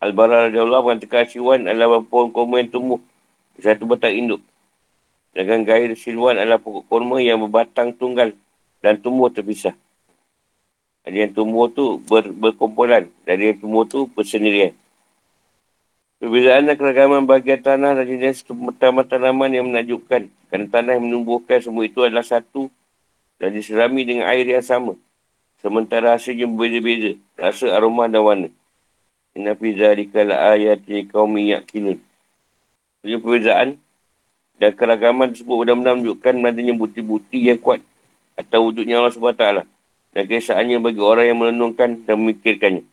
Al-Bara 0.01 0.49
Rasulullah 0.49 0.81
mengatakan 0.81 1.29
Siwan 1.29 1.69
adalah 1.69 2.01
pohon 2.01 2.33
kurma 2.33 2.65
yang 2.65 2.73
tumbuh 2.73 3.01
satu 3.61 3.85
batang 3.85 4.17
induk. 4.17 4.41
Dengan 5.37 5.63
gair 5.63 5.93
Silwan 5.93 6.41
adalah 6.41 6.59
pokok 6.59 6.89
kurma 6.89 7.21
yang 7.21 7.39
berbatang 7.45 7.95
tunggal 7.95 8.33
dan 8.81 8.97
tumbuh 8.99 9.29
terpisah. 9.29 9.77
Ada 11.05 11.29
yang 11.29 11.33
tumbuh 11.37 11.69
tu 11.69 12.01
ber, 12.09 12.33
berkumpulan. 12.33 13.09
Dari 13.29 13.53
yang 13.53 13.59
tumbuh 13.61 13.85
tu 13.85 14.09
bersendirian. 14.11 14.73
Perbezaan 16.21 16.69
dan 16.69 16.77
keragaman 16.77 17.25
bahagian 17.25 17.65
tanah 17.65 17.97
dan 17.97 18.05
jenis 18.05 18.45
tanaman 19.09 19.49
yang 19.57 19.73
menakjubkan. 19.73 20.29
Kerana 20.53 20.69
tanah 20.69 21.01
yang 21.01 21.09
menumbuhkan 21.09 21.65
semua 21.65 21.89
itu 21.89 22.05
adalah 22.05 22.21
satu 22.21 22.69
dan 23.41 23.57
diserami 23.57 24.05
dengan 24.05 24.29
air 24.29 24.45
yang 24.45 24.61
sama. 24.61 25.01
Sementara 25.65 26.13
hasilnya 26.13 26.45
berbeza-beza. 26.45 27.17
Rasa, 27.41 27.73
aroma 27.73 28.05
dan 28.05 28.21
warna. 28.21 28.49
Inna 29.33 29.57
fi 29.57 29.73
zalika 29.73 30.21
la 30.21 30.53
ayati 30.53 31.09
qaumi 31.09 31.57
yaqilun. 31.57 31.97
Jadi 33.01 33.17
perbezaan 33.17 33.81
dan 34.61 34.77
keragaman 34.77 35.33
tersebut 35.33 35.57
benar-benar 35.65 35.97
menunjukkan 35.97 36.35
adanya 36.45 36.75
bukti-bukti 36.77 37.49
yang 37.49 37.57
kuat 37.57 37.81
atau 38.37 38.69
wujudnya 38.69 39.01
Allah 39.01 39.17
SWT 39.17 39.65
dan 40.13 40.23
kesaannya 40.29 40.85
bagi 40.85 41.01
orang 41.01 41.33
yang 41.33 41.39
merenungkan 41.41 42.05
dan 42.05 42.21
memikirkannya. 42.21 42.85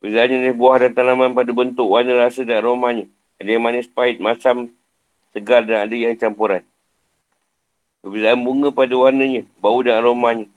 Perbezaannya 0.00 0.48
ni 0.48 0.52
buah 0.56 0.80
dan 0.80 0.96
tanaman 0.96 1.36
pada 1.36 1.52
bentuk, 1.52 1.84
warna, 1.84 2.16
rasa 2.16 2.40
dan 2.40 2.64
aromanya. 2.64 3.04
Ada 3.36 3.56
yang 3.56 3.64
manis, 3.64 3.84
pahit, 3.84 4.16
masam, 4.16 4.72
segar 5.36 5.60
dan 5.68 5.84
ada 5.84 5.92
yang 5.92 6.16
campuran. 6.16 6.64
Perbezaan 8.00 8.40
bunga 8.40 8.72
pada 8.72 8.96
warnanya, 8.96 9.44
bau 9.60 9.84
dan 9.84 10.00
aromanya. 10.00 10.48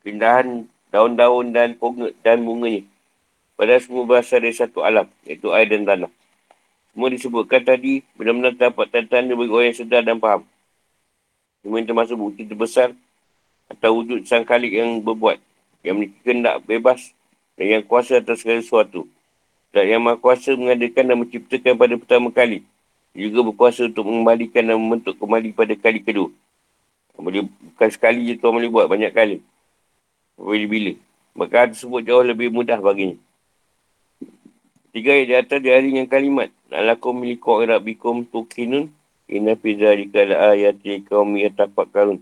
Pindahan 0.00 0.64
daun-daun 0.88 1.52
dan 1.52 1.76
bunga 1.76 2.08
dan 2.24 2.40
bunganya. 2.40 2.88
Padahal 3.52 3.84
semua 3.84 4.08
berasal 4.08 4.40
dari 4.40 4.56
satu 4.56 4.80
alam, 4.80 5.04
iaitu 5.28 5.52
air 5.52 5.68
dan 5.68 5.84
tanah. 5.84 6.10
Semua 6.92 7.08
disebutkan 7.12 7.60
tadi, 7.60 8.00
benar-benar 8.16 8.56
dapat 8.56 8.88
tanda-tanda 8.88 9.36
bagi 9.36 9.52
orang 9.52 9.68
yang 9.68 9.78
sedar 9.78 10.00
dan 10.00 10.16
faham. 10.16 10.48
Semua 11.60 11.76
yang 11.84 11.88
termasuk 11.88 12.16
bukti 12.16 12.48
terbesar 12.48 12.96
atau 13.68 14.00
wujud 14.00 14.24
sang 14.24 14.48
kalik 14.48 14.72
yang 14.72 15.04
berbuat, 15.04 15.36
yang 15.84 16.00
memiliki 16.00 16.16
kendak 16.24 16.64
bebas 16.64 17.12
dan 17.56 17.66
yang 17.78 17.82
kuasa 17.84 18.18
atas 18.18 18.40
segala 18.40 18.60
sesuatu. 18.64 19.04
Dan 19.72 19.88
yang 19.88 20.02
maha 20.04 20.20
kuasa 20.20 20.52
mengadakan 20.52 21.04
dan 21.08 21.16
menciptakan 21.16 21.72
pada 21.80 21.94
pertama 21.96 22.28
kali. 22.28 22.60
Juga 23.12 23.44
berkuasa 23.44 23.88
untuk 23.88 24.08
mengembalikan 24.08 24.64
dan 24.64 24.76
membentuk 24.76 25.16
kembali 25.16 25.52
pada 25.52 25.72
kali 25.76 26.00
kedua. 26.00 26.28
Boleh, 27.16 27.44
bukan 27.44 27.88
sekali 27.92 28.26
je 28.28 28.34
Tuhan 28.40 28.56
boleh 28.56 28.72
buat, 28.72 28.88
banyak 28.88 29.12
kali. 29.12 29.36
Bila-bila. 30.36 30.96
Maka 31.32 31.72
tersebut 31.72 32.04
jauh 32.04 32.24
lebih 32.24 32.52
mudah 32.52 32.80
baginya. 32.80 33.16
Tiga 34.92 35.16
ayat 35.16 35.24
di 35.28 35.34
atas 35.36 35.58
di 35.64 35.68
hari 35.72 35.88
yang 35.96 36.08
kalimat. 36.08 36.52
Alakum 36.68 37.16
miliku 37.16 37.64
rabbikum 37.64 38.28
tukinun. 38.28 38.92
Inna 39.32 39.56
fi 39.56 39.72
zalika 39.80 40.20
la 40.28 40.52
ayati 40.52 41.00
kaumi 41.00 41.48
yatafakkarun. 41.48 42.20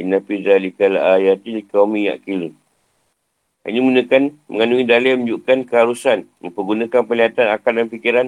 Inna 0.00 0.24
fi 0.24 0.40
zalika 0.40 0.88
la 0.88 1.20
ayati 1.20 1.60
kaumi 1.68 2.08
yakilun. 2.08 2.56
Ini 3.66 3.82
menekan 3.82 4.30
mengandungi 4.46 4.86
dalil 4.86 5.10
yang 5.10 5.20
menunjukkan 5.26 5.66
keharusan 5.66 6.30
mempergunakan 6.38 7.02
pelihatan 7.02 7.50
akal 7.50 7.74
dan 7.74 7.90
fikiran 7.90 8.26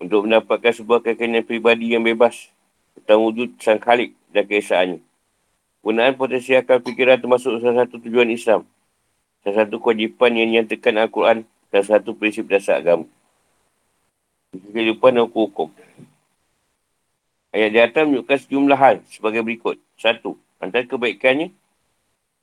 untuk 0.00 0.24
mendapatkan 0.24 0.72
sebuah 0.72 1.04
kekayaan 1.04 1.44
pribadi 1.44 1.92
yang 1.92 2.00
bebas 2.00 2.48
tentang 2.96 3.20
wujud 3.20 3.52
sang 3.60 3.76
khalik 3.76 4.16
dan 4.32 4.48
keesaannya. 4.48 5.04
Penggunaan 5.84 6.16
potensi 6.16 6.56
akal 6.56 6.80
fikiran 6.80 7.20
termasuk 7.20 7.60
salah 7.60 7.84
satu 7.84 8.00
tujuan 8.00 8.32
Islam. 8.32 8.64
Salah 9.44 9.68
satu 9.68 9.76
kewajipan 9.76 10.40
yang 10.40 10.48
nyatakan 10.48 11.04
Al-Quran 11.04 11.44
dan 11.68 11.82
satu 11.84 12.16
prinsip 12.16 12.48
dasar 12.48 12.80
agama. 12.80 13.04
Kehidupan 14.56 15.20
dan 15.20 15.28
hukum-hukum. 15.28 15.68
Ayat 17.52 17.70
di 17.76 17.80
atas 17.84 18.08
menunjukkan 18.08 18.38
sejumlah 18.48 18.78
hal 18.80 18.96
sebagai 19.12 19.44
berikut. 19.44 19.76
Satu, 20.00 20.40
antara 20.56 20.88
kebaikannya, 20.88 21.52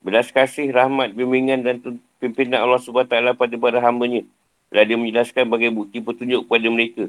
belas 0.05 0.29
kasih, 0.29 0.69
rahmat, 0.69 1.17
bimbingan 1.17 1.65
dan 1.65 1.81
pimpinan 2.19 2.61
Allah 2.67 2.77
SWT 2.77 3.09
pada 3.09 3.55
para 3.55 3.79
hambanya. 3.79 4.27
Telah 4.69 4.85
dia 4.85 4.97
menjelaskan 4.99 5.49
sebagai 5.49 5.71
bukti 5.73 5.97
petunjuk 6.03 6.45
kepada 6.45 6.67
mereka. 6.69 7.03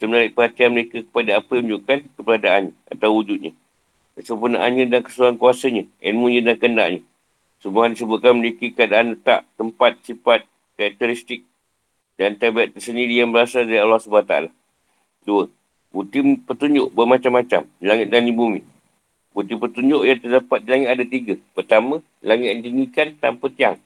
Sebenarnya 0.00 0.32
perhatian 0.32 0.70
mereka 0.72 0.98
kepada 1.04 1.30
apa 1.38 1.50
yang 1.54 1.64
menunjukkan 1.68 1.98
keberadaan 2.16 2.62
atau 2.88 3.10
wujudnya. 3.12 3.52
Kesempurnaannya 4.16 4.84
dan 4.88 5.00
keseluruhan 5.04 5.36
kuasanya, 5.36 5.84
ilmunya 6.00 6.40
dan 6.40 6.56
kendaknya. 6.56 7.00
Semua 7.62 7.86
disebutkan 7.86 8.34
memiliki 8.34 8.74
keadaan 8.74 9.14
letak, 9.14 9.46
tempat, 9.54 9.94
sifat, 10.02 10.42
karakteristik, 10.74 11.46
dan 12.18 12.34
tabiat 12.34 12.74
tersendiri 12.74 13.22
yang 13.22 13.30
berasal 13.30 13.62
dari 13.62 13.78
Allah 13.78 14.02
SWT. 14.02 14.50
Dua, 15.22 15.46
bukti 15.94 16.18
petunjuk 16.42 16.90
bermacam-macam 16.90 17.62
di 17.78 17.84
langit 17.86 18.10
dan 18.10 18.26
di 18.26 18.34
bumi. 18.34 18.60
Bukti 19.30 19.54
petunjuk 19.54 20.02
yang 20.02 20.18
terdapat 20.18 20.58
di 20.60 20.68
langit 20.74 20.88
ada 20.90 21.04
tiga. 21.06 21.34
Pertama, 21.54 22.02
langit 22.18 22.48
yang 22.50 22.60
dingikan 22.66 23.14
tanpa 23.16 23.46
tiang. 23.48 23.78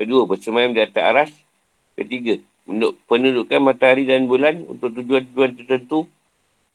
Kedua, 0.00 0.24
bersemayam 0.24 0.72
di 0.72 0.80
atas 0.80 1.04
aras. 1.04 1.30
Ketiga, 1.92 2.40
pendudukan 3.04 3.60
matahari 3.60 4.08
dan 4.08 4.24
bulan 4.24 4.64
untuk 4.64 4.96
tujuan-tujuan 4.96 5.60
tertentu 5.60 6.08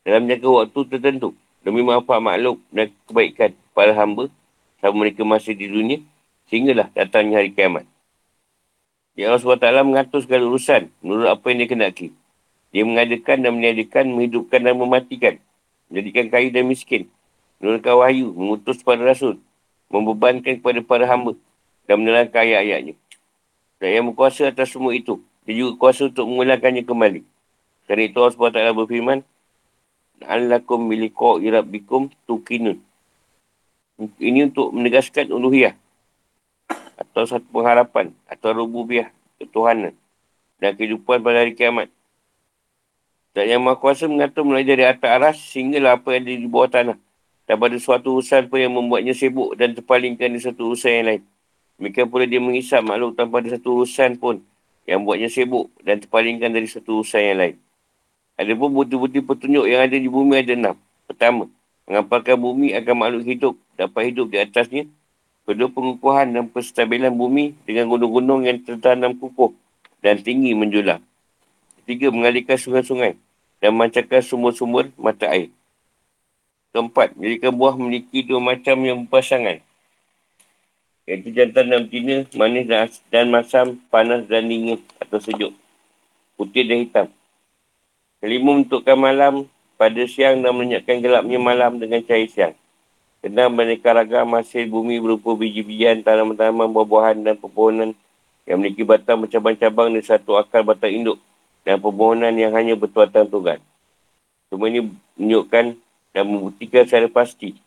dalam 0.05 0.30
jangka 0.30 0.45
waktu 0.45 0.80
tertentu. 0.93 1.34
Demi 1.65 1.82
manfaat 1.82 2.21
makhluk 2.21 2.61
dan 2.69 2.93
kebaikan 3.09 3.57
para 3.73 3.97
hamba 3.97 4.30
sama 4.78 5.01
mereka 5.01 5.26
masih 5.26 5.57
di 5.57 5.65
dunia 5.65 5.97
Sehinggalah 6.45 6.93
datangnya 6.93 7.41
hari 7.41 7.49
kiamat. 7.49 7.89
Ya 9.17 9.34
Allah 9.34 9.41
SWT 9.41 9.65
mengatur 9.82 10.21
segala 10.21 10.45
urusan 10.45 10.93
menurut 11.01 11.26
apa 11.26 11.41
yang 11.49 11.65
dia 11.65 11.69
kenaki. 11.73 12.07
Dia 12.69 12.86
mengadakan 12.86 13.41
dan 13.41 13.51
meniadakan, 13.57 14.05
menghidupkan 14.13 14.61
dan 14.61 14.76
mematikan. 14.78 15.34
Menjadikan 15.89 16.30
kaya 16.30 16.53
dan 16.53 16.69
miskin. 16.69 17.09
Menurunkan 17.57 17.95
wahyu, 17.97 18.30
mengutus 18.36 18.84
para 18.86 19.01
rasul. 19.01 19.41
Membebankan 19.89 20.61
kepada 20.61 20.84
para 20.86 21.09
hamba. 21.09 21.34
Dan 21.89 22.03
menerangkan 22.05 22.45
ayat-ayatnya. 22.45 22.93
Dan 23.80 23.89
yang 23.91 24.05
berkuasa 24.11 24.49
atas 24.49 24.71
semua 24.71 24.95
itu. 24.95 25.19
Dia 25.45 25.61
juga 25.61 25.78
kuasa 25.78 26.09
untuk 26.09 26.26
mengulangkannya 26.26 26.84
kembali. 26.88 27.21
Kerana 27.86 28.01
itu 28.07 28.17
Allah 28.17 28.34
SWT 28.34 28.59
berfirman. 28.73 29.19
Alakum 30.26 30.80
miliko 30.88 31.38
irabbikum 31.43 32.09
tukinun. 32.26 32.82
Ini 34.17 34.49
untuk 34.49 34.73
menegaskan 34.73 35.30
uluhiyah. 35.30 35.76
Atau 36.97 37.28
satu 37.28 37.45
pengharapan. 37.51 38.15
Atau 38.26 38.55
rububiah. 38.55 39.13
Ketuhanan. 39.38 39.93
Dan 40.57 40.73
kehidupan 40.73 41.21
pada 41.21 41.43
hari 41.43 41.53
kiamat. 41.53 41.91
Dan 43.36 43.51
yang 43.51 43.61
Maha 43.61 43.76
Kuasa 43.76 44.07
mengatur 44.07 44.47
mulai 44.47 44.63
dari 44.63 44.88
atas 44.88 45.11
aras 45.11 45.38
sehinggalah 45.51 45.99
apa 45.99 46.15
yang 46.15 46.23
ada 46.23 46.34
di 46.39 46.47
bawah 46.47 46.71
tanah. 46.71 46.97
Dan 47.43 47.59
pada 47.59 47.76
suatu 47.78 48.17
urusan 48.17 48.47
pun 48.47 48.57
yang 48.63 48.71
membuatnya 48.71 49.11
sibuk 49.11 49.59
dan 49.59 49.76
terpalingkan 49.76 50.32
di 50.32 50.39
satu 50.39 50.71
urusan 50.71 50.89
yang 50.89 51.05
lain. 51.05 51.21
Demikian 51.76 52.07
pula 52.07 52.23
dia 52.23 52.39
mengisap 52.39 52.80
makhluk 52.82 53.19
tanpa 53.19 53.43
ada 53.43 53.51
satu 53.59 53.84
urusan 53.84 54.15
pun 54.15 54.39
yang 54.88 55.03
membuatnya 55.03 55.28
sibuk 55.28 55.67
dan 55.84 55.99
terpalingkan 55.99 56.53
dari 56.53 56.69
satu 56.71 57.01
urusan 57.01 57.19
yang 57.19 57.38
lain. 57.38 57.55
Ada 58.36 58.51
pun 58.55 58.69
bukti-bukti 58.71 59.19
petunjuk 59.23 59.65
yang 59.67 59.84
ada 59.84 59.95
di 59.95 60.07
bumi 60.07 60.39
ada 60.39 60.53
enam. 60.55 60.76
Pertama, 61.07 61.47
mengampalkan 61.88 62.36
bumi 62.39 62.71
agar 62.71 62.95
makhluk 62.95 63.23
hidup 63.23 63.53
dapat 63.76 64.11
hidup 64.11 64.28
di 64.32 64.38
atasnya. 64.39 64.84
Kedua, 65.45 65.69
pengukuhan 65.69 66.34
dan 66.34 66.49
penstabilan 66.49 67.13
bumi 67.13 67.53
dengan 67.63 67.86
gunung-gunung 67.91 68.47
yang 68.47 68.57
tertanam 68.65 69.13
kukuh 69.13 69.53
dan 70.01 70.17
tinggi 70.19 70.57
menjulang. 70.57 71.03
Ketiga, 71.84 72.09
mengalihkan 72.09 72.57
sungai-sungai 72.57 73.13
dan 73.61 73.69
memancarkan 73.76 74.26
sumur-sumur 74.26 74.89
mata 74.97 75.30
air. 75.30 75.53
Keempat, 76.73 77.15
menjadikan 77.15 77.55
buah 77.55 77.78
memiliki 77.78 78.26
dua 78.26 78.41
macam 78.41 78.76
yang 78.84 79.05
berpasangan. 79.05 79.63
Iaitu 81.06 81.30
jantan 81.38 81.70
dan 81.70 81.80
betina, 81.86 82.26
manis 82.34 82.66
dan, 82.66 82.89
dan 83.14 83.26
masam, 83.30 83.78
panas 83.93 84.26
dan 84.26 84.49
dingin 84.49 84.82
atau 84.97 85.22
sejuk. 85.22 85.53
Putih 86.34 86.66
dan 86.66 86.78
hitam. 86.82 87.08
Kelima, 88.18 88.58
menentukan 88.58 88.97
malam 88.97 89.34
pada 89.78 90.01
siang 90.10 90.41
dan 90.41 90.51
menyebabkan 90.58 90.97
gelapnya 90.99 91.38
malam 91.38 91.78
dengan 91.78 92.01
cahaya 92.01 92.26
siang. 92.26 92.56
Kena 93.22 93.49
menekan 93.49 94.01
ragam 94.01 94.34
hasil 94.34 94.66
bumi 94.66 94.97
berupa 94.97 95.34
biji-bijian, 95.38 96.01
tanaman-tanaman, 96.01 96.70
buah-buahan 96.74 97.22
dan 97.22 97.36
pepohonan 97.38 97.93
yang 98.45 98.62
memiliki 98.62 98.86
batang 98.86 99.26
bercabang-cabang 99.26 99.93
dan 99.97 100.03
satu 100.06 100.38
akar 100.38 100.62
batang 100.62 100.93
induk 100.93 101.18
dan 101.66 101.82
permohonan 101.82 102.34
yang 102.38 102.53
hanya 102.53 102.78
bertuatan 102.78 103.26
Tuhan. 103.26 103.58
Semua 104.53 104.70
ini 104.70 104.93
menunjukkan 105.18 105.66
dan 106.14 106.24
membuktikan 106.30 106.86
secara 106.86 107.10
pasti 107.10 107.58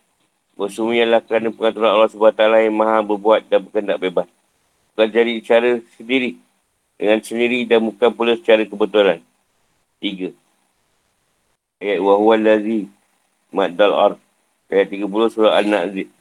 semuanya 0.66 1.06
adalah 1.06 1.22
kerana 1.22 1.54
pengaturan 1.54 1.90
Allah 1.94 2.10
SWT 2.10 2.42
yang 2.66 2.74
maha 2.74 2.98
berbuat 3.06 3.46
dan 3.46 3.62
berkendak 3.62 4.02
bebas. 4.02 4.26
Bukan 4.90 5.08
jadi 5.14 5.38
cara 5.46 5.78
sendiri 5.94 6.34
dengan 6.98 7.22
sendiri 7.22 7.62
dan 7.62 7.86
bukan 7.86 8.10
pula 8.10 8.34
secara 8.34 8.66
kebetulan. 8.66 9.22
Tiga. 10.02 10.34
Ayat 11.78 12.02
wahuwa 12.02 12.34
lazi 12.34 12.90
maddal 13.54 13.94
ar. 13.94 14.12
Ayat 14.66 14.90
30 14.90 15.30
surah 15.30 15.62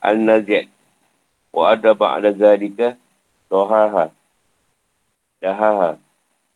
Al-Naziat. 0.05 0.69
Wa 1.49 1.73
ada 1.73 1.97
ba'da 1.97 2.29
zalika 2.38 2.93
tohaha. 3.49 4.13
Dahaha. 5.41 5.97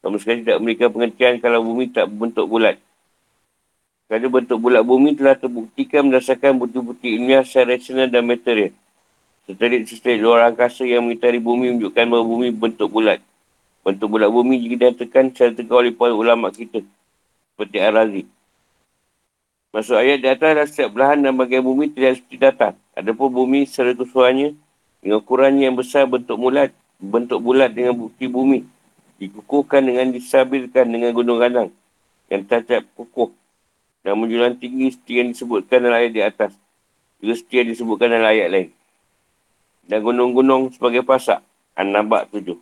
Sama 0.05 0.21
sekali 0.21 0.45
tidak 0.45 0.61
memberikan 0.61 0.89
pengertian 0.93 1.41
kalau 1.41 1.65
bumi 1.65 1.89
tak 1.89 2.05
berbentuk 2.05 2.45
bulat. 2.45 2.77
Kerana 4.11 4.27
bentuk 4.27 4.59
bulat 4.59 4.83
bumi 4.83 5.15
telah 5.15 5.39
terbuktikan 5.39 6.11
berdasarkan 6.11 6.59
bukti-bukti 6.59 7.15
ilmiah 7.15 7.47
secara 7.47 7.79
rasional 7.79 8.11
dan 8.11 8.27
material. 8.27 8.75
Satelit-satelit 9.47 10.19
luar 10.19 10.51
angkasa 10.51 10.83
yang 10.83 11.07
mengitari 11.07 11.39
bumi 11.39 11.71
menunjukkan 11.71 12.11
bahawa 12.11 12.25
bumi 12.27 12.51
bentuk 12.51 12.91
bulat. 12.91 13.23
Bentuk 13.87 14.11
bulat 14.11 14.27
bumi 14.27 14.59
juga 14.59 14.91
dinyatakan 14.91 15.31
secara 15.31 15.55
tegak 15.55 15.77
oleh 15.79 15.93
para 15.95 16.11
ulama 16.11 16.51
kita. 16.51 16.83
Seperti 17.55 17.77
Ar-Razi. 17.79 18.23
Masuk 19.71 19.95
ayat 19.95 20.19
di 20.19 20.27
atas 20.27 20.47
adalah 20.51 20.67
setiap 20.67 20.89
belahan 20.91 21.19
dan 21.23 21.31
bagian 21.31 21.63
bumi 21.63 21.95
tidak 21.95 22.19
seperti 22.19 22.35
datar. 22.35 22.75
Adapun 22.91 23.31
bumi 23.31 23.63
secara 23.63 23.95
keseluruhannya 23.95 24.59
dengan 24.99 25.23
ukurannya 25.23 25.71
yang 25.71 25.79
besar 25.79 26.03
bentuk 26.03 26.35
bulat, 26.35 26.75
bentuk 26.99 27.39
bulat 27.39 27.71
dengan 27.71 27.95
bukti 27.95 28.27
bumi 28.27 28.67
dikukuhkan 29.23 29.87
dengan 29.87 30.11
disabilkan 30.11 30.91
dengan 30.91 31.15
gunung 31.15 31.39
ganang 31.39 31.71
yang 32.27 32.43
tancap 32.43 32.83
kukuh 32.99 33.39
dan 34.01 34.17
menjulang 34.17 34.57
tinggi 34.57 34.93
seperti 34.93 35.13
yang 35.21 35.29
disebutkan 35.33 35.77
dalam 35.81 35.97
ayat 36.01 36.11
di 36.13 36.21
atas. 36.21 36.51
Juga 37.21 37.33
seperti 37.37 37.55
yang 37.61 37.69
disebutkan 37.73 38.07
dalam 38.09 38.29
ayat 38.29 38.47
lain. 38.49 38.69
Dan 39.85 39.99
gunung-gunung 40.01 40.73
sebagai 40.73 41.05
pasak. 41.05 41.41
An-Nabak 41.77 42.33
tujuh. 42.33 42.57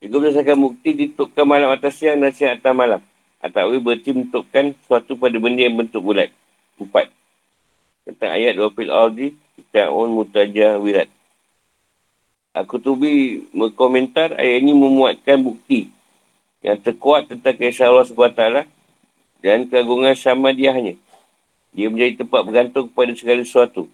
Juga 0.00 0.16
berdasarkan 0.24 0.56
bukti 0.56 0.90
ditutupkan 0.96 1.44
malam 1.44 1.68
atas 1.74 2.00
siang 2.00 2.16
dan 2.22 2.32
siang 2.32 2.56
atas 2.56 2.72
malam. 2.72 3.00
Atau 3.42 3.76
berarti 3.80 4.10
menutupkan 4.14 4.72
suatu 4.86 5.18
pada 5.18 5.36
benda 5.36 5.60
yang 5.66 5.76
bentuk 5.76 6.00
bulat. 6.00 6.32
Empat. 6.80 7.12
Tentang 8.08 8.30
ayat 8.32 8.56
dua 8.56 8.72
fil 8.72 8.88
ardi, 8.88 9.36
ta'un 9.74 10.08
mutajah 10.14 10.80
wirat. 10.80 11.10
Aku 12.50 12.82
tubi 12.82 13.46
berkomentar 13.54 14.34
ayat 14.34 14.64
ini 14.64 14.74
memuatkan 14.74 15.38
bukti 15.38 15.92
yang 16.60 16.76
terkuat 16.82 17.30
tentang 17.30 17.54
kisah 17.54 17.88
Allah 17.88 18.04
SWT 18.08 18.79
dan 19.40 19.68
keagungan 19.68 20.16
sama 20.16 20.52
diahnya. 20.52 20.96
Dia 21.72 21.86
menjadi 21.88 22.24
tempat 22.24 22.40
bergantung 22.44 22.88
kepada 22.92 23.12
segala 23.16 23.40
sesuatu. 23.44 23.88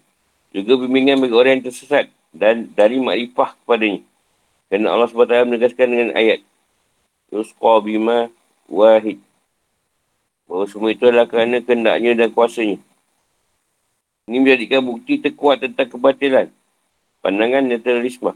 Juga 0.51 0.73
bimbingan 0.79 1.19
bagi 1.19 1.35
orang 1.35 1.51
yang 1.59 1.65
tersesat 1.69 2.09
dan 2.31 2.67
dari 2.73 2.99
makrifah 2.99 3.55
kepadanya. 3.63 4.01
Kerana 4.67 4.87
Allah 4.91 5.07
SWT 5.07 5.47
menegaskan 5.47 5.87
dengan 5.87 6.09
ayat. 6.15 6.43
Yusqa 7.31 7.73
bima 7.83 8.27
wahid. 8.67 9.19
Bahawa 10.47 10.65
semua 10.67 10.89
itu 10.95 11.03
adalah 11.07 11.27
kerana 11.27 11.59
kendaknya 11.59 12.11
dan 12.15 12.29
kuasanya. 12.31 12.79
Ini 14.27 14.43
menjadikan 14.43 14.83
bukti 14.83 15.19
terkuat 15.19 15.63
tentang 15.63 15.87
kebatilan. 15.87 16.47
Pandangan 17.23 17.63
netralisme. 17.67 18.35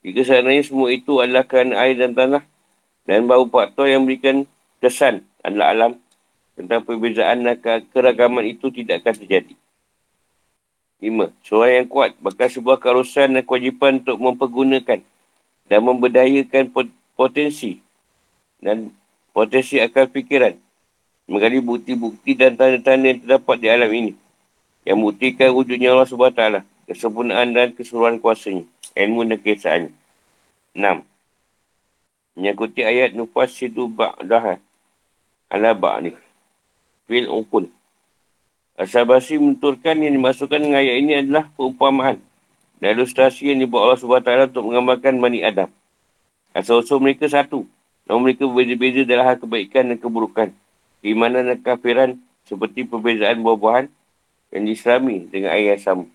Jika 0.00 0.24
sebenarnya 0.24 0.64
semua 0.64 0.88
itu 0.88 1.20
adalah 1.20 1.44
kerana 1.44 1.76
air 1.84 1.96
dan 2.00 2.16
tanah 2.16 2.44
dan 3.04 3.28
bau 3.28 3.44
faktor 3.44 3.88
yang 3.88 4.04
memberikan 4.04 4.48
kesan 4.80 5.22
adalah 5.44 5.72
alam 5.72 5.92
tentang 6.56 6.84
perbezaan 6.84 7.44
dan 7.46 7.56
keragaman 7.88 8.44
itu 8.48 8.68
tidak 8.72 9.04
akan 9.04 9.14
terjadi. 9.24 9.54
Lima, 11.00 11.32
suara 11.40 11.80
yang 11.80 11.88
kuat 11.88 12.12
bakal 12.20 12.52
sebuah 12.52 12.76
keharusan 12.76 13.32
dan 13.32 13.42
kewajipan 13.44 14.04
untuk 14.04 14.20
mempergunakan 14.20 15.00
dan 15.64 15.80
memberdayakan 15.80 16.68
potensi 17.16 17.80
dan 18.60 18.92
potensi 19.32 19.80
akal 19.80 20.04
fikiran 20.12 20.58
menggali 21.24 21.62
bukti-bukti 21.64 22.36
dan 22.36 22.58
tanda-tanda 22.58 23.16
yang 23.16 23.20
terdapat 23.24 23.56
di 23.56 23.68
alam 23.70 23.88
ini 23.88 24.12
yang 24.84 25.00
buktikan 25.00 25.54
wujudnya 25.54 25.94
Allah 25.94 26.08
SWT 26.08 26.66
kesempurnaan 26.90 27.54
dan 27.54 27.70
keseluruhan 27.72 28.18
kuasanya 28.18 28.66
ilmu 28.98 29.22
dan 29.30 29.38
kesaannya. 29.38 29.92
Enam. 30.74 31.06
Menyakuti 32.34 32.82
ayat 32.82 33.14
nufas 33.14 33.54
situ 33.54 33.86
ba'dah 35.50 35.74
ala 35.74 35.74
ba'ni. 35.74 36.14
Fil 37.10 37.26
ukul. 37.26 37.66
Asabasi 38.78 39.36
menenturkan 39.36 39.98
yang 40.00 40.14
dimasukkan 40.16 40.56
dengan 40.56 40.80
ayat 40.80 40.96
ini 41.02 41.12
adalah 41.20 41.50
perumpamaan 41.52 42.16
dan 42.80 42.96
ilustrasi 42.96 43.52
yang 43.52 43.60
dibuat 43.60 43.92
Allah 43.92 43.98
SWT 44.00 44.56
untuk 44.56 44.72
menggambarkan 44.72 45.20
Bani 45.20 45.44
Adam. 45.44 45.68
Asal-usul 46.56 47.02
mereka 47.02 47.28
satu. 47.28 47.68
Namun 48.08 48.30
mereka 48.32 48.48
berbeza-beza 48.48 49.04
dalam 49.04 49.28
hal 49.28 49.36
kebaikan 49.36 49.92
dan 49.92 49.98
keburukan. 50.00 50.48
Keimanan 51.04 51.52
dan 51.52 51.58
kafiran 51.60 52.10
seperti 52.48 52.88
perbezaan 52.88 53.44
buah-buahan 53.44 53.86
yang 54.50 54.62
diislami 54.64 55.28
dengan 55.28 55.52
ayat 55.52 55.84
sama. 55.84 56.08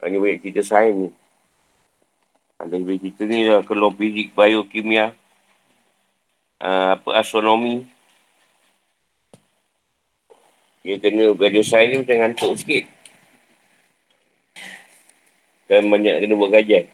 Ini 0.00 0.16
banyak 0.16 0.40
cerita 0.40 0.62
sains 0.64 0.96
ni. 0.96 1.10
Ada 2.58 2.74
kita 2.74 3.22
ni 3.28 3.46
lah, 3.46 3.62
keluar 3.62 3.94
fizik, 3.94 4.34
biokimia, 4.34 5.14
uh, 6.58 6.98
apa, 6.98 7.10
astronomi. 7.22 7.86
Dia 10.88 10.96
kena 10.96 11.36
belajar 11.36 11.60
sains 11.60 11.92
ni 11.92 12.00
macam 12.00 12.16
ngantuk 12.16 12.56
sikit. 12.64 12.88
Dan 15.68 15.92
banyak 15.92 16.24
kena 16.24 16.32
buat 16.32 16.48
kajian. 16.48 16.88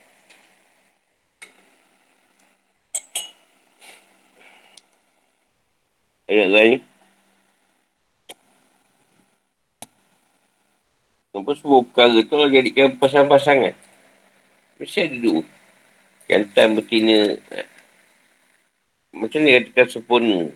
Ayat 6.26 6.48
lain. 6.50 6.78
Nampak 11.30 11.54
semua 11.62 11.86
perkara 11.86 12.18
tu 12.26 12.34
jadikan 12.50 12.98
pasangan-pasangan. 12.98 13.78
Mesti 14.82 15.06
ada 15.06 15.16
dua. 15.22 15.46
Jantan 16.26 16.82
betina. 16.82 17.38
Macam 19.14 19.38
ni 19.38 19.54
katakan 19.54 19.86
sempurna. 19.86 20.50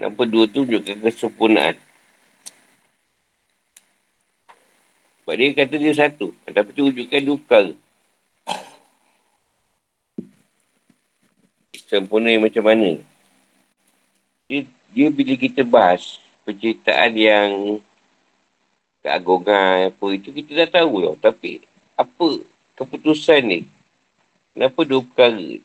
Kenapa 0.00 0.24
dua 0.24 0.48
tu 0.48 0.64
tunjukkan 0.64 1.04
kesempurnaan. 1.04 1.76
Sebab 5.26 5.42
dia 5.42 5.58
kata 5.58 5.74
dia 5.74 5.90
satu. 5.90 6.30
Tapi 6.46 6.70
tu 6.70 6.86
wujudkan 6.86 7.18
dua 7.18 7.34
perkara. 7.34 7.74
Sempurna 11.90 12.30
yang 12.30 12.46
macam 12.46 12.62
mana. 12.62 13.02
Dia, 14.46 14.70
dia 14.94 15.10
bila 15.10 15.34
kita 15.34 15.66
bahas 15.66 16.22
penceritaan 16.46 17.10
yang 17.18 17.50
keagungan 19.02 19.90
apa 19.90 20.06
itu 20.14 20.30
kita 20.30 20.62
dah 20.62 20.70
tahu 20.78 20.94
tau. 21.02 21.16
Tapi 21.18 21.58
apa 21.98 22.26
keputusan 22.78 23.42
ni? 23.50 23.60
Kenapa 24.54 24.86
dua 24.86 25.02
perkara? 25.02 25.58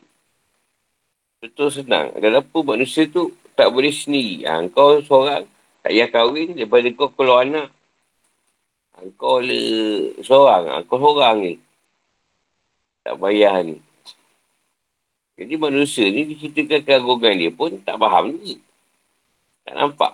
Betul 1.37 1.69
senang. 1.69 2.17
Kenapa 2.17 2.57
manusia 2.65 3.05
tu 3.05 3.29
tak 3.53 3.69
boleh 3.69 3.93
sendiri? 3.93 4.41
Ha, 4.49 4.65
kau 4.73 5.05
seorang 5.05 5.45
tak 5.85 5.93
payah 5.93 6.09
kahwin 6.09 6.57
daripada 6.57 6.89
kau 6.97 7.13
keluar 7.13 7.45
anak. 7.45 7.69
Ha, 9.01 9.09
kau 9.17 9.41
le 9.41 9.57
seorang. 10.21 10.69
Ha, 10.69 10.85
kau 10.85 11.01
seorang 11.01 11.41
ni. 11.41 11.53
Tak 13.01 13.17
payah 13.17 13.65
ni. 13.65 13.81
Jadi 15.41 15.57
manusia 15.57 16.05
ni 16.13 16.29
diceritakan 16.29 16.85
keagungan 16.85 17.33
dia 17.33 17.49
pun 17.49 17.73
tak 17.81 17.97
faham 17.97 18.37
ni. 18.37 18.61
Tak 19.65 19.73
nampak. 19.73 20.13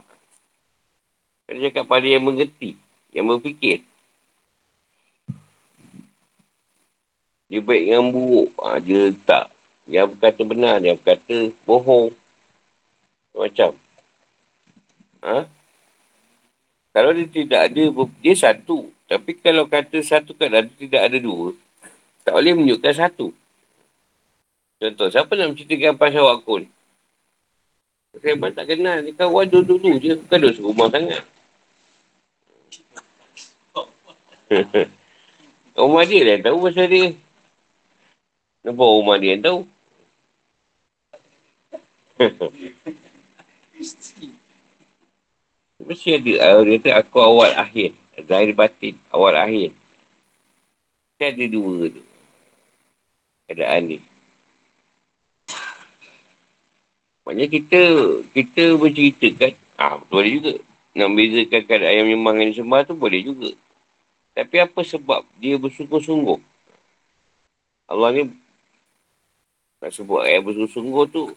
Dia 1.52 1.68
cakap 1.68 1.84
pada 1.92 2.08
yang 2.08 2.24
mengerti. 2.24 2.80
Yang 3.12 3.26
berfikir. 3.28 3.80
Dia 7.52 7.60
baik 7.60 7.84
dengan 7.92 8.08
buruk. 8.16 8.56
Ha, 8.56 8.80
dia 8.80 9.12
tak. 9.28 9.52
Dia 9.84 10.08
berkata 10.08 10.48
benar. 10.48 10.80
Dia 10.80 10.96
berkata 10.96 11.52
bohong. 11.68 12.16
Macam. 13.36 13.76
Ha? 15.28 15.57
Kalau 16.98 17.14
dia 17.14 17.30
tidak 17.30 17.62
ada, 17.70 17.84
dia 18.26 18.34
satu. 18.34 18.90
Tapi 19.06 19.38
kalau 19.38 19.70
kata 19.70 20.02
satu 20.02 20.34
kan 20.34 20.50
ada, 20.50 20.66
tidak 20.66 20.98
ada 20.98 21.22
dua. 21.22 21.54
Tak 22.26 22.34
boleh 22.34 22.58
menunjukkan 22.58 22.94
satu. 22.98 23.30
Contoh, 24.82 25.06
siapa 25.14 25.30
nak 25.38 25.54
menceritakan 25.54 25.94
pasal 25.94 26.26
wakun? 26.26 26.66
Memang 28.18 28.50
tak 28.50 28.74
kenal. 28.74 29.06
Dia 29.06 29.14
kawan 29.14 29.46
dulu-dulu 29.46 30.02
je. 30.02 30.18
Bukan 30.26 30.38
dosa 30.42 30.58
rumah 30.66 30.90
sangat. 30.90 31.22
rumah 35.78 36.02
dia 36.02 36.22
lah 36.26 36.42
tahu 36.50 36.58
pasal 36.66 36.90
dia. 36.90 37.14
Kenapa 38.66 38.84
rumah 38.90 39.22
dia 39.22 39.38
yang 39.38 39.46
tahu? 39.46 39.60
Mesti 45.88 46.20
ada. 46.20 46.60
Uh, 46.60 46.62
dia 46.68 46.78
kata 46.84 46.90
aku 47.00 47.18
awal 47.24 47.56
akhir. 47.56 47.96
Zahir 48.28 48.52
batin. 48.52 49.00
Awal 49.08 49.40
akhir. 49.40 49.70
Mesti 51.16 51.24
ada 51.24 51.46
dua 51.48 51.88
tu. 51.88 52.04
Keadaan 53.48 53.82
ni. 53.88 53.98
Maknanya 57.24 57.48
kita 57.48 57.82
kita 58.36 58.64
berceritakan. 58.76 59.56
Ah, 59.80 59.96
boleh 60.12 60.32
juga. 60.36 60.54
Nak 60.92 61.14
bezakan 61.16 61.62
keadaan 61.64 61.92
ayam 61.96 62.08
memang 62.12 62.36
yang 62.44 62.52
sembah 62.52 62.84
tu 62.84 62.94
boleh 63.00 63.24
juga. 63.24 63.56
Tapi 64.36 64.56
apa 64.60 64.80
sebab 64.84 65.24
dia 65.40 65.56
bersungguh-sungguh? 65.56 66.40
Allah 67.88 68.10
ni 68.12 68.22
nak 69.80 69.92
sebut 69.96 70.20
ayat 70.26 70.44
bersungguh-sungguh 70.44 71.06
tu 71.16 71.32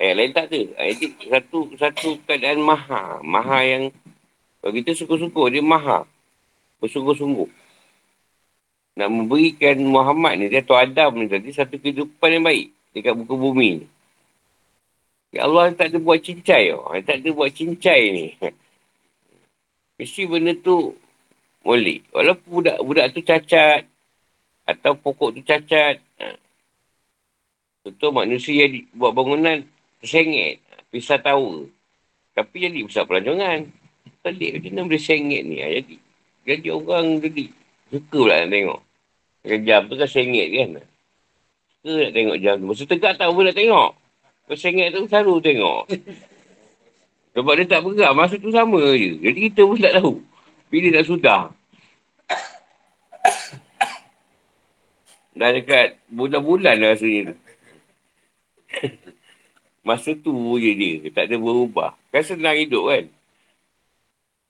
ayat 0.00 0.14
lain 0.16 0.32
tak 0.32 0.46
ada. 0.52 0.62
Ayat 0.78 0.94
ni 1.00 1.08
satu, 1.28 1.58
satu 1.76 2.08
keadaan 2.28 2.60
maha. 2.62 3.20
Maha 3.20 3.58
yang 3.64 3.84
kalau 4.62 4.72
kita 4.78 4.94
sungguh-sungguh, 4.94 5.58
dia 5.58 5.62
maha. 5.64 6.06
Bersungguh-sungguh. 6.78 7.50
Nak 8.94 9.08
memberikan 9.10 9.74
Muhammad 9.82 10.38
ni, 10.38 10.46
dia 10.46 10.62
Adam 10.62 11.18
ni 11.18 11.26
tadi, 11.26 11.50
satu 11.50 11.82
kehidupan 11.82 12.38
yang 12.38 12.46
baik 12.46 12.70
dekat 12.94 13.18
buku 13.18 13.34
bumi 13.34 13.68
ni. 13.82 13.86
Ya 15.32 15.48
Allah 15.48 15.72
tak 15.72 15.90
ada 15.90 15.98
buat 15.98 16.20
cincai. 16.20 16.76
Oh. 16.76 16.92
Tak 16.92 17.24
ada 17.24 17.28
buat 17.32 17.50
cincai 17.50 18.02
ni. 18.12 18.26
Mesti 19.98 20.28
benda 20.28 20.52
tu 20.60 20.92
boleh. 21.64 22.04
Walaupun 22.12 22.62
budak, 22.62 22.76
budak 22.84 23.06
tu 23.16 23.24
cacat. 23.24 23.88
Atau 24.68 24.92
pokok 24.94 25.34
tu 25.34 25.42
cacat. 25.42 25.98
Ha. 26.20 26.36
Contoh 27.82 28.12
manusia 28.12 28.68
yang 28.68 28.84
buat 28.92 29.16
bangunan 29.16 29.64
tersengit. 30.02 30.58
Pisah 30.90 31.22
tahu. 31.22 31.70
Tapi 32.34 32.56
jadi 32.68 32.82
besar 32.84 33.06
pelancongan. 33.06 33.70
Pelik 34.22 34.58
macam 34.58 34.70
mana 34.74 34.82
boleh 34.90 35.02
sengit 35.02 35.42
ni. 35.46 35.56
Ha, 35.62 35.68
jadi, 35.80 35.96
jadi 36.46 36.68
orang 36.74 37.06
jadi 37.22 37.44
suka 37.88 38.18
pula 38.18 38.34
nak 38.42 38.50
tengok. 38.50 38.80
Jam 39.66 39.80
tu 39.86 39.94
kan 39.98 40.08
sengit 40.10 40.48
kan. 40.50 40.68
Suka 41.82 41.98
nak 42.06 42.12
tengok 42.14 42.36
jam 42.42 42.54
tu. 42.58 42.66
Masa 42.70 42.84
tegak 42.86 43.14
tak 43.18 43.30
boleh 43.30 43.50
nak 43.50 43.58
tengok. 43.58 43.90
Pesengit 44.50 44.90
tu 44.92 45.06
selalu 45.06 45.34
tengok. 45.40 45.82
Sebab 47.32 47.52
dia 47.56 47.64
tak 47.64 47.80
bergerak, 47.80 48.12
masa 48.12 48.36
tu 48.36 48.52
sama 48.52 48.82
je. 48.92 49.16
Jadi 49.22 49.38
kita 49.48 49.64
pun 49.64 49.80
tak 49.80 49.96
tahu. 49.96 50.20
Bila 50.68 50.88
nak 50.92 51.06
sudah. 51.08 51.42
Dah 55.32 55.48
dekat 55.56 55.96
bulan-bulan 56.12 56.76
lah 56.76 56.92
rasanya 56.92 57.32
tu. 57.32 57.36
masa 59.82 60.14
tu 60.14 60.34
je 60.58 60.70
dia. 60.74 60.94
Tak 61.10 61.28
ada 61.28 61.36
berubah. 61.38 61.94
Kan 62.14 62.22
senang 62.22 62.56
hidup 62.58 62.88
kan. 62.88 63.04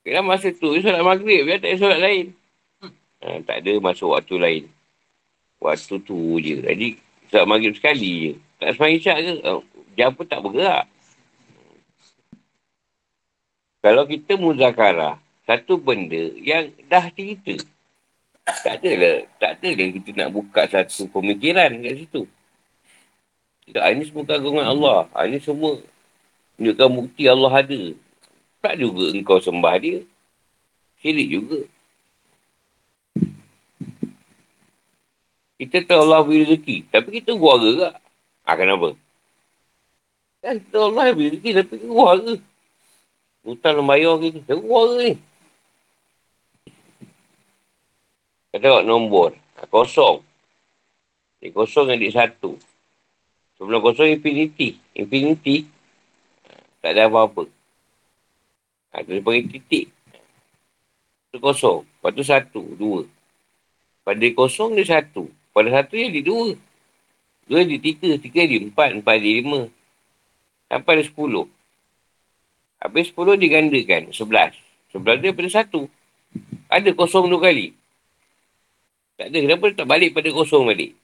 Kena 0.02 0.20
masa 0.22 0.50
tu, 0.52 0.74
dia 0.76 0.82
solat 0.82 1.02
maghrib. 1.02 1.46
Dia 1.46 1.58
tak 1.62 1.70
ada 1.74 1.78
solat 1.80 2.00
lain. 2.00 2.26
Ha, 3.22 3.38
tak 3.46 3.56
ada 3.62 3.72
masuk 3.78 4.12
waktu 4.12 4.34
lain. 4.38 4.64
Waktu 5.62 5.94
tu 6.02 6.18
je. 6.42 6.58
Jadi, 6.58 6.88
solat 7.30 7.46
maghrib 7.46 7.74
sekali 7.74 8.10
je. 8.30 8.32
Tak 8.62 8.78
semangat 8.78 8.98
isyak 8.98 9.18
ke? 9.22 9.32
Oh, 9.46 9.62
jam 9.98 10.10
pun 10.14 10.26
tak 10.26 10.42
bergerak. 10.42 10.86
Kalau 13.82 14.06
kita 14.06 14.38
muzakarah, 14.38 15.18
satu 15.42 15.74
benda 15.74 16.30
yang 16.38 16.70
dah 16.86 17.10
cerita. 17.10 17.58
Tak 18.42 18.82
ada 18.82 18.90
lah. 18.98 19.16
Tak 19.38 19.50
ada 19.58 19.68
lah 19.74 19.86
kita 19.98 20.10
nak 20.18 20.30
buka 20.34 20.62
satu 20.70 21.10
pemikiran 21.10 21.78
kat 21.82 21.94
situ. 21.98 22.22
Tak, 23.70 23.86
ini 23.94 24.02
semua 24.02 24.26
kagungan 24.26 24.66
Allah. 24.66 25.06
Ini 25.22 25.38
semua 25.38 25.78
menunjukkan 26.58 26.88
bukti 26.90 27.30
Allah 27.30 27.52
ada. 27.62 27.82
Tak 28.58 28.74
juga 28.74 29.14
engkau 29.14 29.38
sembah 29.38 29.74
dia. 29.78 30.02
Syirik 30.98 31.28
juga. 31.30 31.60
Kita 35.62 35.78
tahu 35.86 36.00
Allah 36.10 36.26
beri 36.26 36.42
rezeki. 36.42 36.90
Tapi 36.90 37.22
kita 37.22 37.38
buat 37.38 37.62
gerak. 37.62 37.94
Ha, 38.42 38.58
kenapa? 38.58 38.98
Kan 40.42 40.58
kita 40.58 40.78
Allah 40.82 41.14
beri 41.14 41.38
rezeki 41.38 41.50
tapi 41.62 41.74
keluar 41.78 42.18
ke? 42.18 42.34
Hutang 43.46 43.78
dan 43.78 43.86
bayar 43.86 44.18
ke? 44.18 44.42
Kita 44.42 44.52
keluar 44.58 44.82
ke 44.90 44.94
ni? 44.98 45.12
Kita 48.50 48.56
tengok 48.58 48.82
nombor. 48.82 49.30
Kosong. 49.70 50.26
Di 51.38 51.54
kosong 51.54 51.94
yang 51.94 52.02
di 52.02 52.10
satu. 52.10 52.58
Sebelum 53.62 53.78
kosong 53.78 54.18
infinity. 54.18 54.74
Infinity. 54.98 55.70
Tak 56.82 56.98
ada 56.98 57.06
apa-apa. 57.06 57.46
Ha, 58.90 59.06
dia 59.06 59.22
panggil 59.22 59.54
titik. 59.54 59.86
Itu 61.30 61.38
kosong. 61.38 61.86
Lepas 61.86 62.10
tu 62.10 62.24
satu, 62.26 62.62
dua. 62.74 63.06
Pada 64.02 64.26
kosong 64.34 64.74
dia 64.74 64.82
satu. 64.82 65.30
Pada 65.54 65.70
satu 65.70 65.94
dia 65.94 66.10
di 66.10 66.26
dua. 66.26 66.58
Dua 67.46 67.62
di 67.62 67.78
tiga, 67.78 68.18
tiga 68.18 68.42
di 68.50 68.66
empat, 68.66 68.98
empat 68.98 69.16
di 69.22 69.30
lima. 69.38 69.70
Sampai 70.66 70.98
ada 70.98 71.06
sepuluh. 71.06 71.46
Habis 72.82 73.14
sepuluh 73.14 73.38
digandakan, 73.38 74.10
sebelas. 74.10 74.58
Sebelas 74.90 75.22
dia 75.22 75.30
pada 75.30 75.62
satu. 75.62 75.86
Ada 76.66 76.90
kosong 76.98 77.30
dua 77.30 77.46
kali. 77.46 77.78
Tak 79.14 79.30
ada. 79.30 79.38
Kenapa 79.38 79.70
tak 79.70 79.86
balik 79.86 80.18
pada 80.18 80.34
kosong 80.34 80.66
balik? 80.66 80.98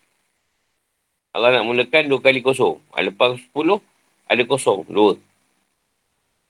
Allah 1.39 1.63
nak 1.63 1.71
mulakan 1.71 2.11
dua 2.11 2.19
kali 2.19 2.43
kosong. 2.43 2.83
Ha, 2.91 3.07
lepas 3.07 3.39
sepuluh, 3.39 3.79
ada 4.27 4.43
kosong. 4.43 4.83
Dua. 4.91 5.15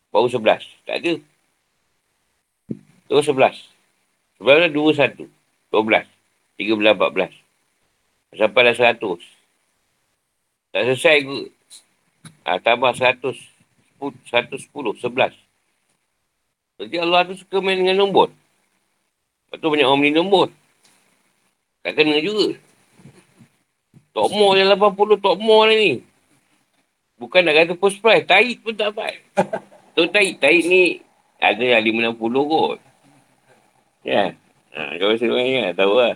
Baru 0.09 0.33
sebelas. 0.33 0.65
Tak 0.89 1.05
ada. 1.05 1.21
Terus 3.05 3.25
sebelas. 3.29 3.57
Sebelas 4.41 4.73
dua 4.73 4.91
satu. 4.97 5.29
Dua 5.69 5.83
belas. 5.85 6.09
Tiga 6.57 6.73
belas, 6.73 6.97
empat 6.97 7.13
belas. 7.13 7.33
Sampai 8.33 8.65
dah 8.65 8.75
seratus. 8.75 9.21
Tak 10.73 10.89
selesai 10.89 11.17
ke? 11.21 11.39
Ha, 12.49 12.57
tambah 12.61 12.93
100, 12.93 13.37
110, 14.01 14.73
11. 14.73 15.37
Jadi 16.79 16.97
Allah 16.97 17.29
tu 17.29 17.37
suka 17.37 17.61
main 17.61 17.77
dengan 17.77 18.01
nombor. 18.01 18.33
Lepas 19.49 19.59
tu 19.61 19.69
banyak 19.69 19.85
orang 19.85 20.01
beli 20.01 20.13
nombor. 20.17 20.49
Tak 21.85 21.93
kena 21.97 22.21
juga. 22.21 22.57
Tok 24.19 24.35
Mo 24.35 24.59
yang 24.59 24.75
80 24.75 25.23
Tok 25.23 25.39
Mo 25.39 25.63
ni. 25.71 26.03
Bukan 27.23 27.47
nak 27.47 27.55
kata 27.55 27.79
post 27.79 28.03
price. 28.03 28.27
Taik 28.27 28.67
pun 28.67 28.75
tak 28.75 28.91
dapat. 28.91 29.15
Tu 29.95 30.11
taik. 30.11 30.43
Taik 30.43 30.67
ni 30.67 30.99
ada 31.39 31.63
yang 31.63 31.87
560 32.19 32.19
kot. 32.51 32.79
Ya. 34.03 34.35
Ha, 34.75 34.99
kau 34.99 35.15
rasa 35.15 35.27
main 35.31 35.71
kan? 35.71 35.79
Tahu 35.79 35.95
lah. 35.95 36.15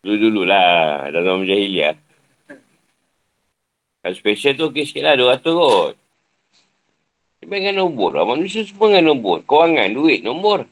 Dulu-dulu 0.00 0.48
lah. 0.48 1.12
Dalam 1.12 1.44
jahiliah. 1.44 1.92
Kalau 4.00 4.16
special 4.16 4.56
tu 4.56 4.64
okey 4.72 4.88
sikit 4.88 5.12
lah. 5.12 5.14
200 5.20 5.44
kot. 5.44 5.92
Dia 7.36 7.52
dengan 7.52 7.84
nombor 7.84 8.16
lah. 8.16 8.24
Manusia 8.24 8.64
semua 8.64 8.96
dengan 8.96 9.12
nombor. 9.12 9.44
Kewangan, 9.44 9.92
duit, 9.92 10.24
nombor. 10.24 10.64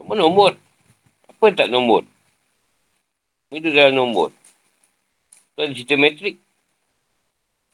Apa 0.00 0.12
nombor? 0.16 0.56
Apa 1.28 1.52
tak 1.52 1.68
nombor? 1.68 2.08
Itu 3.48 3.72
dalam 3.72 3.96
nombor. 3.96 4.28
Tu 5.56 5.58
ada 5.64 5.72
cerita 5.72 5.96
metrik. 5.96 6.36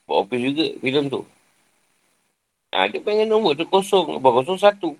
Buat 0.06 0.28
office 0.28 0.42
juga 0.46 0.66
filem 0.78 1.04
tu. 1.10 1.22
Ha, 2.70 2.86
dia 2.90 3.02
pengen 3.02 3.26
nombor 3.26 3.58
tu 3.58 3.66
kosong. 3.66 4.22
Apa 4.22 4.28
kosong 4.42 4.58
satu. 4.58 4.94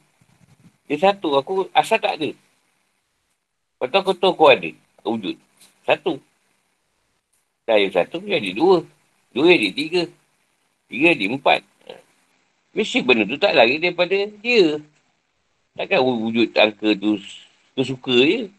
Dia 0.91 0.99
satu. 0.99 1.39
Aku 1.39 1.71
asal 1.71 2.03
tak 2.03 2.19
ada. 2.19 2.31
Lepas 2.35 3.87
tu 3.91 3.99
aku 4.03 4.13
tahu 4.19 4.33
aku 4.35 4.45
ada. 4.51 4.71
Wujud. 5.07 5.37
Satu. 5.87 6.19
Yang 7.71 7.95
satu 7.95 8.19
jadi 8.21 8.51
dua. 8.51 8.83
Dua 9.31 9.55
jadi 9.55 9.71
tiga. 9.71 10.03
Tiga 10.91 11.15
jadi 11.15 11.27
empat. 11.31 11.63
Ha. 11.87 11.95
Mesti 12.75 12.99
benda 13.07 13.23
tu 13.31 13.39
tak 13.39 13.55
lari 13.55 13.79
daripada 13.79 14.15
dia. 14.43 14.83
Takkan 15.79 16.03
wujud 16.03 16.51
angka 16.55 16.95
tu 16.99 17.19
suka 17.79 18.15
je. 18.27 18.51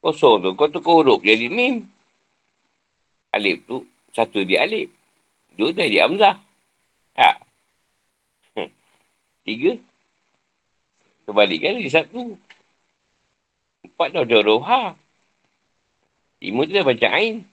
Kosong 0.00 0.40
tu. 0.40 0.50
Kau 0.56 0.68
tu 0.72 0.80
huruf 0.80 1.20
jadi 1.20 1.52
mim. 1.52 1.84
Alif 3.36 3.60
tu. 3.68 3.84
Satu 4.16 4.42
dia 4.42 4.64
alif. 4.64 4.88
Dua 5.54 5.76
dia 5.76 6.08
Hamzah. 6.08 6.40
Ha. 7.20 7.30
Tiga. 9.44 9.76
Kebalikkan 11.28 11.84
dia 11.84 12.00
satu. 12.00 12.34
Empat 13.84 14.08
dah 14.16 14.24
ada 14.24 14.36
huruf 14.40 14.64
ha. 14.64 14.96
Lima 16.40 16.64
tu 16.64 16.72
dah 16.72 16.84
baca 16.84 17.08
Ain. 17.12 17.44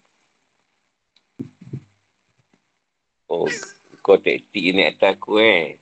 Oh, 3.28 3.44
kau 4.00 4.16
taktik 4.16 4.72
ni 4.72 4.88
atas 4.88 5.20
aku 5.20 5.44
eh. 5.44 5.76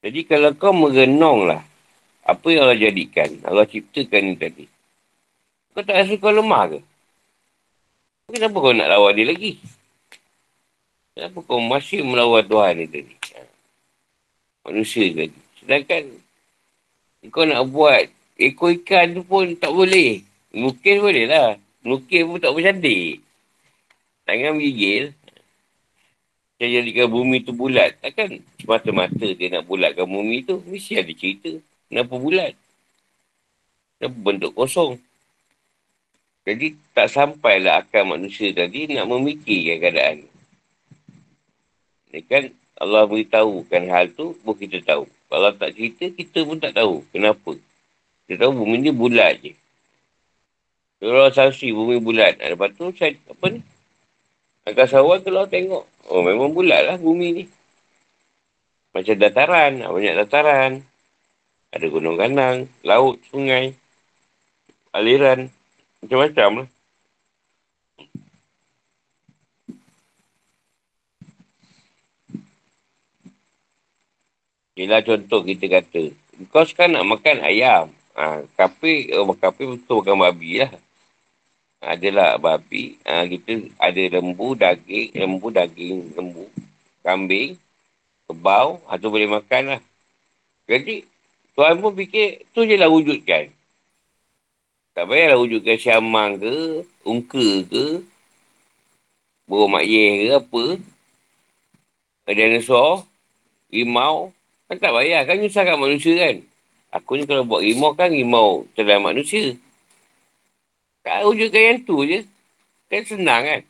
Jadi 0.00 0.24
kalau 0.24 0.56
kau 0.56 0.72
merenung 0.72 1.44
lah 1.44 1.60
apa 2.26 2.46
yang 2.50 2.66
Allah 2.66 2.82
jadikan? 2.90 3.30
Allah 3.46 3.70
ciptakan 3.70 4.22
ni 4.26 4.34
tadi. 4.34 4.66
Kau 5.70 5.86
tak 5.86 6.02
rasa 6.02 6.14
kau 6.18 6.34
lemah 6.34 6.74
ke? 6.74 6.78
Kenapa 8.26 8.56
kau 8.58 8.74
nak 8.74 8.90
lawan 8.90 9.14
dia 9.14 9.30
lagi? 9.30 9.62
Kenapa 11.14 11.38
kau 11.46 11.62
masih 11.62 12.02
melawan 12.02 12.42
Tuhan 12.42 12.82
ni 12.82 12.86
tadi? 12.90 13.14
Ha. 13.14 13.40
Manusia 14.66 15.06
tadi. 15.14 15.38
Sedangkan 15.62 16.02
kau 17.30 17.46
nak 17.46 17.62
buat 17.70 18.10
ekor 18.34 18.74
ikan 18.82 19.14
tu 19.14 19.22
pun 19.22 19.54
tak 19.54 19.70
boleh. 19.70 20.26
Mungkin 20.50 20.94
boleh 20.98 21.30
lah. 21.30 21.54
Mungkin 21.86 22.20
pun 22.26 22.38
tak 22.42 22.50
boleh 22.50 22.66
cantik. 22.66 23.22
Tangan 24.26 24.58
gigil. 24.58 25.14
Saya 26.58 26.82
jadikan 26.82 27.06
bumi 27.06 27.46
tu 27.46 27.54
bulat. 27.54 27.94
Takkan 28.02 28.42
semata-mata 28.58 29.22
dia 29.22 29.46
nak 29.54 29.70
bulatkan 29.70 30.08
bumi 30.10 30.42
tu. 30.42 30.58
Mesti 30.66 30.98
ada 30.98 31.12
cerita. 31.14 31.62
Kenapa 31.86 32.14
bulat? 32.18 32.52
Kenapa 33.96 34.18
bentuk 34.20 34.52
kosong? 34.52 34.98
Jadi 36.46 36.78
tak 36.94 37.10
sampailah 37.10 37.82
akal 37.82 38.06
manusia 38.06 38.54
tadi 38.54 38.86
nak 38.90 39.10
memikirkan 39.10 39.76
keadaan. 39.82 40.16
Ini 42.14 42.20
kan 42.22 42.44
Allah 42.78 43.08
beritahukan 43.08 43.82
hal 43.90 44.12
tu, 44.14 44.36
pun 44.44 44.54
kita 44.54 44.78
tahu. 44.84 45.08
Kalau 45.26 45.50
tak 45.58 45.74
cerita, 45.74 46.06
kita 46.12 46.38
pun 46.46 46.60
tak 46.62 46.76
tahu. 46.76 47.02
Kenapa? 47.10 47.58
Kita 48.28 48.46
tahu 48.46 48.62
bumi 48.62 48.78
ni 48.78 48.92
bulat 48.94 49.42
je. 49.42 49.52
Kalau 51.02 51.28
saksi 51.28 51.74
bumi 51.74 51.98
bulat. 51.98 52.38
Lepas 52.38 52.72
tu, 52.78 52.94
saya, 52.94 53.16
apa 53.26 53.46
ni? 53.50 53.60
Angkasa 54.66 55.02
awal 55.02 55.18
kalau 55.22 55.46
tengok. 55.50 55.84
Oh, 56.10 56.22
memang 56.22 56.54
bulat 56.54 56.86
lah 56.86 56.96
bumi 56.98 57.28
ni. 57.42 57.44
Macam 58.94 59.14
dataran. 59.18 59.82
Banyak 59.82 60.14
dataran. 60.26 60.86
Ada 61.74 61.86
gunung 61.90 62.16
ganang, 62.20 62.70
laut, 62.86 63.18
sungai, 63.30 63.74
aliran, 64.94 65.50
macam-macam 66.00 66.64
lah. 66.64 66.68
Inilah 74.76 75.00
contoh 75.00 75.40
kita 75.40 75.72
kata. 75.72 76.12
Kau 76.52 76.68
sekarang 76.68 77.00
nak 77.00 77.08
makan 77.16 77.40
ayam. 77.40 77.88
Ha, 78.12 78.44
kapi, 78.60 79.08
oh, 79.16 79.32
kapi 79.32 79.72
betul 79.72 80.04
makan 80.04 80.28
babi 80.28 80.60
lah. 80.60 80.72
Adalah 81.80 82.36
babi. 82.36 83.00
Ha, 83.08 83.24
kita 83.24 83.72
ada 83.80 84.02
lembu, 84.20 84.52
daging, 84.52 85.16
lembu, 85.16 85.48
daging, 85.48 86.12
lembu, 86.12 86.44
kambing, 87.00 87.56
kebau. 88.28 88.84
Atau 88.84 89.08
boleh 89.08 89.24
makan 89.32 89.62
lah. 89.76 89.80
Jadi, 90.68 91.08
Tuhan 91.56 91.80
pun 91.80 91.96
fikir, 91.96 92.44
tu 92.52 92.68
je 92.68 92.76
lah 92.76 92.92
wujudkan. 92.92 93.48
Tak 94.92 95.08
payahlah 95.08 95.40
wujudkan 95.40 95.80
syamang 95.80 96.36
ke, 96.36 96.84
ungka 97.00 97.64
ke, 97.64 98.04
burung 99.48 99.72
mak 99.72 99.88
ye 99.88 100.28
ke 100.28 100.36
apa. 100.36 100.64
Dinosaur, 102.28 103.08
rimau. 103.72 104.36
Kan 104.68 104.76
tak 104.82 104.92
payah, 104.92 105.24
kan 105.24 105.40
nyusahkan 105.40 105.78
manusia 105.78 106.12
kan. 106.20 106.36
Aku 106.92 107.16
ni 107.16 107.24
kalau 107.24 107.46
buat 107.46 107.64
rimau 107.64 107.96
kan 107.96 108.12
rimau 108.12 108.68
terhadap 108.76 109.00
manusia. 109.00 109.54
Tak 111.06 111.22
wujudkan 111.24 111.62
yang 111.62 111.80
tu 111.86 112.02
je. 112.02 112.20
Kan 112.90 113.00
senang 113.06 113.42
kan. 113.46 113.60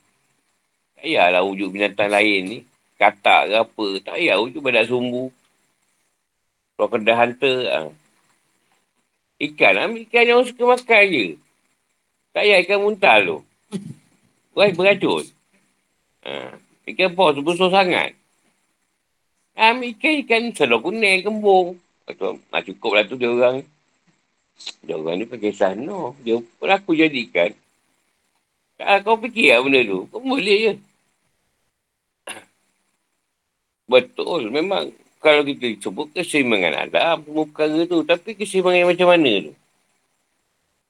Tak 0.96 1.04
payahlah 1.04 1.44
wujud 1.44 1.68
binatang 1.70 2.10
lain 2.10 2.40
ni. 2.48 2.58
Katak 2.96 3.52
ke 3.52 3.54
apa. 3.60 3.86
Tak 4.02 4.14
payah 4.16 4.40
wujud 4.40 4.58
badak 4.64 4.88
sumbu. 4.88 5.28
Kalau 6.76 6.92
kena 6.92 7.16
hunter, 7.16 7.56
ha. 7.72 7.88
ikan, 9.40 9.74
ambil 9.80 10.04
ikan 10.04 10.28
yang 10.28 10.44
suka 10.44 10.76
makan 10.76 11.02
je. 11.08 11.26
Tak 12.36 12.44
payah 12.44 12.60
ikan 12.68 12.84
muntah 12.84 13.16
tu. 13.24 13.40
Wah, 14.56 14.68
beracun. 14.76 15.24
Ha. 16.28 16.52
Ikan 16.84 17.16
bos 17.16 17.40
besar 17.40 17.72
sangat. 17.72 18.12
Ambil 19.56 19.96
ikan, 19.96 20.20
ikan 20.20 20.42
selok 20.52 20.92
kuning, 20.92 21.24
kembung. 21.24 21.80
Ha, 22.52 22.60
cukup 22.60 22.92
lah 22.92 23.08
tu 23.08 23.16
dia 23.16 23.32
orang. 23.32 23.64
Dia 24.84 25.00
orang 25.00 25.16
ni 25.16 25.24
pakai 25.24 25.56
sana. 25.56 26.12
Dia 26.20 26.36
pun 26.36 26.68
aku 26.68 26.92
jadikan. 26.92 27.56
Tak, 28.76 29.08
kau 29.08 29.16
fikir 29.16 29.56
lah 29.56 29.64
benda 29.64 29.80
tu. 29.80 30.04
Kau 30.12 30.20
boleh 30.20 30.56
je. 30.60 30.72
Betul, 33.90 34.52
memang 34.52 34.92
kalau 35.20 35.42
kita 35.42 35.80
sebut 35.80 36.06
keseimbangan 36.12 36.86
alam, 36.86 37.24
semua 37.24 37.44
perkara 37.48 37.82
tu. 37.88 38.04
Tapi 38.06 38.36
keseimbangan 38.36 38.92
macam 38.92 39.08
mana 39.10 39.32
tu? 39.50 39.52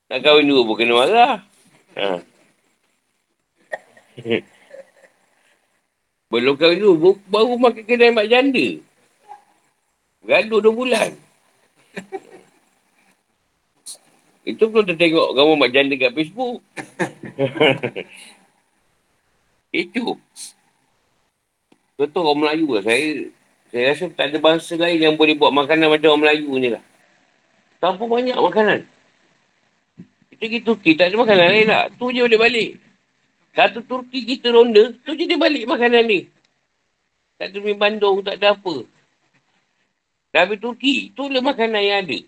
Nak 0.07 0.19
kahwin 0.23 0.47
dua 0.47 0.63
pun 0.63 0.77
kena 0.79 0.95
marah. 0.95 1.43
Ha. 1.99 2.23
Belum 6.31 6.55
kahwin 6.55 6.79
dua, 6.79 7.15
baru 7.27 7.55
makan 7.59 7.83
kedai 7.87 8.15
mak 8.15 8.31
janda. 8.31 8.67
Gaduh 10.27 10.63
dua 10.63 10.75
bulan. 10.75 11.11
Itu 14.47 14.71
belum 14.71 14.95
tengok 14.95 15.35
kamu 15.35 15.53
mak 15.59 15.75
janda 15.75 15.95
kat 15.99 16.15
Facebook. 16.15 16.63
Itu. 19.83 20.15
Betul 21.99 22.23
orang 22.23 22.39
Melayu 22.47 22.79
lah. 22.79 22.83
Saya 22.87 23.27
saya 23.77 23.93
rasa 23.93 24.09
tak 24.09 24.33
ada 24.33 24.41
bangsa 24.41 24.73
lain 24.81 24.97
yang 24.97 25.15
boleh 25.21 25.37
buat 25.37 25.53
makanan 25.53 25.93
macam 25.93 26.17
orang 26.17 26.23
Melayu 26.25 26.49
ni 26.57 26.73
lah. 26.73 26.81
Tanpa 27.77 28.09
banyak 28.09 28.33
makanan. 28.41 28.89
Kita 30.33 30.41
pergi 30.41 30.61
Turki, 30.65 30.97
tak 30.97 31.13
ada 31.13 31.21
makanan 31.21 31.47
lain 31.53 31.69
lah. 31.69 31.85
Tu 31.93 32.09
je 32.17 32.25
boleh 32.25 32.41
balik. 32.41 32.71
Satu 33.53 33.85
Turki 33.85 34.25
kita 34.25 34.49
ronda, 34.49 34.97
tu 35.05 35.13
je 35.13 35.29
dia 35.29 35.37
balik 35.37 35.69
makanan 35.69 36.09
ni. 36.09 36.25
Tak 37.37 37.53
ada 37.53 37.59
mi 37.61 37.77
Bandung, 37.77 38.25
tak 38.25 38.41
ada 38.41 38.57
apa. 38.57 38.89
Tapi 40.33 40.57
Turki, 40.57 41.13
tu 41.13 41.29
lah 41.29 41.45
makanan 41.45 41.85
yang 41.85 42.01
ada. 42.01 42.19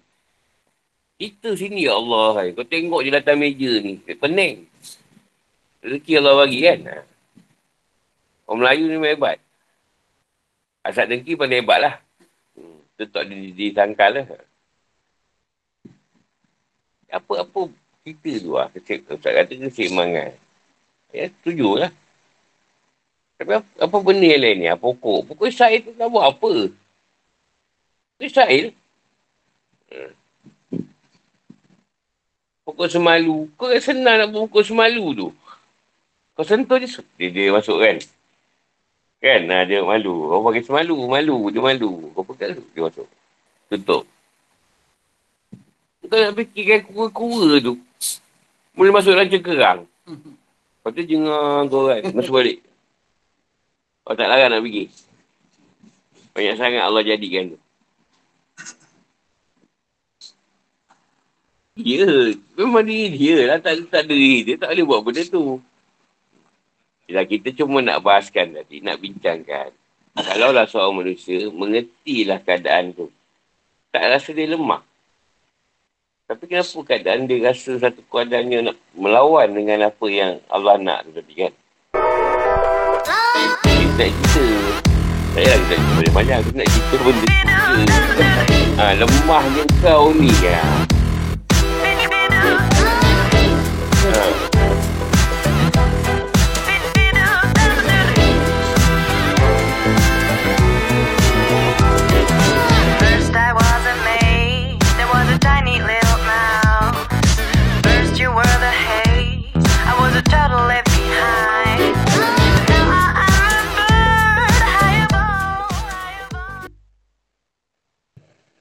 Kita 1.17 1.57
sini, 1.57 1.89
ya 1.89 1.97
Allah. 1.97 2.45
Hai. 2.45 2.49
Kau 2.53 2.69
tengok 2.69 3.01
je 3.01 3.11
datang 3.11 3.41
meja 3.41 3.73
ni. 3.81 4.05
Pening. 4.05 4.69
Rezeki 5.81 6.13
Allah 6.21 6.45
bagi 6.45 6.61
kan. 6.61 6.79
Ha. 6.93 6.97
Orang 8.53 8.61
Melayu 8.61 8.85
ni 8.93 9.01
hebat. 9.01 9.41
Asal 10.89 11.05
dengki 11.05 11.37
paling 11.37 11.61
hebat 11.61 11.85
lah. 11.85 11.95
Hmm. 12.57 12.81
Tu 12.97 13.05
tak 13.13 13.29
disangkal 13.29 14.17
lah. 14.17 14.25
Apa-apa 17.13 17.69
kita 18.09 18.33
tu 18.41 18.57
lah. 18.57 18.73
Ustaz 18.73 19.21
kata 19.21 19.53
keseimbangan. 19.53 20.33
Ya, 21.13 21.29
setuju 21.29 21.85
lah. 21.85 21.93
Tapi 23.37 23.53
apa, 23.61 23.69
apa 23.85 23.97
benda 24.01 24.27
yang 24.27 24.41
lain 24.41 24.57
ni? 24.65 24.67
Apa 24.73 24.81
pokok? 24.81 25.29
Pokok 25.29 25.47
Israel 25.53 25.79
tu 25.85 25.93
nak 25.95 26.09
buat 26.09 26.25
apa? 26.25 26.53
Israel? 28.25 28.65
Hmm. 29.93 30.13
Pokok 32.65 32.89
semalu. 32.89 33.47
Kau 33.61 33.71
senang 33.77 34.17
nak 34.25 34.29
buat 34.33 34.49
pokok 34.49 34.65
semalu 34.65 35.05
tu. 35.13 35.29
Kau 36.33 36.45
sentuh 36.49 36.81
je, 36.81 36.89
dia, 37.21 37.29
dia 37.29 37.53
masuk 37.53 37.77
kan? 37.77 38.01
Kan? 39.19 39.41
Nah, 39.51 39.67
dia 39.67 39.83
malu. 39.83 40.31
Kau 40.31 40.47
pakai 40.47 40.63
semalu, 40.63 40.97
malu. 41.11 41.51
Dia 41.51 41.63
malu. 41.63 42.15
Kau 42.15 42.23
pegang 42.23 42.55
tu, 42.55 42.65
dia 42.71 42.87
masuk. 42.87 43.09
Tutup. 43.67 44.05
Kau 46.09 46.17
nak 46.17 46.35
fikirkan 46.39 46.81
kura-kura 46.89 47.59
tu. 47.59 47.75
Boleh 48.79 48.93
masuk 48.95 49.13
dalam 49.13 49.27
cengkerang. 49.27 49.81
Lepas 50.07 50.91
tu 50.95 51.03
jengah 51.03 51.67
kau 51.67 51.91
kan. 51.91 52.03
Masuk 52.15 52.35
balik. 52.39 52.63
Kau 54.07 54.15
tak 54.15 54.31
larang 54.31 54.55
nak 54.55 54.63
pergi. 54.63 54.87
Banyak 56.33 56.55
sangat 56.55 56.83
Allah 56.87 57.03
jadikan 57.03 57.53
tu. 57.53 57.59
Ya, 61.79 62.35
memang 62.59 62.87
diri 62.87 63.15
dia 63.15 63.51
lah. 63.51 63.59
Tak, 63.59 63.91
tak 63.91 64.07
diri 64.07 64.47
dia. 64.47 64.55
Tak 64.59 64.75
boleh 64.75 64.87
buat 64.87 65.01
benda 65.03 65.23
tu. 65.27 65.59
Yelah, 67.09 67.25
kita 67.25 67.57
cuma 67.57 67.81
nak 67.81 68.05
bahaskan 68.05 68.53
tadi. 68.53 68.85
Nak 68.85 69.01
bincangkan. 69.01 69.73
Kalau 70.13 70.53
lah 70.53 70.69
seorang 70.69 71.01
manusia 71.01 71.49
mengertilah 71.49 72.45
keadaan 72.45 72.93
tu. 72.93 73.09
Tak 73.89 74.05
rasa 74.13 74.31
dia 74.37 74.45
lemah. 74.45 74.85
Tapi 76.29 76.45
kenapa 76.45 76.79
keadaan 76.85 77.25
dia 77.25 77.41
rasa 77.49 77.81
satu 77.81 78.05
keadaannya 78.13 78.69
nak 78.69 78.77
melawan 78.93 79.49
dengan 79.49 79.89
apa 79.89 80.07
yang 80.13 80.37
Allah 80.53 80.77
nak 80.77 81.09
tu 81.09 81.17
tadi 81.17 81.35
kan? 81.49 81.53
nak 83.99 84.15
cerita. 84.15 84.45
Saya 85.35 85.47
lagi 85.51 85.65
tak 85.67 85.79
cerita 85.83 86.11
banyak. 86.15 86.37
Aku 86.39 86.51
nak 86.55 86.69
cerita 86.71 86.97
benda 87.03 87.27
cerita. 87.27 88.33
Ha, 88.79 88.85
lemahnya 88.95 89.63
kau 89.83 90.15
ni 90.15 90.31
ya. 90.39 90.88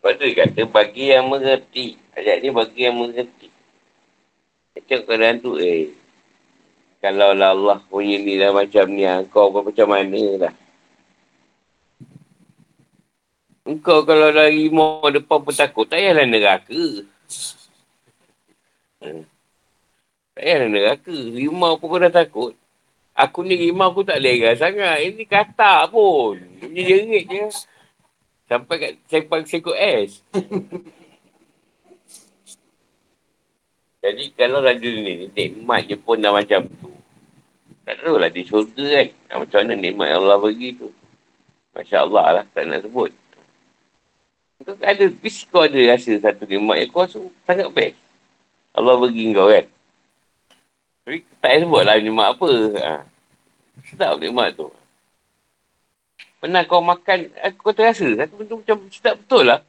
Lepas 0.08 0.24
tu 0.24 0.32
kata 0.39 0.62
bagi 0.72 1.12
yang 1.12 1.28
mengerti. 1.28 1.99
Ayat 2.16 2.39
ni 2.39 2.47
bagi 2.47 2.88
yang 2.88 2.95
mengerti. 2.95 3.51
Macam 4.72 4.99
keadaan 5.03 5.43
tu 5.43 5.60
eh. 5.60 5.91
Kalau 7.03 7.36
lah 7.36 7.51
Allah 7.51 7.84
punya 7.91 8.16
ni 8.16 8.39
dah 8.39 8.55
macam 8.55 8.88
ni. 8.88 9.03
Kau 9.28 9.51
pun 9.51 9.68
macam 9.68 9.91
mana 9.91 10.47
lah. 10.47 10.53
Engkau 13.68 14.08
kalau 14.08 14.32
dari 14.32 14.72
mau 14.72 15.03
depan 15.12 15.43
pun 15.43 15.51
takut. 15.51 15.84
Tak 15.84 15.99
payahlah 15.99 16.24
neraka. 16.24 16.84
Hmm. 19.03 19.28
Tak 20.32 20.39
payahlah 20.39 20.70
neraka. 20.72 21.18
Rimau 21.36 21.76
pun 21.76 21.88
kau 21.91 21.99
dah 21.99 22.14
takut. 22.16 22.55
Aku 23.12 23.43
ni 23.43 23.60
rimau 23.60 23.91
pun 23.91 24.08
tak 24.08 24.24
lega 24.24 24.55
sangat. 24.55 25.03
Ini 25.03 25.28
kata 25.28 25.91
pun. 25.91 26.39
Ini 26.64 26.80
jerit 26.80 27.28
je. 27.28 27.76
Sampai 28.48 28.76
kat 28.80 28.91
sempang 29.12 29.43
sekut 29.43 29.76
es. 29.76 30.24
Jadi 34.08 34.24
kalau 34.39 34.64
raja 34.64 34.88
ni, 34.88 35.28
nikmat 35.36 35.84
je 35.84 36.00
pun 36.00 36.16
dah 36.16 36.32
macam 36.32 36.64
tu. 36.80 36.88
Tak 37.84 38.00
tahu 38.04 38.16
lah 38.16 38.32
di 38.32 38.48
syurga 38.48 38.84
kan. 38.88 39.08
Nah, 39.28 39.38
macam 39.43 39.58
mana 39.64 39.74
nikmat 39.76 40.08
yang 40.08 40.24
Allah 40.24 40.39
bagi 40.39 40.80
tu. 40.80 40.88
Masya 41.76 42.08
Allah 42.08 42.26
lah, 42.39 42.45
tak 42.56 42.72
nak 42.72 42.88
sebut. 42.88 43.12
Kau 44.64 44.74
ada, 44.80 45.06
bis 45.12 45.43
kau 45.48 45.68
ada 45.68 45.80
rasa 45.91 46.16
satu 46.18 46.48
nikmat 46.48 46.88
yang 46.88 46.89
kau 46.91 47.04
rasa 47.04 47.20
sangat 47.43 47.68
best. 47.76 48.00
Allah 48.72 48.95
bagi 48.95 49.36
kau 49.36 49.52
kan. 49.52 49.66
Tapi 51.04 51.18
tak 51.43 51.52
sebut 51.68 51.82
lah 51.84 51.95
nikmat 52.00 52.28
apa. 52.32 52.52
Ha. 52.80 52.93
Sedap 53.91 54.20
nikmat 54.24 54.56
tu. 54.56 54.72
Pernah 56.38 56.62
kau 56.70 56.86
makan, 56.86 57.34
eh, 57.34 57.54
kau 57.58 57.74
terasa 57.74 58.06
satu 58.06 58.38
benda 58.38 58.54
macam 58.62 58.78
sedap 58.94 59.18
betul 59.18 59.42
lah. 59.42 59.66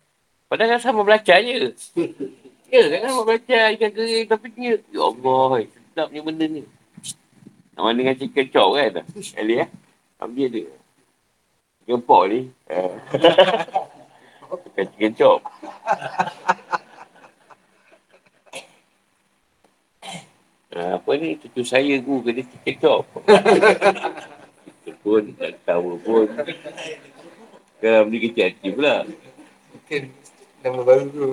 Padahal 0.52 0.76
kan 0.76 0.80
sama 0.84 1.00
belacan 1.00 1.40
je. 1.40 1.72
ya 2.72 2.84
kan 2.92 3.08
sama 3.08 3.22
belacan 3.24 3.68
ikan 3.80 3.90
kering 3.96 4.26
tapi 4.28 4.46
ni, 4.52 4.76
ya 4.92 5.00
Allah, 5.00 5.64
sedap 5.64 6.08
ni 6.12 6.20
benda 6.20 6.44
ni. 6.44 6.62
Nama 7.72 7.94
dengan 7.94 8.16
chicken 8.20 8.46
chop 8.52 8.74
kan? 8.76 9.06
Ali 9.38 9.64
eh? 9.64 9.68
Ambil 10.20 10.46
dia. 10.50 10.74
Chicken 11.86 12.04
ni. 12.28 12.40
Bukan 14.50 14.84
chicken 14.92 15.12
chop. 15.16 15.40
Ha, 20.74 20.80
apa 21.00 21.10
ni? 21.16 21.38
Cucu 21.40 21.64
saya 21.64 21.96
ku 22.04 22.20
ke 22.20 22.36
dia 22.36 22.44
chicken 22.44 22.76
chop 22.76 23.08
pun, 25.00 25.22
tak 25.38 25.58
tahu 25.62 25.98
pun. 26.02 26.26
Kalau 27.78 28.10
beli 28.10 28.18
kecil 28.26 28.50
hati 28.50 28.68
pula. 28.74 29.06
Mungkin 29.70 30.02
nama 30.66 30.80
baru 30.82 31.04
tu. 31.14 31.26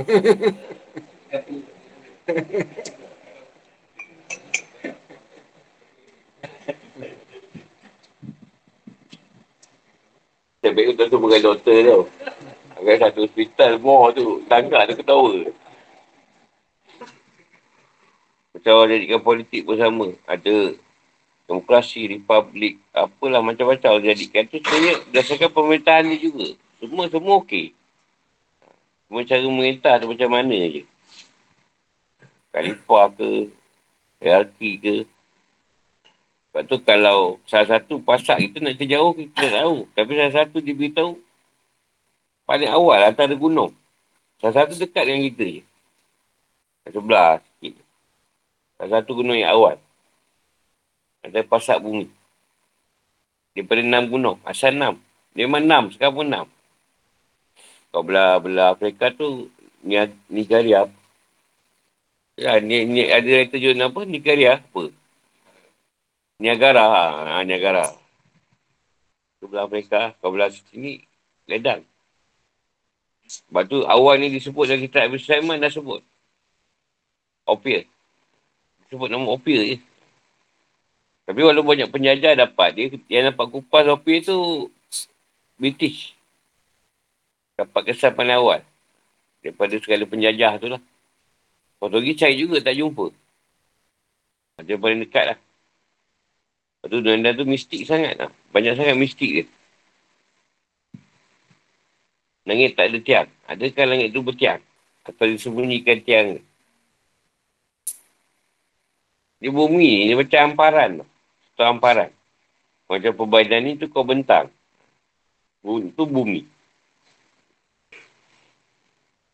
Saya 10.62 10.72
baik 10.74 10.98
tu 10.98 11.18
bukan 11.18 11.42
doktor 11.42 11.78
tau. 11.82 12.02
Agak 12.78 12.96
satu 13.02 13.26
hospital 13.26 13.82
more 13.82 14.14
tu. 14.14 14.46
Tangkap 14.46 14.86
tu 14.90 14.94
ketawa. 15.02 15.50
Macam 18.54 18.74
orang 18.78 18.90
jadikan 18.94 19.22
politik 19.26 19.62
pun 19.66 19.78
sama. 19.82 20.08
Ada 20.30 20.78
demokrasi, 21.46 22.10
republik, 22.10 22.82
apalah 22.90 23.42
macam-macam 23.42 24.02
jadikan 24.02 24.50
tu 24.50 24.58
sebenarnya 24.58 24.94
berdasarkan 25.10 25.50
pemerintahan 25.54 26.04
ni 26.10 26.18
juga. 26.18 26.48
Semua 26.82 27.06
semua 27.10 27.42
okey. 27.46 27.72
Semua 29.06 29.22
cara 29.22 29.42
memerintah 29.46 29.94
tu 30.02 30.10
macam 30.10 30.30
mana 30.34 30.58
je. 30.74 30.84
Khalifah 32.50 33.06
ke, 33.14 33.30
hierarki 34.24 34.72
ke. 34.82 34.96
Sebab 36.50 36.64
tu 36.66 36.78
kalau 36.82 37.38
salah 37.46 37.78
satu 37.78 38.02
pasak 38.02 38.42
kita 38.42 38.64
nak 38.64 38.80
terjauh, 38.80 39.14
kita 39.14 39.46
tak 39.46 39.54
tahu. 39.62 39.78
Tapi 39.94 40.12
salah 40.18 40.34
satu 40.34 40.58
dia 40.64 40.74
beritahu 40.74 41.20
paling 42.50 42.72
awal 42.72 43.00
antara 43.06 43.36
gunung. 43.38 43.76
Salah 44.42 44.66
satu 44.66 44.74
dekat 44.80 45.04
dengan 45.06 45.22
kita 45.30 45.46
je. 45.62 45.64
Sebelah 46.90 47.38
sikit. 47.44 47.76
Salah 48.80 48.92
satu 48.98 49.12
gunung 49.20 49.38
yang 49.38 49.54
awal. 49.54 49.78
Ada 51.26 51.42
pasak 51.42 51.82
bumi. 51.82 52.06
Daripada 53.58 53.82
enam 53.82 54.04
gunung. 54.06 54.38
Asal 54.46 54.78
enam. 54.78 55.02
Dia 55.34 55.50
memang 55.50 55.66
enam. 55.66 55.84
Sekarang 55.90 56.14
pun 56.14 56.28
enam. 56.30 56.46
Kau 57.90 58.06
belah-belah 58.06 58.78
Afrika 58.78 59.10
tu, 59.10 59.50
ni 59.82 59.98
Nigeria. 60.30 60.86
Ya, 62.36 62.60
ni, 62.60 62.84
ni 62.86 63.08
ada 63.10 63.26
yang 63.26 63.50
terjun 63.50 63.80
apa? 63.80 64.06
Nigeria 64.06 64.62
apa? 64.62 64.92
Niagara. 66.38 66.86
Ha, 66.86 67.42
Niagara. 67.48 67.90
Kau 69.42 69.48
belah 69.50 69.66
Afrika. 69.66 70.14
Kau 70.20 70.30
belah 70.30 70.52
sini, 70.52 71.02
ledang. 71.50 71.82
Sebab 73.26 73.64
tu 73.66 73.82
awal 73.90 74.22
ni 74.22 74.30
disebut 74.30 74.70
dalam 74.70 74.86
kitab 74.86 75.10
Abu 75.10 75.18
Sulaiman 75.18 75.58
dah 75.58 75.72
sebut. 75.74 76.04
Opia. 77.50 77.82
Sebut 78.92 79.10
nama 79.10 79.26
Opia 79.26 79.66
je. 79.66 79.78
Tapi 81.26 81.42
walaupun 81.42 81.74
banyak 81.74 81.90
penjajah 81.90 82.38
dapat, 82.38 82.70
dia 82.78 82.86
yang 83.10 83.34
dapat 83.34 83.46
kupas 83.50 83.84
kopi 83.90 84.22
tu 84.22 84.70
British. 85.58 86.14
Dapat 87.58 87.82
kesan 87.92 88.14
paling 88.14 88.38
awal. 88.38 88.62
Daripada 89.42 89.74
segala 89.82 90.06
penjajah 90.06 90.62
tu 90.62 90.68
lah. 90.70 90.82
Portugi 91.82 92.14
cari 92.14 92.38
juga 92.38 92.62
tak 92.62 92.78
jumpa. 92.78 93.10
Macam 94.62 94.78
paling 94.80 95.02
dekat 95.02 95.26
lah. 95.34 95.38
Lepas 96.86 96.88
tu 96.94 96.98
Nanda 97.02 97.30
tu 97.34 97.46
mistik 97.50 97.82
sangat 97.90 98.14
lah. 98.22 98.30
Banyak 98.54 98.78
sangat 98.78 98.94
mistik 98.94 99.32
dia. 99.42 99.46
Langit 102.46 102.78
tak 102.78 102.94
ada 102.94 102.98
tiang. 103.02 103.28
Adakah 103.50 103.86
langit 103.90 104.14
tu 104.14 104.22
bertiang? 104.22 104.62
Atau 105.02 105.26
disembunyikan 105.26 106.02
tiang 106.06 106.38
Di 109.42 109.50
bumi 109.52 110.10
ni, 110.10 110.10
dia 110.10 110.18
macam 110.18 110.40
hamparan. 110.54 110.92
Itu 111.56 111.64
hamparan. 111.64 112.12
Macam 112.92 113.16
perbaikan 113.16 113.64
ni 113.64 113.80
tu 113.80 113.88
kau 113.88 114.04
bentang. 114.04 114.52
Itu 115.64 116.04
bumi. 116.04 116.44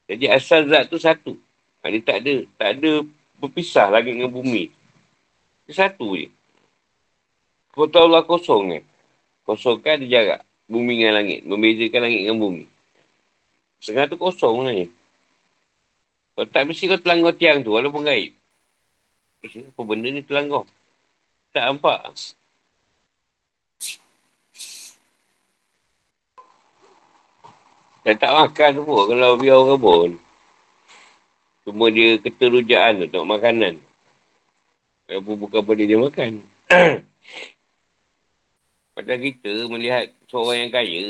Jadi 0.05 0.29
asal 0.29 0.69
zat 0.69 0.85
tu 0.85 1.01
satu. 1.01 1.33
Ha, 1.81 1.89
dia 1.89 2.05
tak 2.05 2.21
ada, 2.21 2.45
tak 2.61 2.69
ada 2.77 2.91
berpisah 3.41 3.89
lagi 3.89 4.13
dengan 4.13 4.29
bumi. 4.29 4.69
Dia 5.65 5.89
satu 5.89 6.13
je. 6.13 6.29
Tahu 7.73 7.89
Allah 7.89 8.21
kosong 8.21 8.77
kan? 8.77 8.83
Kosong 9.41 9.81
kan 9.81 9.97
ada 9.97 10.05
jarak. 10.05 10.41
Bumi 10.69 11.01
dengan 11.01 11.17
langit. 11.17 11.41
Membezakan 11.41 12.05
langit 12.05 12.21
dengan 12.27 12.37
bumi. 12.37 12.63
Setengah 13.81 14.13
tu 14.13 14.21
kosong 14.21 14.61
sebenarnya. 14.61 14.87
Kalau 16.37 16.47
tak 16.47 16.63
mesti 16.69 16.83
kau 16.85 17.01
telanggar 17.01 17.33
tiang 17.33 17.65
tu 17.65 17.73
walaupun 17.73 18.05
gaib. 18.05 18.37
Apa 19.41 19.81
benda 19.81 20.07
ni 20.13 20.21
telanggar? 20.21 20.69
Tak 21.51 21.63
nampak. 21.67 21.99
Dan 28.01 28.15
tak 28.17 28.31
makan 28.33 28.71
pun 28.81 29.03
kalau 29.13 29.37
biar 29.37 29.57
orang 29.61 29.79
pun. 29.79 30.09
Cuma 31.61 31.93
dia 31.93 32.17
keterujaan 32.17 33.05
tu, 33.05 33.07
tak 33.13 33.21
makanan. 33.27 33.77
Walaupun 35.05 35.35
bukan 35.37 35.61
pada 35.61 35.83
dia 35.85 35.97
makan. 36.01 36.31
Macam 38.97 39.17
kita 39.21 39.51
melihat 39.69 40.09
seorang 40.31 40.67
yang 40.67 40.71
kaya, 40.73 41.05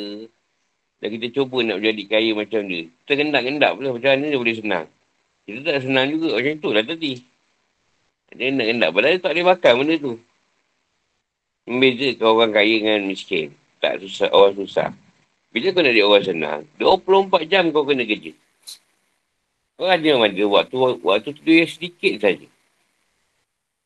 dan 1.02 1.08
kita 1.18 1.28
cuba 1.34 1.66
nak 1.66 1.82
menjadi 1.82 2.04
kaya 2.06 2.32
macam 2.38 2.62
dia. 2.70 2.86
Kita 2.86 3.18
kendak-kendak 3.18 3.72
pula 3.74 3.89
macam 3.98 4.10
mana 4.14 4.26
dia 4.30 4.38
boleh 4.38 4.54
senang. 4.54 4.86
Kita 5.50 5.60
tak 5.66 5.78
senang 5.82 6.06
juga 6.14 6.38
macam 6.38 6.54
tu 6.62 6.70
lah 6.70 6.84
tadi. 6.86 7.14
Dia 8.38 8.46
kendak-kendak. 8.54 8.89
Padahal 8.94 9.14
dia 9.18 9.24
tak 9.26 9.32
boleh 9.34 9.46
makan 9.50 9.74
benda 9.82 9.96
tu. 9.98 10.14
Membezakan 11.70 12.26
orang 12.26 12.51
kaya 12.53 12.76
dengan 12.82 13.05
miskin. 13.05 13.53
Tak 13.82 14.01
susah, 14.01 14.30
orang 14.34 14.57
susah. 14.57 14.89
Bila 15.51 15.76
kau 15.76 15.84
nak 15.84 15.91
jadi 15.91 16.05
orang 16.07 16.24
senang, 16.24 16.62
24 16.80 17.51
jam 17.51 17.64
kau 17.76 17.84
kena 17.84 18.07
kerja. 18.07 18.32
Kau 19.76 19.89
ada 19.89 20.12
mana 20.16 20.43
waktu, 20.47 20.76
waktu 21.03 21.30
tu 21.36 21.41
dia 21.43 21.68
sedikit 21.68 22.22
saja. 22.24 22.47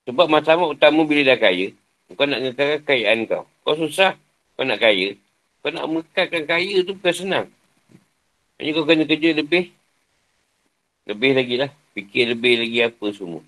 Sebab 0.06 0.30
masalah 0.30 0.70
utama 0.70 1.02
bila 1.08 1.26
dah 1.26 1.40
kaya, 1.42 1.74
kau 2.14 2.30
nak 2.30 2.44
ngekalkan 2.46 2.80
kekayaan 2.86 3.20
kau. 3.26 3.44
Kau 3.66 3.74
susah, 3.74 4.14
kau 4.54 4.62
nak 4.62 4.78
kaya. 4.78 5.18
Kau 5.66 5.74
nak 5.74 5.90
mekalkan 5.90 6.46
kaya 6.46 6.86
tu 6.86 6.94
bukan 6.94 7.16
senang. 7.16 7.48
Hanya 8.62 8.70
kau 8.78 8.86
kena 8.86 9.10
kerja 9.10 9.34
lebih. 9.34 9.74
Lebih 11.10 11.32
lagi 11.34 11.56
lah. 11.58 11.74
Fikir 11.98 12.38
lebih 12.38 12.62
lagi 12.62 12.80
apa 12.86 13.06
semua. 13.10 13.42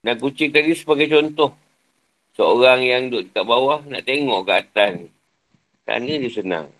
Dan 0.00 0.16
kucing 0.16 0.48
tadi 0.48 0.72
sebagai 0.72 1.12
contoh. 1.12 1.52
Seorang 2.40 2.80
yang 2.80 3.12
duduk 3.12 3.36
kat 3.36 3.44
bawah 3.44 3.84
nak 3.84 4.00
tengok 4.08 4.48
ke 4.48 4.52
atas 4.64 4.90
ni. 4.96 5.08
Sana 5.84 6.08
dia 6.08 6.30
senang. 6.32 6.72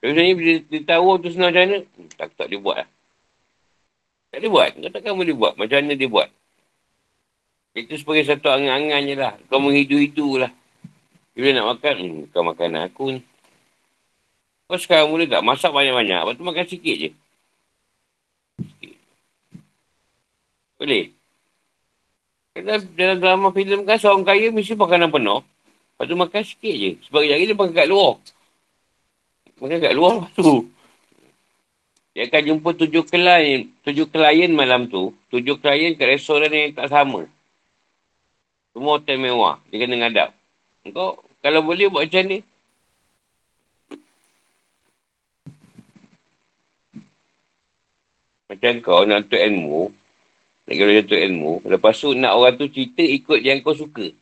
Tapi 0.00 0.16
sebenarnya 0.16 0.32
bila 0.32 0.52
dia 0.64 0.80
tahu 0.88 1.08
tu 1.20 1.28
senang 1.28 1.52
macam 1.52 1.62
mana, 1.68 1.78
hmm, 1.84 2.08
tak, 2.16 2.32
tak 2.32 2.48
dia 2.48 2.56
buat 2.56 2.76
lah. 2.80 2.88
Tak 4.32 4.38
dia 4.40 4.48
buat. 4.48 4.68
Kau 4.72 4.88
takkan 4.88 5.12
boleh 5.12 5.36
buat. 5.36 5.60
Macam 5.60 5.76
mana 5.84 5.92
dia 5.92 6.08
buat. 6.08 6.32
Itu 7.76 8.00
sebagai 8.00 8.24
satu 8.32 8.48
angan-angan 8.48 9.02
je 9.04 9.14
lah. 9.20 9.36
Kau 9.52 9.60
menghidu-hidu 9.60 10.40
lah. 10.40 10.52
Bila 11.36 11.48
nak 11.52 11.66
makan, 11.76 11.94
hmm, 12.00 12.24
kau 12.32 12.40
makan 12.48 12.80
aku 12.80 13.04
ni. 13.12 13.20
Kau 14.72 14.80
sekarang 14.80 15.12
mula 15.12 15.28
tak 15.28 15.44
masak 15.44 15.68
banyak-banyak. 15.68 16.16
Lepas 16.24 16.32
tu 16.40 16.48
makan 16.48 16.64
sikit 16.64 16.96
je. 16.96 17.10
Sikit. 18.56 18.96
Boleh? 20.80 21.17
Dalam, 22.58 22.80
dalam 22.98 23.16
drama 23.22 23.48
filem 23.54 23.86
kan 23.86 23.96
seorang 24.00 24.26
kaya 24.26 24.50
mesti 24.50 24.74
makanan 24.74 25.14
penuh. 25.14 25.46
Lepas 25.94 26.04
tu 26.10 26.16
makan 26.18 26.42
sikit 26.42 26.74
je. 26.74 26.90
Sebab 27.06 27.20
lagi 27.22 27.44
dia 27.46 27.54
makan 27.54 27.74
kat 27.74 27.88
luar. 27.90 28.18
Makan 29.62 29.78
kat 29.78 29.94
luar 29.94 30.14
tu. 30.34 30.66
Dia 32.18 32.26
akan 32.26 32.42
jumpa 32.50 32.68
tujuh 32.74 33.06
klien, 33.06 33.70
tujuh 33.86 34.10
klien 34.10 34.50
malam 34.50 34.90
tu. 34.90 35.14
Tujuh 35.30 35.54
klien 35.62 35.94
kat 35.94 36.18
restoran 36.18 36.50
yang 36.50 36.74
tak 36.74 36.90
sama. 36.90 37.30
Semua 38.74 38.98
hotel 38.98 39.22
mewah. 39.22 39.62
Dia 39.70 39.86
kena 39.86 39.94
ngadap. 40.02 40.30
Kau 40.90 41.22
kalau 41.38 41.62
boleh 41.62 41.86
buat 41.86 42.10
macam 42.10 42.24
ni. 42.26 42.38
Macam 48.48 48.72
kau 48.82 49.06
nak 49.06 49.28
untuk 49.28 49.38
ilmu. 49.38 49.92
Nak 50.68 50.76
kira 50.76 51.00
untuk 51.00 51.16
ilmu. 51.16 51.52
Lepas 51.64 51.96
tu 51.96 52.12
nak 52.12 52.36
orang 52.36 52.60
tu 52.60 52.68
cerita 52.68 53.00
ikut 53.00 53.40
yang 53.40 53.64
kau 53.64 53.72
suka. 53.72 54.12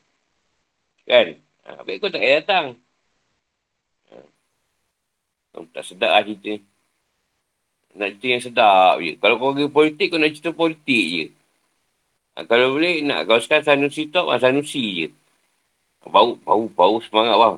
Kan? 1.03 1.43
Ha, 1.67 1.83
baik 1.83 1.99
kau 1.99 2.07
tak 2.07 2.23
payah 2.23 2.39
datang. 2.39 2.67
Ha. 4.15 5.59
Tak 5.75 5.83
sedap 5.83 6.15
lah 6.15 6.23
cerita. 6.23 6.63
Nak 7.99 8.09
cerita 8.15 8.27
yang 8.31 8.43
sedap 8.47 8.95
je. 9.03 9.19
Kalau 9.19 9.43
kau 9.43 9.51
pergi 9.59 9.75
politik, 9.75 10.07
kau 10.15 10.23
nak 10.23 10.31
cerita 10.39 10.55
politik 10.55 11.07
je. 11.11 11.27
Ha, 12.39 12.47
kalau 12.47 12.79
boleh, 12.79 13.03
nak 13.03 13.27
kau 13.27 13.43
sekarang 13.43 13.67
Sanusi 13.67 14.07
top, 14.07 14.31
ha, 14.31 14.39
Sanusi 14.39 14.85
je. 15.03 15.09
Bau, 16.07 16.39
bau, 16.47 16.71
bau 16.71 17.03
semangat 17.03 17.35
bang. 17.35 17.57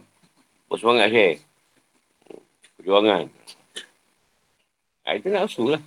Bau 0.64 0.76
semangat 0.80 1.12
share. 1.12 1.36
Perjuangan. 2.80 3.28
Ha, 5.04 5.20
itu 5.20 5.28
nak 5.28 5.44
usul 5.44 5.76
lah. 5.76 5.82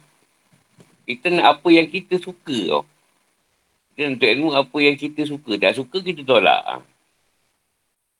Kita 1.09 1.33
nak 1.33 1.57
apa 1.57 1.67
yang 1.73 1.89
kita 1.89 2.21
suka 2.21 2.57
tau. 2.69 2.90
Kita 3.91 4.07
nak 4.07 4.23
ilmu 4.23 4.49
apa 4.55 4.77
yang 4.79 4.95
kita 4.95 5.27
suka. 5.27 5.59
Tak 5.59 5.75
suka, 5.75 5.97
kita 5.99 6.23
tolak. 6.23 6.81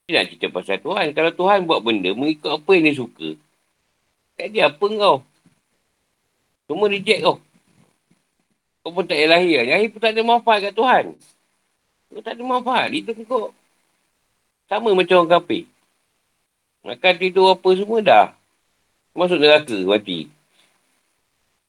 Dia 0.06 0.20
nak 0.20 0.24
cerita 0.28 0.46
pasal 0.52 0.76
Tuhan. 0.82 1.06
Kalau 1.16 1.32
Tuhan 1.32 1.64
buat 1.64 1.80
benda, 1.80 2.12
mengikut 2.12 2.50
apa 2.52 2.70
yang 2.76 2.84
dia 2.90 2.96
suka. 2.98 3.28
Tak 4.36 4.48
dia 4.52 4.68
apa 4.68 4.84
kau? 4.84 5.16
Semua 6.68 6.86
reject 6.92 7.20
kau. 7.24 7.36
Kau 8.82 8.90
pun 8.90 9.06
tak 9.06 9.16
payah 9.16 9.28
lahir. 9.30 9.62
Lahir 9.62 9.88
pun 9.88 10.00
tak 10.02 10.12
ada 10.12 10.22
manfaat 10.26 10.58
kat 10.68 10.74
Tuhan. 10.74 11.04
Kau 12.12 12.20
tak 12.20 12.34
ada 12.34 12.42
manfaat. 12.42 12.88
Itu 12.90 13.14
kau. 13.24 13.54
Sama 14.66 14.90
macam 14.92 15.22
orang 15.22 15.32
kafir. 15.38 15.64
Makan 16.82 17.14
tidur 17.22 17.54
apa 17.54 17.68
semua 17.78 17.98
dah. 18.02 18.26
Masuk 19.14 19.38
neraka 19.38 19.76
mati. 19.86 20.26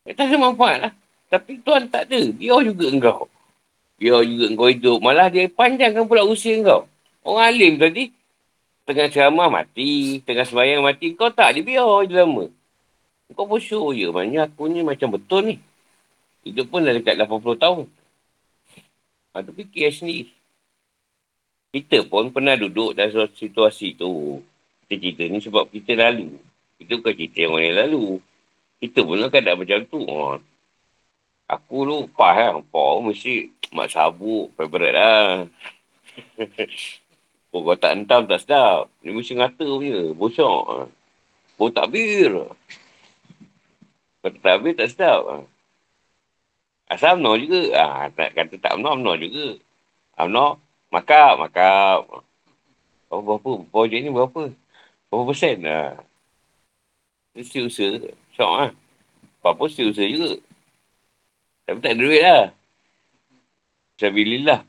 Eh, 0.10 0.16
tak 0.16 0.32
ada 0.32 0.36
manfaat 0.42 0.78
lah. 0.90 0.94
Tapi 1.30 1.62
Tuhan 1.62 1.86
tak 1.88 2.10
ada. 2.10 2.22
Dia 2.34 2.58
juga 2.66 2.86
engkau. 2.90 3.30
Dia 4.04 4.20
juga 4.28 4.46
engkau 4.52 4.68
hidup. 4.68 5.00
Malah 5.00 5.32
dia 5.32 5.48
panjangkan 5.48 6.04
pula 6.04 6.28
usia 6.28 6.60
engkau. 6.60 6.84
Orang 7.24 7.56
alim 7.56 7.80
tadi, 7.80 8.12
Tengah 8.84 9.08
ceramah 9.08 9.48
mati. 9.48 10.20
Tengah 10.28 10.44
sembahyang 10.44 10.84
mati. 10.84 11.16
Kau 11.16 11.32
tak. 11.32 11.56
Dia 11.56 11.64
biar 11.64 11.88
je 12.04 12.16
lama. 12.20 12.46
Kau 13.32 13.48
pun 13.48 13.60
show 13.64 13.96
je. 13.96 14.12
Maknanya 14.12 14.52
aku 14.52 14.68
ni 14.68 14.84
macam 14.84 15.16
betul 15.16 15.42
ni. 15.48 15.56
Hidup 16.44 16.68
pun 16.68 16.84
dah 16.84 16.92
dekat 16.92 17.16
80 17.16 17.56
tahun. 17.56 17.88
Ha, 19.32 19.40
tu 19.48 19.56
fikir 19.56 19.88
sendiri. 19.88 20.28
Kita 21.74 22.04
pun 22.06 22.30
pernah 22.30 22.60
duduk 22.60 22.94
dalam 22.94 23.32
situasi 23.32 23.96
tu. 23.96 24.44
Kita 24.86 25.00
cerita 25.00 25.24
ni 25.32 25.40
sebab 25.40 25.72
kita 25.72 25.96
lalu. 25.96 26.36
Itu 26.76 27.00
bukan 27.00 27.16
cerita 27.16 27.40
yang 27.40 27.56
orang 27.56 27.66
yang 27.72 27.78
lalu. 27.88 28.06
Kita 28.84 29.00
pun 29.08 29.16
lah 29.16 29.32
kadang 29.32 29.58
macam 29.64 29.80
tu. 29.88 30.04
Ha. 30.04 30.38
Aku 31.56 31.88
lupa 31.88 32.36
lah. 32.36 32.60
Apa 32.60 33.00
mesti 33.00 33.48
mak 33.76 33.92
sabuk. 33.92 34.54
Favorite 34.56 34.96
lah. 34.96 35.50
Oh, 37.54 37.62
kau 37.62 37.78
tak 37.78 37.94
entam 37.94 38.26
tak 38.26 38.42
sedap. 38.42 38.90
Dia 39.06 39.14
mesti 39.14 39.38
ngata 39.38 39.62
punya. 39.62 40.10
Bosok. 40.18 40.90
Oh, 41.62 41.70
takbir. 41.70 42.50
Kau 44.26 44.30
tak 44.34 44.42
takbir 44.42 44.74
tak 44.74 44.90
sedap. 44.90 45.46
Asal 46.90 47.22
amno 47.22 47.38
juga. 47.38 47.62
Ah, 47.78 48.10
tak 48.10 48.34
kata 48.34 48.58
tak 48.58 48.74
amno, 48.74 48.98
amno 48.98 49.14
juga. 49.22 49.62
Amno, 50.18 50.58
makap, 50.90 51.38
makap. 51.38 52.26
Oh, 53.14 53.22
berapa? 53.22 53.52
Projek 53.70 54.02
ni 54.02 54.10
berapa? 54.10 54.50
Berapa 55.14 55.24
persen? 55.30 55.62
Ah. 55.70 56.02
Mesti 57.38 57.58
usaha. 57.70 58.02
Syok 58.34 58.54
lah. 58.58 58.72
Apa-apa 59.46 59.70
mesti 59.70 59.86
usaha 59.86 60.10
juga. 60.10 60.42
Tapi 61.70 61.80
tak 61.86 61.94
ada 61.94 62.02
duit 62.02 62.24
lah. 62.26 62.44
Sabilillah. 64.04 64.68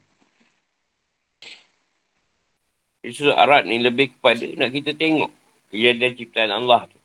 Surah 3.02 3.42
Arad 3.42 3.66
ni 3.66 3.82
lebih 3.82 4.14
kepada 4.14 4.46
nak 4.54 4.70
kita 4.70 4.94
tengok 4.94 5.28
kejadian 5.74 6.14
ciptaan 6.14 6.54
Allah 6.54 6.86
tu. 6.86 7.02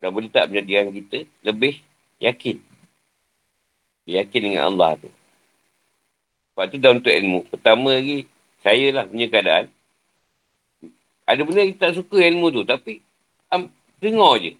Dan 0.00 0.16
boleh 0.16 0.32
tak 0.32 0.48
menjadikan 0.48 0.88
kita 0.88 1.28
lebih 1.44 1.84
yakin. 2.24 2.56
Yakin 4.08 4.40
dengan 4.40 4.72
Allah 4.72 4.96
tu. 4.96 5.12
Sebab 6.56 6.64
tu 6.72 6.76
dah 6.80 6.96
untuk 6.96 7.12
ilmu. 7.12 7.44
Pertama 7.52 8.00
lagi, 8.00 8.24
saya 8.64 8.86
lah 8.96 9.04
punya 9.04 9.28
keadaan. 9.28 9.66
Ada 11.28 11.40
benda 11.44 11.68
kita 11.68 11.80
tak 11.92 11.94
suka 12.00 12.16
ilmu 12.24 12.48
tu. 12.48 12.64
Tapi, 12.64 13.04
um, 13.52 13.68
dengar 14.00 14.40
je. 14.40 14.56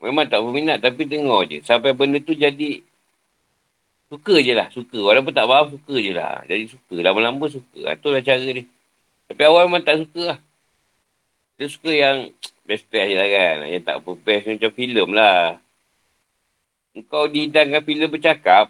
Memang 0.00 0.30
tak 0.30 0.38
berminat 0.38 0.78
tapi 0.78 1.02
dengar 1.02 1.50
je. 1.50 1.60
Sampai 1.66 1.98
benda 1.98 2.22
tu 2.22 2.32
jadi 2.32 2.86
Suka 4.10 4.34
je 4.42 4.52
lah. 4.52 4.66
Suka. 4.74 4.98
Walaupun 4.98 5.30
tak 5.30 5.46
faham, 5.46 5.78
suka 5.78 5.94
je 6.02 6.10
lah. 6.10 6.42
Jadi 6.50 6.66
suka. 6.66 6.98
Lama-lama 6.98 7.46
suka. 7.46 7.80
Ha, 7.86 7.94
itulah 7.94 8.20
cara 8.20 8.42
dia. 8.42 8.66
Tapi 9.30 9.42
awal 9.46 9.70
memang 9.70 9.86
tak 9.86 10.02
suka 10.02 10.34
lah. 10.34 10.38
Dia 11.54 11.66
suka 11.70 11.90
yang 11.94 12.34
best-best 12.66 13.06
je 13.06 13.16
lah 13.16 13.28
kan. 13.30 13.56
Yang 13.70 13.82
tak 13.86 13.96
apa 14.02 14.10
best 14.18 14.44
macam 14.50 14.70
filem 14.74 15.08
lah. 15.14 15.62
Kau 17.06 17.30
dihidangkan 17.30 17.86
filem 17.86 18.10
bercakap, 18.10 18.66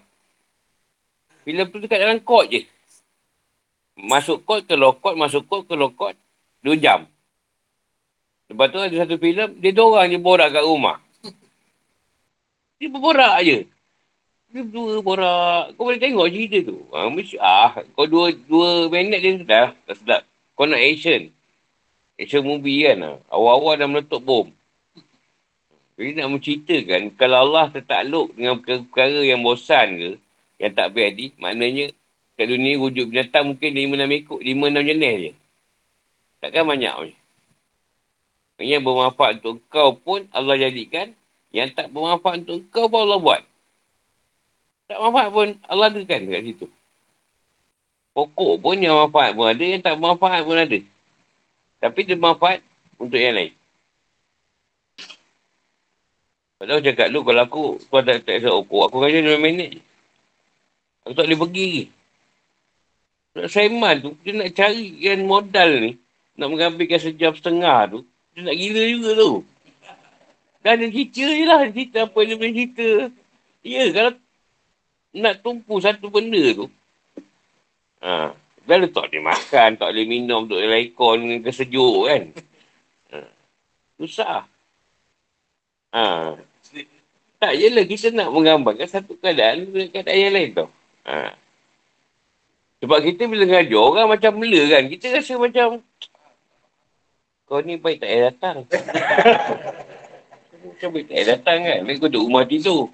filem 1.41 1.67
tu 1.73 1.81
dekat 1.81 2.05
dalam 2.05 2.21
kot 2.21 2.53
je. 2.53 2.69
Masuk 3.97 4.45
kot, 4.45 4.69
keluar 4.69 4.93
kot, 5.01 5.17
masuk 5.17 5.49
kot, 5.49 5.65
keluar 5.65 5.89
kot. 5.97 6.13
Dua 6.61 6.77
jam. 6.77 7.09
Lepas 8.53 8.67
tu 8.69 8.79
ada 8.79 8.93
satu 8.93 9.17
filem, 9.17 9.57
dia 9.57 9.73
dua 9.73 10.05
orang 10.05 10.13
je 10.13 10.19
borak 10.21 10.53
kat 10.53 10.65
rumah. 10.65 11.01
Dia 12.77 12.89
berborak 12.93 13.41
je. 13.45 13.69
Dia 14.51 14.67
dua 14.67 14.99
borak. 14.99 15.79
Kau 15.79 15.87
boleh 15.87 16.03
tengok 16.03 16.27
cerita 16.27 16.59
tu. 16.75 16.83
Ha, 16.91 17.07
mesti, 17.07 17.39
ah, 17.39 17.71
kau 17.95 18.11
dua 18.11 18.35
dua 18.35 18.91
minit 18.91 19.23
dia 19.23 19.39
dah, 19.47 19.69
tak 19.87 19.97
sedap. 20.03 20.23
Kau 20.59 20.67
nak 20.67 20.83
action. 20.83 21.31
Action 22.19 22.43
movie 22.43 22.83
kan. 22.83 22.99
ah. 23.07 23.17
Awal-awal 23.31 23.79
dah 23.79 23.87
meletup 23.87 24.23
bom. 24.27 24.51
Jadi 25.95 26.17
nak 26.17 26.33
menceritakan, 26.33 27.13
kalau 27.15 27.45
Allah 27.45 27.69
tertakluk 27.71 28.33
dengan 28.33 28.57
perkara-perkara 28.59 29.21
yang 29.21 29.45
bosan 29.45 29.87
ke, 30.01 30.11
yang 30.57 30.73
tak 30.73 30.97
berhadi, 30.97 31.37
maknanya 31.37 31.93
kat 32.41 32.49
dunia 32.49 32.81
wujud 32.81 33.13
binatang 33.13 33.53
mungkin 33.53 33.71
lima 33.77 34.01
enam 34.01 34.17
ekor, 34.17 34.41
lima 34.41 34.73
enam 34.73 34.81
jenis 34.81 35.15
je. 35.21 35.33
Takkan 36.41 36.65
banyak 36.65 36.95
macam. 36.97 37.19
Yang 38.65 38.83
bermanfaat 38.85 39.33
untuk 39.45 39.61
kau 39.69 39.93
pun 39.93 40.25
Allah 40.33 40.57
jadikan, 40.57 41.13
yang 41.53 41.69
tak 41.69 41.93
bermanfaat 41.93 42.49
untuk 42.49 42.65
kau 42.73 42.89
pun 42.89 43.05
Allah 43.05 43.21
buat. 43.21 43.50
Tak 44.91 44.99
manfaat 44.99 45.31
pun 45.31 45.55
Allah 45.71 45.87
adakan 45.87 46.27
kat 46.27 46.43
situ. 46.43 46.67
Pokok 48.11 48.59
pun 48.59 48.75
yang 48.75 48.99
manfaat 48.99 49.39
pun 49.39 49.47
ada, 49.47 49.63
yang 49.63 49.79
tak 49.79 49.95
bermanfaat 49.95 50.43
pun 50.43 50.59
ada. 50.59 50.79
Tapi 51.79 52.01
dia 52.03 52.19
bermanfaat 52.19 52.59
untuk 52.99 53.23
yang 53.23 53.39
lain. 53.39 53.55
Padahal 56.59 56.83
cakap 56.83 57.07
lu 57.15 57.23
kalau 57.23 57.43
aku 57.47 57.63
kau 57.87 58.03
tak 58.03 58.27
tak 58.27 58.43
esok 58.43 58.67
aku, 58.67 58.77
aku 58.91 58.97
kerja 58.99 59.23
2 59.23 59.39
minit. 59.39 59.79
Aku 61.07 61.15
tak 61.15 61.31
boleh 61.31 61.39
pergi. 61.39 61.73
Nak 63.39 63.47
Saiman 63.47 63.95
tu, 64.03 64.11
dia 64.27 64.35
nak 64.35 64.51
cari 64.59 64.91
yang 64.99 65.23
modal 65.23 65.71
ni, 65.87 65.93
nak 66.35 66.51
mengambilkan 66.51 66.99
sejam 66.99 67.31
setengah 67.31 67.95
tu, 67.95 67.99
dia 68.35 68.43
nak 68.43 68.59
gila 68.59 68.83
juga 68.91 69.11
tu. 69.15 69.33
Dan 70.67 70.83
dia 70.83 70.91
cerita 70.91 71.25
je 71.31 71.45
lah, 71.47 71.61
cerita 71.71 71.99
apa 72.11 72.19
dia 72.27 72.35
boleh 72.35 72.53
cerita. 72.59 72.89
Ya, 73.63 73.83
kalau 73.95 74.13
nak 75.15 75.43
tumpu 75.43 75.83
satu 75.83 76.07
benda 76.11 76.43
tu, 76.55 76.67
ha, 78.05 78.35
dah 78.67 78.77
letak 78.79 79.11
dia 79.11 79.19
makan, 79.19 79.79
tak 79.81 79.89
boleh 79.91 80.07
minum, 80.07 80.47
tak 80.47 80.57
boleh 80.61 80.71
laikon 80.71 81.17
dengan 81.25 81.39
kesejuk 81.43 81.99
kan. 82.07 82.23
Ha, 83.11 83.19
susah. 83.99 84.47
Ha, 85.91 86.39
tak, 87.41 87.57
yelah 87.57 87.89
kita 87.89 88.13
nak 88.13 88.29
menggambarkan 88.37 88.85
satu 88.85 89.17
keadaan 89.17 89.65
dengan 89.65 89.89
keadaan 89.89 90.19
yang 90.21 90.35
lain 90.37 90.51
tau. 90.53 90.69
Ha. 91.09 91.33
Sebab 92.85 92.99
kita 93.01 93.29
bila 93.29 93.45
ngajar 93.49 93.81
orang 93.81 94.07
macam 94.13 94.33
mela 94.37 94.61
kan. 94.69 94.85
Kita 94.93 95.07
rasa 95.17 95.41
macam 95.41 95.81
kau 97.49 97.59
ni 97.65 97.81
baik 97.81 97.99
tak 98.05 98.09
payah 98.13 98.23
datang. 98.31 98.57
macam 100.69 100.89
baik 100.93 101.05
tak 101.09 101.15
payah 101.17 101.29
datang 101.33 101.59
kan. 101.65 101.79
Baik 101.89 101.97
kau 101.97 102.09
duduk 102.13 102.25
rumah 102.29 102.45
tidur. 102.45 102.93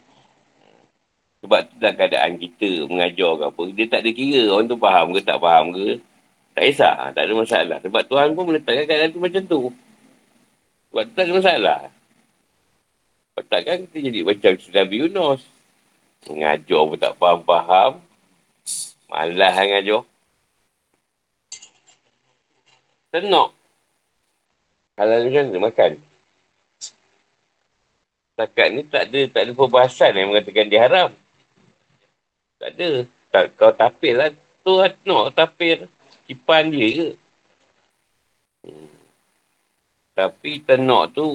Sebab 1.46 1.62
tu 1.70 1.74
dalam 1.78 1.94
keadaan 1.94 2.32
kita 2.42 2.90
mengajar 2.90 3.30
ke 3.38 3.44
apa. 3.46 3.62
Dia 3.70 3.86
tak 3.86 4.00
ada 4.02 4.10
kira 4.10 4.42
orang 4.50 4.66
tu 4.66 4.74
faham 4.82 5.06
ke 5.14 5.20
tak 5.22 5.38
faham 5.38 5.70
ke. 5.70 6.02
Tak 6.58 6.62
kisah. 6.66 6.96
Tak 7.14 7.22
ada 7.22 7.32
masalah. 7.38 7.78
Sebab 7.86 8.02
Tuhan 8.10 8.28
pun 8.34 8.44
meletakkan 8.50 8.82
keadaan 8.82 9.14
tu 9.14 9.22
macam 9.22 9.42
tu. 9.46 9.62
Sebab 10.90 11.02
tu 11.06 11.12
tak 11.14 11.22
ada 11.22 11.34
masalah. 11.38 11.80
Kalau 13.30 13.46
takkan 13.46 13.76
kita 13.86 13.96
jadi 14.10 14.20
macam 14.26 14.52
Nabi 14.58 14.96
Yunus. 15.06 15.40
Mengajar 16.26 16.80
pun 16.82 16.98
tak 16.98 17.14
faham-faham. 17.14 17.90
Malas 19.06 19.52
kan 19.54 19.66
ngajar. 19.70 20.02
Tenok. 23.14 23.48
Halal 24.98 25.30
macam 25.30 25.44
mana 25.46 25.58
makan. 25.70 25.92
Takat 28.34 28.66
ni 28.74 28.82
tak 28.90 29.14
ada, 29.14 29.20
tak 29.30 29.42
ada 29.46 29.52
perbahasan 29.54 30.10
yang 30.18 30.34
mengatakan 30.34 30.66
dia 30.66 30.82
haram. 30.82 31.14
Tak 32.56 32.70
ada. 32.76 32.90
Tak, 33.32 33.44
kau 33.56 33.72
tapir 33.74 34.16
lah. 34.16 34.30
Tu 34.64 34.72
lah, 34.72 34.92
no, 35.04 35.28
tapir. 35.30 35.88
Kipan 36.26 36.74
dia 36.74 36.88
ke. 36.90 37.08
Hmm. 38.66 38.90
Tapi 40.16 40.50
tenok 40.64 41.04
tu 41.12 41.28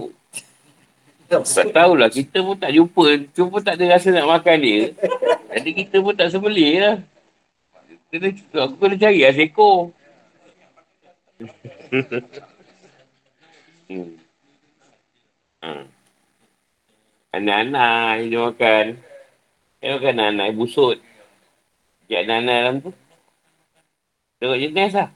tak 1.32 1.72
tahulah, 1.72 2.11
kita 2.11 2.43
pun 2.43 2.59
tak 2.59 2.76
jumpa. 2.76 3.32
Pun 3.32 3.63
tak 3.63 3.80
ada 3.80 3.95
rasa 3.95 4.11
nak 4.11 4.28
makan 4.28 4.57
dia. 4.59 4.91
Jadi 5.55 5.69
kita 5.80 6.03
pun 6.03 6.11
tak 6.11 6.28
sembelih 6.28 6.84
lah. 6.84 6.99
Kita, 8.11 8.28
aku 8.67 8.76
kena 8.76 8.99
cari 8.99 9.24
lah 9.24 9.32
seekor. 9.32 9.95
hmm. 13.88 14.19
hmm. 15.63 15.84
Anak-anak 17.32 18.28
dia 18.28 18.39
makan. 18.43 18.86
Dia 19.80 19.95
makan 19.95 20.11
anak-anak 20.19 20.51
busut. 20.59 20.99
Sekejap 22.12 22.28
anak-anak 22.28 22.55
dalam 22.59 22.76
tu. 22.84 22.91
Tengok 24.43 24.59
jenis 24.59 24.91
lah. 24.99 25.09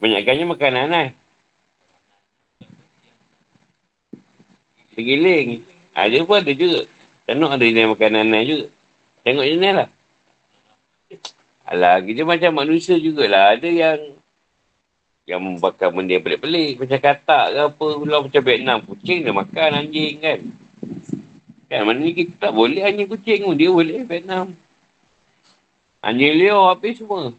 Banyakkannya 0.00 0.44
makan 0.48 0.70
anak-anak. 0.72 1.06
Segiling. 4.96 5.68
Ada 5.92 6.24
pun 6.24 6.40
ada 6.40 6.52
juga. 6.56 6.88
Tengok 7.28 7.50
ada 7.52 7.60
jenis 7.60 7.92
makanan 7.92 8.32
lain 8.32 8.46
juga. 8.48 8.66
Tengok 9.20 9.44
jenis 9.52 9.72
lah. 9.76 9.88
Alah, 11.68 12.00
kita 12.00 12.24
macam 12.24 12.50
manusia 12.56 12.96
jugalah. 12.96 13.60
Ada 13.60 13.68
yang 13.68 14.00
yang 15.28 15.44
membakar 15.44 15.92
benda 15.92 16.16
pelik-pelik. 16.24 16.80
Macam 16.80 16.98
katak 17.04 17.46
ke 17.52 17.60
apa. 17.68 17.86
Pulau 18.00 18.24
macam 18.24 18.40
Vietnam. 18.48 18.80
Kucing 18.80 19.28
dia 19.28 19.32
makan 19.36 19.70
anjing 19.76 20.24
kan. 20.24 20.40
Kan 21.68 21.84
mana 21.84 22.00
ni 22.00 22.16
kita 22.16 22.48
tak 22.48 22.52
boleh 22.56 22.80
anjing 22.80 23.12
kucing 23.12 23.44
pun. 23.44 23.60
Dia 23.60 23.68
boleh 23.68 24.08
Vietnam. 24.08 24.63
Anjing 26.04 26.36
liar 26.36 26.60
habis 26.68 27.00
semua. 27.00 27.32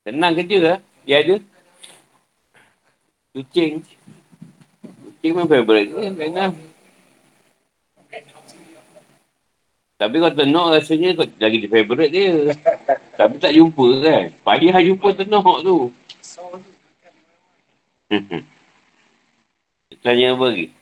Senang 0.00 0.32
kerja 0.32 0.58
lah. 0.64 0.78
Dia 1.04 1.20
ada. 1.20 1.36
Kucing. 3.36 3.84
Kucing 4.80 5.32
memang 5.36 5.44
favourite 5.52 5.92
ke 5.92 6.08
Vietnam. 6.16 6.56
Tapi 9.98 10.14
kalau 10.22 10.32
tenok 10.32 10.66
rasanya 10.72 11.08
kau 11.20 11.28
lagi 11.36 11.58
di 11.60 11.68
favourite 11.68 12.12
dia. 12.14 12.32
Tapi 13.20 13.34
tak 13.36 13.52
jumpa 13.52 13.86
kan. 14.00 14.32
Payah 14.48 14.80
jumpa 14.80 15.08
tenok 15.12 15.60
tu. 15.60 15.92
Tanya 20.00 20.32
apa 20.32 20.44
lagi? 20.48 20.77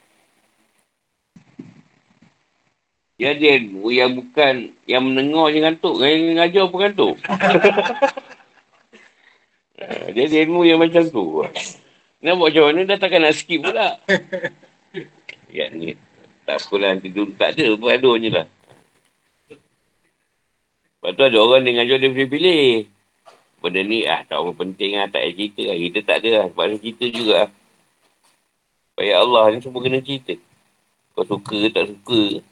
Dia 3.16 3.32
ada 3.32 3.46
ilmu 3.56 3.88
yang 3.88 4.12
bukan 4.12 4.76
yang 4.84 5.00
mendengar 5.08 5.48
je 5.48 5.58
ngantuk. 5.64 5.96
Yang 6.04 6.36
ngajar 6.36 6.64
pun 6.68 6.78
ngantuk. 6.84 7.16
Dia 10.12 10.24
ada 10.28 10.36
ilmu 10.44 10.68
yang 10.68 10.80
macam 10.80 11.04
tu. 11.08 11.44
Nak 12.20 12.32
buat 12.36 12.52
macam 12.52 12.64
mana 12.72 12.80
dah 12.84 12.96
takkan 13.00 13.24
nak 13.24 13.32
skip 13.32 13.64
pula. 13.64 13.96
ya 15.56 15.72
ni. 15.72 15.96
Tak 16.44 16.60
apalah 16.60 16.92
nanti 16.92 17.08
dulu 17.08 17.32
tak 17.40 17.56
ada. 17.56 17.72
Beradu 17.76 18.20
je 18.20 18.28
lah. 18.28 18.46
Lepas 20.96 21.10
tu 21.16 21.22
ada 21.24 21.38
orang 21.40 21.64
yang 21.64 21.76
ngajar 21.80 21.96
dia 22.04 22.12
pilih-pilih. 22.12 22.88
Benda 23.64 23.80
ni 23.80 24.04
ah 24.04 24.20
tak 24.28 24.44
orang 24.44 24.60
penting 24.60 24.92
lah. 25.00 25.08
Tak 25.08 25.24
payah 25.24 25.32
cerita 25.32 25.62
lah. 25.72 25.76
Kita 25.80 25.98
tak 26.04 26.16
ada 26.20 26.28
lah. 26.36 26.46
Sebab 26.52 26.64
dia 26.68 26.78
cerita 26.84 27.04
juga 27.08 27.32
lah. 27.32 27.50
Supaya 28.92 29.12
Allah 29.24 29.42
ni 29.52 29.58
semua 29.64 29.80
kena 29.80 29.98
cerita. 30.04 30.34
Kau 31.16 31.24
suka 31.24 31.58
tak 31.72 31.84
suka 31.96 32.44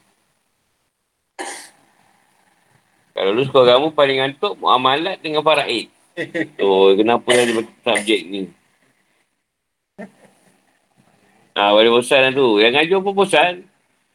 Kalau 3.14 3.30
lu 3.30 3.46
suka 3.46 3.62
kamu 3.62 3.94
paling 3.94 4.18
ngantuk, 4.18 4.58
muamalat 4.58 5.22
dengan 5.22 5.46
faraid. 5.46 5.86
Oh, 6.58 6.90
kenapa 6.98 7.30
ada 7.30 7.62
subjek 7.86 8.20
ni? 8.26 8.50
Ah, 11.54 11.70
ha, 11.70 11.74
boleh 11.78 11.94
bosan 11.94 12.18
lah 12.26 12.32
tu. 12.34 12.58
Yang 12.58 12.72
ngajar 12.74 12.98
pun 12.98 13.14
bosan. 13.14 13.54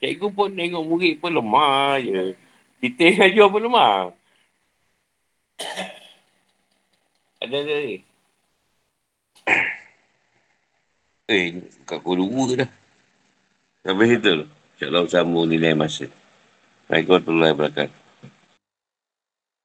Cikgu 0.04 0.28
pun 0.36 0.52
tengok 0.52 0.84
murid 0.84 1.14
pun 1.24 1.32
lemah 1.32 1.96
je. 2.04 2.36
Kita 2.84 3.00
yang 3.00 3.18
ngajar 3.24 3.46
pun 3.48 3.62
lemah. 3.64 3.96
Ada 7.40 7.56
ada 7.64 7.76
ni. 7.88 7.98
Eh, 11.30 11.62
kat 11.86 12.02
pukul 12.02 12.26
dua 12.26 12.66
dah. 12.66 12.70
Sampai 13.86 14.10
situ. 14.10 14.50
InsyaAllah 14.50 15.06
bersama 15.06 15.46
nilai 15.46 15.78
masa. 15.78 16.10
Assalamualaikum 16.90 17.14
warahmatullahi 17.14 17.54
wabarakatuh. 17.54 18.09